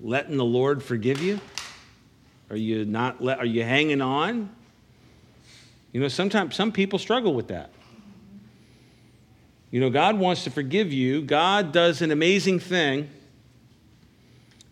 letting 0.00 0.36
the 0.36 0.44
Lord 0.44 0.82
forgive 0.82 1.20
you? 1.20 1.40
Are 2.50 2.56
you 2.56 2.84
not 2.84 3.22
let, 3.22 3.38
are 3.38 3.46
you 3.46 3.64
hanging 3.64 4.00
on? 4.00 4.50
You 5.92 6.00
know, 6.00 6.08
sometimes 6.08 6.54
some 6.54 6.72
people 6.72 6.98
struggle 6.98 7.34
with 7.34 7.48
that. 7.48 7.70
You 9.70 9.80
know, 9.80 9.90
God 9.90 10.18
wants 10.18 10.44
to 10.44 10.50
forgive 10.50 10.92
you. 10.92 11.22
God 11.22 11.72
does 11.72 12.02
an 12.02 12.10
amazing 12.10 12.60
thing 12.60 13.10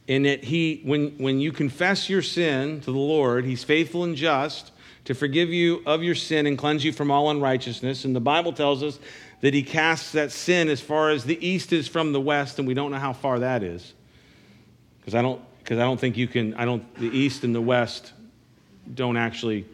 in 0.07 0.25
that 0.25 0.45
he 0.45 0.83
when 0.85 1.16
when 1.18 1.41
you 1.41 1.51
confess 1.51 2.09
your 2.09 2.22
sin 2.22 2.81
to 2.81 2.87
the 2.87 2.99
Lord, 2.99 3.45
he's 3.45 3.64
faithful 3.64 4.05
and 4.05 4.14
just 4.14 4.70
to 5.05 5.14
forgive 5.14 5.51
you 5.51 5.83
of 5.85 6.03
your 6.03 6.14
sin 6.14 6.47
and 6.47 6.57
cleanse 6.57 6.85
you 6.85 6.93
from 6.93 7.11
all 7.11 7.31
unrighteousness. 7.31 8.05
And 8.05 8.14
the 8.14 8.20
Bible 8.20 8.53
tells 8.53 8.83
us 8.83 8.99
that 9.41 9.53
he 9.53 9.62
casts 9.62 10.12
that 10.12 10.31
sin 10.31 10.68
as 10.68 10.81
far 10.81 11.11
as 11.11 11.25
the 11.25 11.47
east 11.47 11.72
is 11.72 11.89
from 11.89 12.12
the 12.12 12.20
west, 12.20 12.59
and 12.59 12.66
we 12.66 12.75
don't 12.75 12.91
know 12.91 12.99
how 12.99 13.12
far 13.12 13.41
that 13.41 13.62
is. 13.62 13.93
Because 15.05 15.14
I 15.14 15.22
don't 15.22 15.40
because 15.59 15.78
I 15.78 15.82
don't 15.82 15.98
think 15.98 16.16
you 16.16 16.26
can 16.26 16.55
I 16.55 16.64
don't 16.64 16.94
the 16.96 17.09
east 17.09 17.44
and 17.44 17.55
the 17.55 17.61
west 17.61 18.12
don't 18.92 19.16
actually 19.16 19.66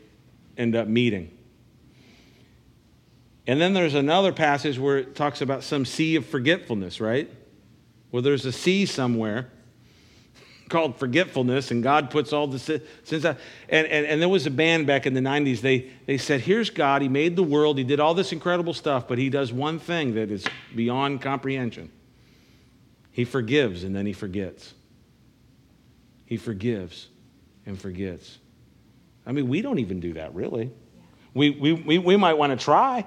end 0.56 0.76
up 0.76 0.88
meeting. 0.88 1.30
And 3.46 3.60
then 3.60 3.72
there's 3.72 3.94
another 3.94 4.32
passage 4.32 4.78
where 4.78 4.98
it 4.98 5.16
talks 5.16 5.40
about 5.40 5.64
some 5.64 5.84
sea 5.84 6.16
of 6.16 6.26
forgetfulness, 6.26 7.00
right? 7.00 7.28
Well, 8.12 8.22
there's 8.22 8.46
a 8.46 8.52
sea 8.52 8.86
somewhere 8.86 9.50
called 10.68 10.96
forgetfulness, 10.98 11.70
and 11.70 11.82
God 11.82 12.10
puts 12.10 12.32
all 12.32 12.46
the 12.46 12.58
sins 12.58 13.24
out. 13.24 13.38
And, 13.68 13.86
and, 13.88 14.06
and 14.06 14.20
there 14.20 14.28
was 14.28 14.46
a 14.46 14.50
band 14.50 14.86
back 14.86 15.06
in 15.06 15.14
the 15.14 15.20
90s, 15.20 15.60
they, 15.60 15.90
they 16.06 16.18
said, 16.18 16.42
Here's 16.42 16.70
God, 16.70 17.02
He 17.02 17.08
made 17.08 17.34
the 17.34 17.42
world, 17.42 17.78
He 17.78 17.84
did 17.84 17.98
all 17.98 18.14
this 18.14 18.32
incredible 18.32 18.74
stuff, 18.74 19.08
but 19.08 19.18
He 19.18 19.30
does 19.30 19.52
one 19.52 19.78
thing 19.78 20.14
that 20.14 20.30
is 20.30 20.46
beyond 20.76 21.22
comprehension 21.22 21.90
He 23.10 23.24
forgives 23.24 23.82
and 23.82 23.96
then 23.96 24.06
He 24.06 24.12
forgets. 24.12 24.74
He 26.30 26.36
forgives 26.36 27.08
and 27.66 27.78
forgets. 27.78 28.38
I 29.26 29.32
mean, 29.32 29.48
we 29.48 29.62
don't 29.62 29.80
even 29.80 29.98
do 29.98 30.14
that, 30.14 30.32
really. 30.32 30.70
We, 31.34 31.50
we, 31.50 31.72
we, 31.72 31.98
we 31.98 32.16
might 32.16 32.34
want 32.34 32.56
to 32.56 32.64
try. 32.64 33.04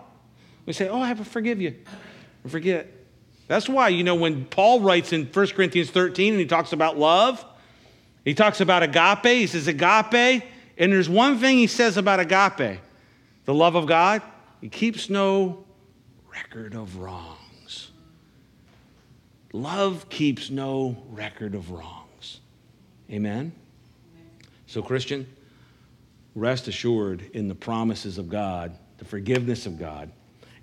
We 0.65 0.73
say, 0.73 0.89
Oh, 0.89 1.01
I 1.01 1.15
forgive 1.15 1.61
you, 1.61 1.73
and 2.43 2.51
forget. 2.51 2.87
That's 3.47 3.69
why, 3.69 3.89
you 3.89 4.03
know, 4.03 4.15
when 4.15 4.43
Paul 4.45 4.81
writes 4.81 5.13
in 5.13 5.25
1 5.25 5.47
Corinthians 5.47 5.89
13 5.89 6.33
and 6.33 6.39
he 6.39 6.45
talks 6.45 6.73
about 6.73 6.97
love, 6.97 7.43
he 8.25 8.33
talks 8.33 8.59
about 8.59 8.83
agape. 8.83 9.23
He 9.23 9.47
says 9.47 9.67
agape. 9.67 10.43
And 10.77 10.91
there's 10.91 11.09
one 11.09 11.39
thing 11.39 11.57
he 11.57 11.67
says 11.67 11.97
about 11.97 12.19
agape 12.19 12.79
the 13.45 13.53
love 13.53 13.75
of 13.75 13.85
God. 13.85 14.21
He 14.59 14.67
keeps 14.67 15.09
no 15.09 15.63
record 16.29 16.75
of 16.75 16.97
wrongs. 16.97 17.91
Love 19.53 20.09
keeps 20.09 20.49
no 20.49 21.03
record 21.09 21.55
of 21.55 21.71
wrongs. 21.71 22.02
Amen? 23.11 23.51
So, 24.67 24.81
Christian, 24.81 25.27
rest 26.35 26.67
assured 26.67 27.23
in 27.33 27.47
the 27.47 27.55
promises 27.55 28.17
of 28.17 28.29
God, 28.29 28.77
the 28.97 29.05
forgiveness 29.05 29.65
of 29.65 29.77
God. 29.77 30.11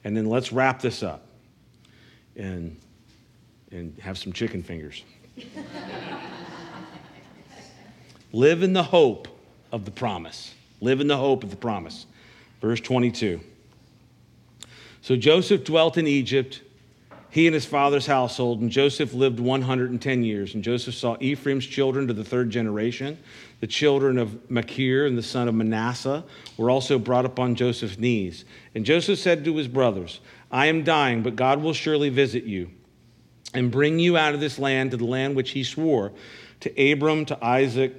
And 0.04 0.16
then 0.16 0.26
let's 0.26 0.52
wrap 0.52 0.80
this 0.80 1.02
up 1.02 1.26
and, 2.36 2.76
and 3.70 3.96
have 4.00 4.18
some 4.18 4.32
chicken 4.32 4.62
fingers. 4.62 5.04
Live 8.32 8.62
in 8.62 8.72
the 8.72 8.82
hope 8.82 9.28
of 9.72 9.84
the 9.84 9.90
promise. 9.90 10.54
Live 10.80 11.00
in 11.00 11.08
the 11.08 11.16
hope 11.16 11.44
of 11.44 11.50
the 11.50 11.56
promise. 11.56 12.06
Verse 12.60 12.80
22. 12.80 13.40
So 15.02 15.16
Joseph 15.16 15.64
dwelt 15.64 15.98
in 15.98 16.06
Egypt, 16.06 16.62
he 17.30 17.46
and 17.46 17.54
his 17.54 17.64
father's 17.64 18.06
household, 18.06 18.60
and 18.60 18.70
Joseph 18.70 19.14
lived 19.14 19.38
110 19.38 20.22
years. 20.24 20.54
And 20.54 20.64
Joseph 20.64 20.94
saw 20.94 21.16
Ephraim's 21.20 21.64
children 21.64 22.08
to 22.08 22.12
the 22.12 22.24
third 22.24 22.50
generation. 22.50 23.18
The 23.60 23.68
children 23.68 24.18
of 24.18 24.50
Machir 24.50 25.06
and 25.06 25.16
the 25.16 25.22
son 25.22 25.46
of 25.46 25.54
Manasseh 25.54 26.24
were 26.56 26.70
also 26.70 26.98
brought 26.98 27.24
up 27.24 27.38
on 27.38 27.54
Joseph's 27.54 27.98
knees. 27.98 28.44
And 28.74 28.84
Joseph 28.84 29.18
said 29.18 29.44
to 29.44 29.56
his 29.56 29.68
brothers, 29.68 30.20
I 30.50 30.66
am 30.66 30.82
dying, 30.82 31.22
but 31.22 31.36
God 31.36 31.62
will 31.62 31.72
surely 31.72 32.08
visit 32.08 32.44
you 32.44 32.70
and 33.54 33.70
bring 33.70 33.98
you 33.98 34.16
out 34.16 34.34
of 34.34 34.40
this 34.40 34.58
land 34.58 34.90
to 34.90 34.96
the 34.96 35.04
land 35.04 35.36
which 35.36 35.50
he 35.50 35.62
swore 35.62 36.12
to 36.60 36.92
Abram, 36.92 37.24
to 37.26 37.44
Isaac, 37.44 37.94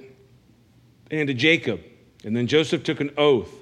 and 1.10 1.28
to 1.28 1.34
Jacob. 1.34 1.80
And 2.24 2.36
then 2.36 2.46
Joseph 2.46 2.84
took 2.84 3.00
an 3.00 3.12
oath 3.16 3.52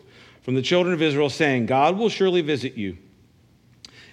from 0.43 0.55
the 0.55 0.62
children 0.62 0.95
of 0.95 1.03
Israel, 1.03 1.31
saying, 1.31 1.66
God 1.66 1.97
will 1.97 2.09
surely 2.09 2.43
visit 2.43 2.75
you, 2.75 2.99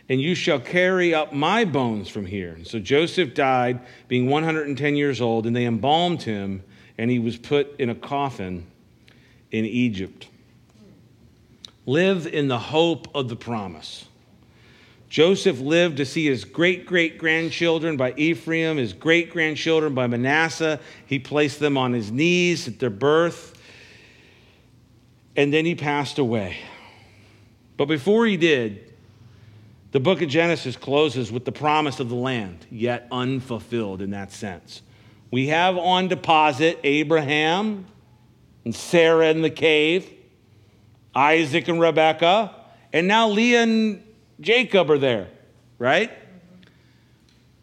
and 0.10 0.22
you 0.22 0.36
shall 0.36 0.60
carry 0.60 1.14
up 1.14 1.34
my 1.34 1.66
bones 1.66 2.08
from 2.08 2.26
here. 2.26 2.58
So 2.64 2.80
Joseph 2.80 3.34
died, 3.34 3.80
being 4.08 4.30
110 4.30 4.96
years 4.96 5.22
old, 5.22 5.46
and 5.46 5.56
they 5.56 5.66
embalmed 5.66 6.24
him, 6.24 6.64
and 6.98 7.12
he 7.12 7.20
was 7.20 7.38
put 7.38 7.80
in 7.80 7.90
a 7.90 7.96
coffin 7.96 8.66
in 9.52 9.66
Egypt. 9.66 10.28
Live 11.86 12.28
in 12.28 12.48
the 12.48 12.60
hope 12.60 13.14
of 13.16 13.30
the 13.30 13.36
promise. 13.36 14.06
Joseph 15.10 15.60
lived 15.60 15.98
to 15.98 16.06
see 16.06 16.26
his 16.26 16.44
great 16.44 16.86
great 16.86 17.18
grandchildren 17.18 17.96
by 17.96 18.14
Ephraim, 18.18 18.76
his 18.76 18.92
great 18.92 19.32
grandchildren 19.32 19.94
by 19.94 20.06
Manasseh. 20.08 20.82
He 21.06 21.18
placed 21.18 21.60
them 21.60 21.78
on 21.78 21.94
his 21.94 22.12
knees 22.12 22.68
at 22.68 22.80
their 22.80 22.90
birth 22.90 23.58
and 25.38 25.54
then 25.54 25.66
he 25.66 25.76
passed 25.76 26.18
away. 26.18 26.58
But 27.78 27.86
before 27.86 28.26
he 28.26 28.36
did, 28.36 28.87
the 29.92 30.00
book 30.00 30.22
of 30.22 30.30
Genesis 30.30 30.76
closes 30.76 31.32
with 31.32 31.46
the 31.46 31.52
promise 31.52 32.00
of 32.00 32.10
the 32.10 32.16
land, 32.16 32.66
yet 32.70 33.08
unfulfilled 33.12 34.02
in 34.02 34.12
that 34.12 34.32
sense. 34.32 34.82
We 35.32 35.48
have 35.48 35.78
on 35.78 36.08
deposit 36.08 36.80
Abraham 36.84 37.86
and 38.66 38.76
Sarah 38.76 39.30
in 39.30 39.42
the 39.42 39.50
cave, 39.50 40.12
Isaac 41.16 41.68
and 41.68 41.80
Rebekah, 41.80 42.54
and 42.94 43.08
now 43.08 43.30
Leah 43.30 43.64
and 43.64 44.04
Jacob 44.40 44.90
are 44.92 44.98
there, 44.98 45.28
right? 45.78 46.12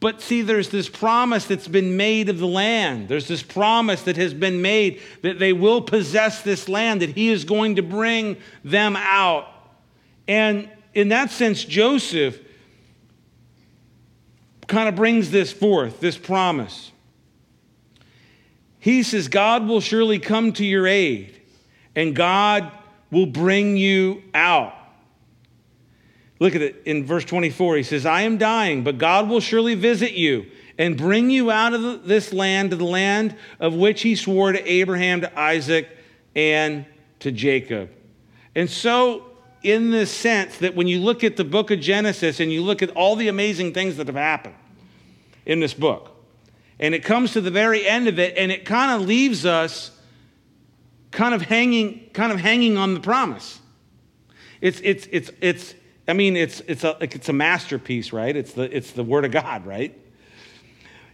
But 0.01 0.20
see, 0.20 0.43
there's 0.43 0.68
this 0.68 0.89
promise 0.89 1.47
that's 1.47 1.68
been 1.68 1.97
made 1.97 2.29
of 2.29 2.39
the 2.39 2.47
land. 2.47 3.09
There's 3.09 3.27
this 3.27 3.43
promise 3.43 4.03
that 4.03 4.18
has 4.18 4.35
been 4.35 4.61
made 4.61 5.01
that 5.22 5.39
they 5.39 5.55
will 5.55 5.81
possess 5.81 6.43
this 6.43 6.68
land, 6.68 7.01
that 7.01 7.11
he 7.11 7.31
is 7.31 7.45
going 7.45 7.77
to 7.77 7.83
bring 7.83 8.37
them 8.62 8.97
out. 8.97 9.49
And 10.29 10.68
in 10.95 11.09
that 11.09 11.31
sense, 11.31 11.65
Joseph 11.65 12.41
kind 14.67 14.89
of 14.89 14.95
brings 14.95 15.31
this 15.31 15.53
forth, 15.53 16.01
this 16.01 16.17
promise. 16.17 16.93
He 18.79 19.03
says, 19.03 19.29
God 19.29 19.67
will 19.67 19.81
surely 19.81 20.19
come 20.19 20.53
to 20.55 20.65
your 20.65 20.87
aid, 20.87 21.41
and 21.95 22.15
God 22.15 22.71
will 23.11 23.27
bring 23.27 23.77
you 23.77 24.23
out. 24.35 24.75
Look 26.39 26.55
at 26.55 26.63
it 26.63 26.83
in 26.85 27.07
verse 27.07 27.25
24. 27.25 27.77
He 27.77 27.83
says, 27.83 28.05
I 28.05 28.23
am 28.23 28.39
dying, 28.39 28.85
but 28.85 28.99
God 28.99 29.29
will 29.29 29.41
surely 29.41 29.75
visit 29.75 30.13
you 30.13 30.47
and 30.79 30.97
bring 30.97 31.31
you 31.31 31.51
out 31.51 31.73
of 31.73 32.07
this 32.07 32.33
land 32.33 32.71
to 32.71 32.77
the 32.77 32.85
land 32.85 33.37
of 33.61 33.75
which 33.75 34.03
he 34.03 34.17
swore 34.17 34.53
to 34.53 34.71
Abraham, 34.71 35.21
to 35.21 35.39
Isaac, 35.39 35.89
and 36.35 36.85
to 37.21 37.31
Jacob. 37.31 37.91
And 38.55 38.69
so, 38.69 39.25
in 39.65 39.91
this 39.91 40.11
sense, 40.11 40.59
that 40.59 40.77
when 40.77 40.87
you 40.87 41.01
look 41.01 41.25
at 41.25 41.37
the 41.37 41.45
book 41.45 41.71
of 41.71 41.81
Genesis 41.81 42.39
and 42.39 42.53
you 42.53 42.62
look 42.62 42.83
at 42.83 42.91
all 42.91 43.17
the 43.17 43.29
amazing 43.29 43.73
things 43.73 43.97
that 43.97 44.07
have 44.07 44.17
happened 44.17 44.55
in 45.47 45.59
this 45.59 45.75
book, 45.75 46.11
and 46.79 46.95
it 46.95 47.03
comes 47.03 47.33
to 47.33 47.41
the 47.41 47.51
very 47.51 47.87
end 47.87 48.07
of 48.07 48.19
it, 48.19 48.37
and 48.37 48.53
it 48.53 48.65
kind 48.65 48.93
of 48.93 49.07
leaves 49.07 49.47
us 49.47 49.91
kind 51.11 51.35
of 51.35 51.43
hanging, 51.43 52.11
kind 52.12 52.31
of 52.31 52.39
hanging 52.39 52.77
on 52.77 52.95
the 52.95 53.01
promise. 53.01 53.61
It's, 54.61 54.81
it's, 54.83 55.07
it's, 55.11 55.31
it's, 55.41 55.75
I 56.07 56.12
mean, 56.12 56.37
it's, 56.37 56.61
it's, 56.67 56.85
a, 56.85 56.97
it's 57.01 57.29
a 57.29 57.33
masterpiece, 57.33 58.12
right? 58.12 58.37
It's 58.37 58.53
the, 58.53 58.77
it's 58.77 58.93
the 58.93 59.05
Word 59.05 59.25
of 59.25 59.31
God, 59.31 59.65
right? 59.65 59.99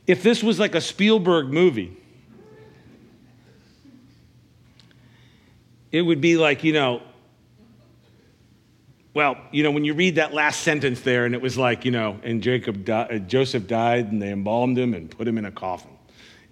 If 0.06 0.22
this 0.22 0.42
was 0.42 0.58
like 0.58 0.74
a 0.74 0.80
Spielberg 0.80 1.48
movie, 1.48 1.96
it 5.92 6.02
would 6.02 6.20
be 6.20 6.36
like, 6.36 6.64
you 6.64 6.72
know, 6.72 7.02
well, 9.12 9.36
you 9.50 9.62
know, 9.62 9.72
when 9.72 9.84
you 9.84 9.94
read 9.94 10.16
that 10.16 10.32
last 10.32 10.60
sentence 10.60 11.00
there, 11.00 11.26
and 11.26 11.34
it 11.34 11.42
was 11.42 11.58
like, 11.58 11.84
you 11.84 11.90
know, 11.90 12.20
and 12.22 12.42
Jacob, 12.42 12.88
uh, 12.88 13.18
Joseph 13.18 13.66
died, 13.66 14.12
and 14.12 14.22
they 14.22 14.30
embalmed 14.30 14.78
him 14.78 14.94
and 14.94 15.10
put 15.10 15.26
him 15.26 15.36
in 15.36 15.44
a 15.44 15.50
coffin 15.50 15.90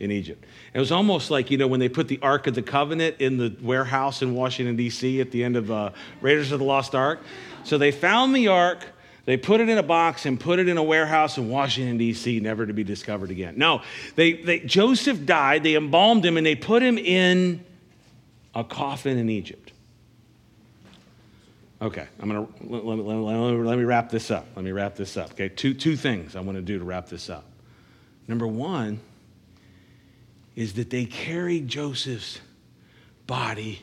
in 0.01 0.11
Egypt. 0.11 0.45
It 0.75 0.79
was 0.79 0.91
almost 0.91 1.31
like, 1.31 1.51
you 1.51 1.59
know, 1.59 1.67
when 1.67 1.81
they 1.81 1.89
put 1.89 2.09
the 2.09 2.19
Ark 2.21 2.47
of 2.47 2.55
the 2.55 2.63
Covenant 2.63 3.17
in 3.21 3.37
the 3.37 3.57
warehouse 3.63 4.23
in 4.23 4.35
Washington, 4.35 4.77
D.C. 4.77 5.21
at 5.21 5.31
the 5.31 5.45
end 5.45 5.57
of 5.57 5.71
uh, 5.71 5.91
Raiders 6.21 6.53
of 6.53 6.59
the 6.59 6.65
Lost 6.65 6.95
Ark. 6.95 7.21
So 7.65 7.79
they 7.79 7.93
found 7.93 8.35
the 8.35 8.49
Ark, 8.49 8.85
they 9.25 9.37
put 9.37 9.61
it 9.61 9.69
in 9.69 9.79
a 9.79 9.83
box 9.83 10.27
and 10.27 10.39
put 10.39 10.59
it 10.59 10.69
in 10.69 10.79
a 10.79 10.83
warehouse 10.83 11.37
in 11.39 11.49
Washington, 11.49 11.97
D.C., 11.97 12.41
never 12.41 12.67
to 12.67 12.73
be 12.73 12.85
discovered 12.85 13.31
again. 13.31 13.55
No, 13.57 13.83
they, 14.17 14.33
they, 14.35 14.61
Joseph 14.61 15.25
died, 15.27 15.63
they 15.63 15.77
embalmed 15.77 16.25
him, 16.25 16.37
and 16.37 16.47
they 16.47 16.55
put 16.55 16.83
him 16.83 16.99
in 16.99 17.65
a 18.55 18.65
coffin 18.65 19.17
in 19.17 19.31
Egypt. 19.31 19.73
Okay, 21.81 22.07
I'm 22.21 22.29
gonna 22.29 22.49
let, 22.61 22.85
let, 22.85 22.99
let, 22.99 23.17
let, 23.17 23.79
me 23.79 23.85
wrap 23.85 24.11
this 24.11 24.31
up. 24.31 24.47
Let 24.57 24.65
me 24.65 24.73
wrap 24.73 24.97
this 24.97 25.17
up. 25.17 25.33
Okay, 25.33 25.49
two, 25.49 25.75
two 25.75 25.97
things 25.97 26.35
I 26.35 26.41
want 26.41 26.57
to 26.57 26.63
do 26.63 26.79
to 26.79 26.85
wrap 26.85 27.09
this 27.09 27.31
up. 27.31 27.45
Number 28.27 28.47
one, 28.47 29.01
is 30.59 30.73
that 30.73 30.91
they 30.91 31.05
carried 31.05 31.69
Joseph's 31.69 32.41
body 33.29 33.81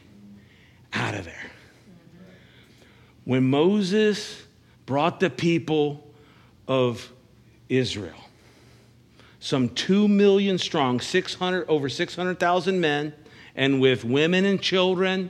out 0.92 1.16
of 1.16 1.24
there. 1.24 1.52
When 3.24 3.50
Moses 3.50 4.44
brought 4.86 5.22
the 5.22 5.30
people 5.30 6.06
of 6.68 7.14
Israel, 7.70 8.20
some 9.40 9.70
2 9.70 10.10
million 10.10 10.58
strong, 10.58 11.00
600, 11.00 11.66
over 11.70 11.88
600,000 11.88 12.82
men, 12.82 13.14
and 13.56 13.80
with 13.80 14.04
women 14.04 14.44
and 14.44 14.62
children, 14.62 15.30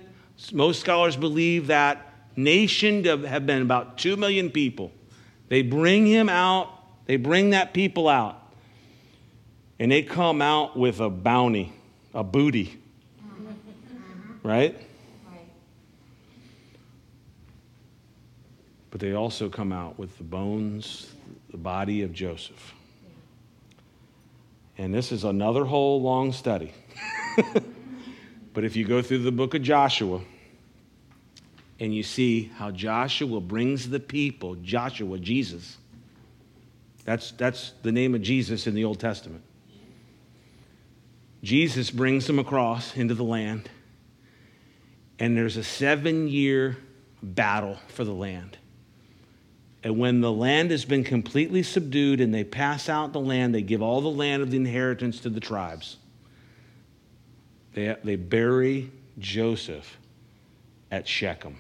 most 0.52 0.80
scholars 0.80 1.16
believe 1.16 1.68
that 1.68 2.15
nation 2.36 3.04
to 3.04 3.18
have 3.28 3.46
been 3.46 3.62
about 3.62 3.98
2 3.98 4.18
million 4.18 4.50
people. 4.50 4.92
They 5.48 5.62
bring 5.62 6.06
him 6.06 6.30
out, 6.30 6.70
they 7.06 7.18
bring 7.18 7.52
that 7.52 7.74
people 7.74 8.08
out 8.08 8.46
and 9.80 9.92
they 9.92 10.04
come 10.04 10.42
out 10.42 10.78
with 10.78 11.00
a 11.00 11.10
bounty, 11.10 11.74
a 12.14 12.24
booty. 12.24 12.80
Mm-hmm. 13.22 14.48
Right? 14.48 14.78
But 18.92 19.02
they 19.02 19.14
also 19.14 19.50
come 19.50 19.74
out 19.74 20.00
with 20.00 20.18
the 20.18 20.24
bones, 20.24 21.12
the 21.50 21.58
body 21.58 22.04
of 22.04 22.14
Joseph. 22.14 22.74
And 24.78 24.94
this 24.94 25.12
is 25.12 25.26
another 25.26 25.66
whole 25.66 26.02
long 26.02 26.32
study. 26.32 26.72
but 28.54 28.64
if 28.64 28.76
you 28.76 28.86
go 28.86 29.02
through 29.02 29.20
the 29.20 29.32
book 29.32 29.54
of 29.54 29.62
Joshua 29.62 30.22
and 31.80 31.94
you 31.94 32.04
see 32.04 32.52
how 32.56 32.72
Joshua 32.72 33.42
brings 33.42 33.90
the 33.90 34.00
people, 34.00 34.56
Joshua, 34.56 35.20
Jesus, 35.20 35.78
that's, 37.06 37.32
that's 37.32 37.74
the 37.84 37.92
name 37.92 38.16
of 38.16 38.22
Jesus 38.22 38.66
in 38.66 38.74
the 38.74 38.84
Old 38.84 39.00
Testament. 39.00 39.44
Jesus 41.44 41.92
brings 41.92 42.26
them 42.26 42.40
across 42.40 42.98
into 42.98 43.14
the 43.14 43.24
land, 43.24 43.70
and 45.20 45.38
there's 45.38 45.58
a 45.58 45.64
seven 45.64 46.28
year 46.28 46.78
battle 47.22 47.78
for 47.90 48.04
the 48.04 48.14
land. 48.14 48.58
And 49.84 50.00
when 50.00 50.20
the 50.22 50.32
land 50.32 50.72
has 50.72 50.84
been 50.84 51.04
completely 51.04 51.62
subdued 51.62 52.20
and 52.20 52.34
they 52.34 52.44
pass 52.44 52.90
out 52.90 53.14
the 53.14 53.20
land, 53.20 53.54
they 53.54 53.62
give 53.62 53.84
all 53.84 54.02
the 54.02 54.10
land 54.10 54.42
of 54.42 54.50
the 54.50 54.58
inheritance 54.58 55.20
to 55.20 55.30
the 55.30 55.40
tribes. 55.40 55.98
They, 57.76 57.96
they 58.04 58.16
bury 58.16 58.90
Joseph 59.20 59.98
at 60.90 61.08
Shechem. 61.08 61.60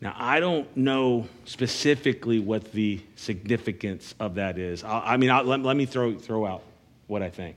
Now, 0.00 0.14
I 0.16 0.40
don't 0.40 0.74
know 0.76 1.28
specifically 1.44 2.38
what 2.38 2.72
the 2.72 3.00
significance 3.16 4.14
of 4.18 4.36
that 4.36 4.58
is. 4.58 4.82
I, 4.82 5.00
I 5.00 5.16
mean, 5.18 5.30
I'll, 5.30 5.44
let, 5.44 5.60
let 5.60 5.76
me 5.76 5.84
throw, 5.84 6.16
throw 6.18 6.46
out 6.46 6.62
what 7.06 7.22
I 7.22 7.28
think. 7.28 7.56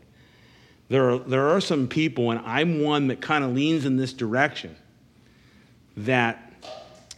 There 0.90 1.12
are, 1.12 1.18
there 1.20 1.48
are 1.50 1.62
some 1.62 1.88
people, 1.88 2.32
and 2.32 2.42
I'm 2.46 2.82
one 2.82 3.08
that 3.08 3.22
kind 3.22 3.44
of 3.44 3.54
leans 3.54 3.86
in 3.86 3.96
this 3.96 4.12
direction, 4.12 4.76
that 5.96 6.52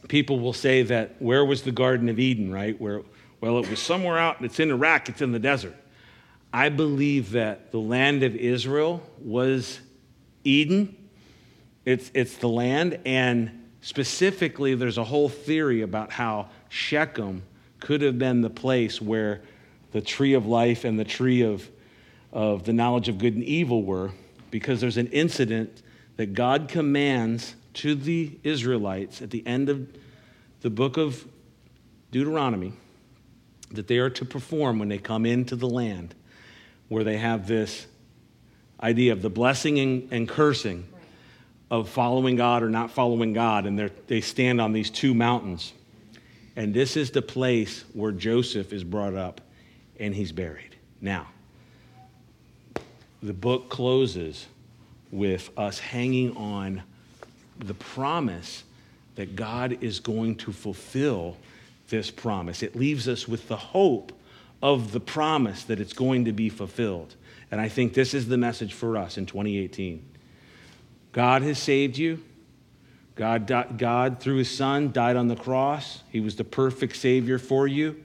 people 0.08 0.40
will 0.40 0.54
say 0.54 0.84
that 0.84 1.20
where 1.20 1.44
was 1.44 1.64
the 1.64 1.72
Garden 1.72 2.08
of 2.10 2.20
Eden, 2.20 2.52
right? 2.52 2.80
Where, 2.80 3.02
well, 3.42 3.58
it 3.58 3.68
was 3.70 3.80
somewhere 3.80 4.20
out, 4.20 4.42
it's 4.42 4.60
in 4.60 4.70
Iraq, 4.70 5.10
it's 5.10 5.22
in 5.22 5.32
the 5.32 5.40
desert. 5.40 5.76
I 6.54 6.70
believe 6.70 7.32
that 7.32 7.72
the 7.72 7.80
land 7.80 8.22
of 8.22 8.36
Israel 8.36 9.02
was 9.20 9.80
Eden. 10.44 10.96
It's, 11.84 12.12
it's 12.14 12.38
the 12.38 12.48
land, 12.48 13.00
and 13.06 13.65
specifically, 13.86 14.74
there's 14.74 14.98
a 14.98 15.04
whole 15.04 15.30
theory 15.30 15.84
about 15.84 16.12
how 16.12 16.50
Shechem 16.70 17.44
could 17.80 18.02
have 18.02 18.18
been 18.18 18.42
the 18.42 18.50
place 18.50 19.00
where 19.00 19.44
the 19.92 20.02
tree 20.02 20.34
of 20.34 20.48
life 20.48 20.86
and 20.86 21.00
the 21.00 21.06
tree 21.06 21.44
of 21.44 21.70
of 22.34 22.66
the 22.66 22.74
knowledge 22.74 23.08
of 23.08 23.18
good 23.20 23.36
and 23.36 23.44
evil 23.44 23.84
were, 23.84 24.12
because 24.52 24.82
there's 24.82 24.98
an 24.98 25.08
incident 25.08 25.84
that 26.18 26.34
God 26.34 26.68
commands 26.68 27.56
to 27.76 27.94
the 27.96 28.32
Israelites 28.44 29.22
at 29.22 29.30
the 29.30 29.46
end 29.46 29.70
of 29.70 29.88
the 30.62 30.70
book 30.70 30.98
of 30.98 31.24
Deuteronomy 32.12 32.74
that 33.72 33.88
they 33.88 34.00
are 34.00 34.10
to 34.10 34.26
perform 34.26 34.80
when 34.80 34.90
they 34.90 34.98
come 34.98 35.26
into 35.26 35.56
the 35.56 35.70
land, 35.70 36.16
where 36.90 37.04
they 37.04 37.18
have 37.18 37.48
this 37.48 37.86
idea 38.82 39.14
of 39.14 39.22
the 39.22 39.30
blessing 39.30 39.80
and, 39.80 40.08
and 40.12 40.28
cursing 40.28 40.86
of 41.72 41.90
following 41.90 42.36
God 42.36 42.64
or 42.64 42.70
not 42.70 42.92
following 42.92 43.34
God, 43.34 43.66
and 43.66 43.92
they 44.08 44.22
stand 44.22 44.62
on 44.62 44.72
these 44.72 44.90
two 44.90 45.14
mountains. 45.14 45.74
And 46.56 46.74
this 46.74 46.96
is 46.96 47.12
the 47.12 47.22
place 47.22 47.84
where 47.94 48.12
Joseph 48.12 48.72
is 48.72 48.84
brought 48.84 49.16
up 49.16 49.42
and 50.00 50.16
he's 50.16 50.32
buried. 50.32 50.76
Now, 51.02 51.28
the 53.22 53.34
book 53.34 53.70
closes 53.70 54.46
with 55.12 55.50
us 55.58 55.80
hanging 55.80 56.36
on 56.38 56.84
the 57.60 57.74
promise 57.74 58.64
that 59.16 59.36
God 59.36 59.78
is 59.82 60.00
going 60.00 60.36
to 60.36 60.52
fulfill 60.52 61.38
this 61.90 62.12
promise. 62.12 62.64
It 62.64 62.76
leaves 62.76 63.08
us 63.08 63.28
with 63.28 63.48
the 63.48 63.58
hope 63.58 64.12
of 64.62 64.92
the 64.92 65.00
promise 65.00 65.64
that 65.64 65.80
it's 65.80 65.94
going 65.94 66.26
to 66.26 66.34
be 66.34 66.50
fulfilled. 66.50 67.16
And 67.52 67.62
I 67.62 67.70
think 67.70 67.94
this 67.94 68.14
is 68.14 68.28
the 68.28 68.38
message 68.38 68.74
for 68.74 68.98
us 68.98 69.18
in 69.18 69.26
2018. 69.26 70.04
God 71.16 71.44
has 71.44 71.58
saved 71.58 71.98
you. 71.98 72.22
God, 73.16 73.48
God, 73.78 74.20
through 74.20 74.36
his 74.36 74.52
son, 74.52 74.92
died 74.92 75.16
on 75.16 75.30
the 75.30 75.38
cross. 75.38 76.04
He 76.10 76.20
was 76.20 76.36
the 76.36 76.44
perfect 76.44 76.98
Savior 76.98 77.40
for 77.40 77.70
you. 77.70 78.04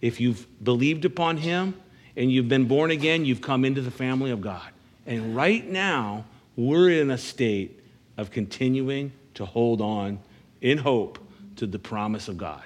If 0.00 0.22
you've 0.22 0.46
believed 0.64 1.04
upon 1.04 1.36
him 1.36 1.74
and 2.16 2.32
you've 2.32 2.48
been 2.48 2.64
born 2.64 2.90
again, 2.90 3.26
you've 3.26 3.42
come 3.42 3.66
into 3.66 3.82
the 3.82 3.90
family 3.90 4.30
of 4.30 4.40
God. 4.40 4.70
And 5.04 5.36
right 5.36 5.68
now, 5.68 6.24
we're 6.56 6.88
in 6.88 7.10
a 7.10 7.18
state 7.18 7.78
of 8.16 8.30
continuing 8.30 9.12
to 9.34 9.44
hold 9.44 9.82
on 9.82 10.18
in 10.62 10.78
hope 10.78 11.18
to 11.56 11.66
the 11.66 11.78
promise 11.78 12.26
of 12.26 12.38
God 12.38 12.64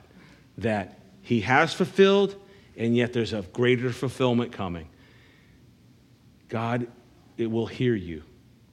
that 0.59 1.01
he 1.21 1.41
has 1.41 1.75
fulfilled, 1.75 2.41
and 2.77 2.97
yet 2.97 3.13
there's 3.13 3.33
a 3.33 3.43
greater 3.43 3.91
fulfillment 3.91 4.53
coming. 4.53 4.89
God, 6.49 6.87
it 7.37 7.51
will 7.51 7.67
hear 7.67 7.97
you, 7.97 8.23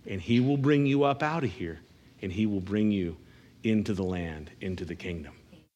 and 0.07 0.21
he 0.21 0.39
will 0.39 0.57
bring 0.57 0.85
you 0.85 1.03
up 1.03 1.21
out 1.21 1.43
of 1.43 1.51
here, 1.51 1.79
and 2.21 2.31
he 2.31 2.45
will 2.45 2.61
bring 2.61 2.91
you 2.91 3.17
into 3.63 3.93
the 3.93 4.03
land, 4.03 4.49
into 4.61 4.85
the 4.85 4.95
kingdom. 4.95 5.36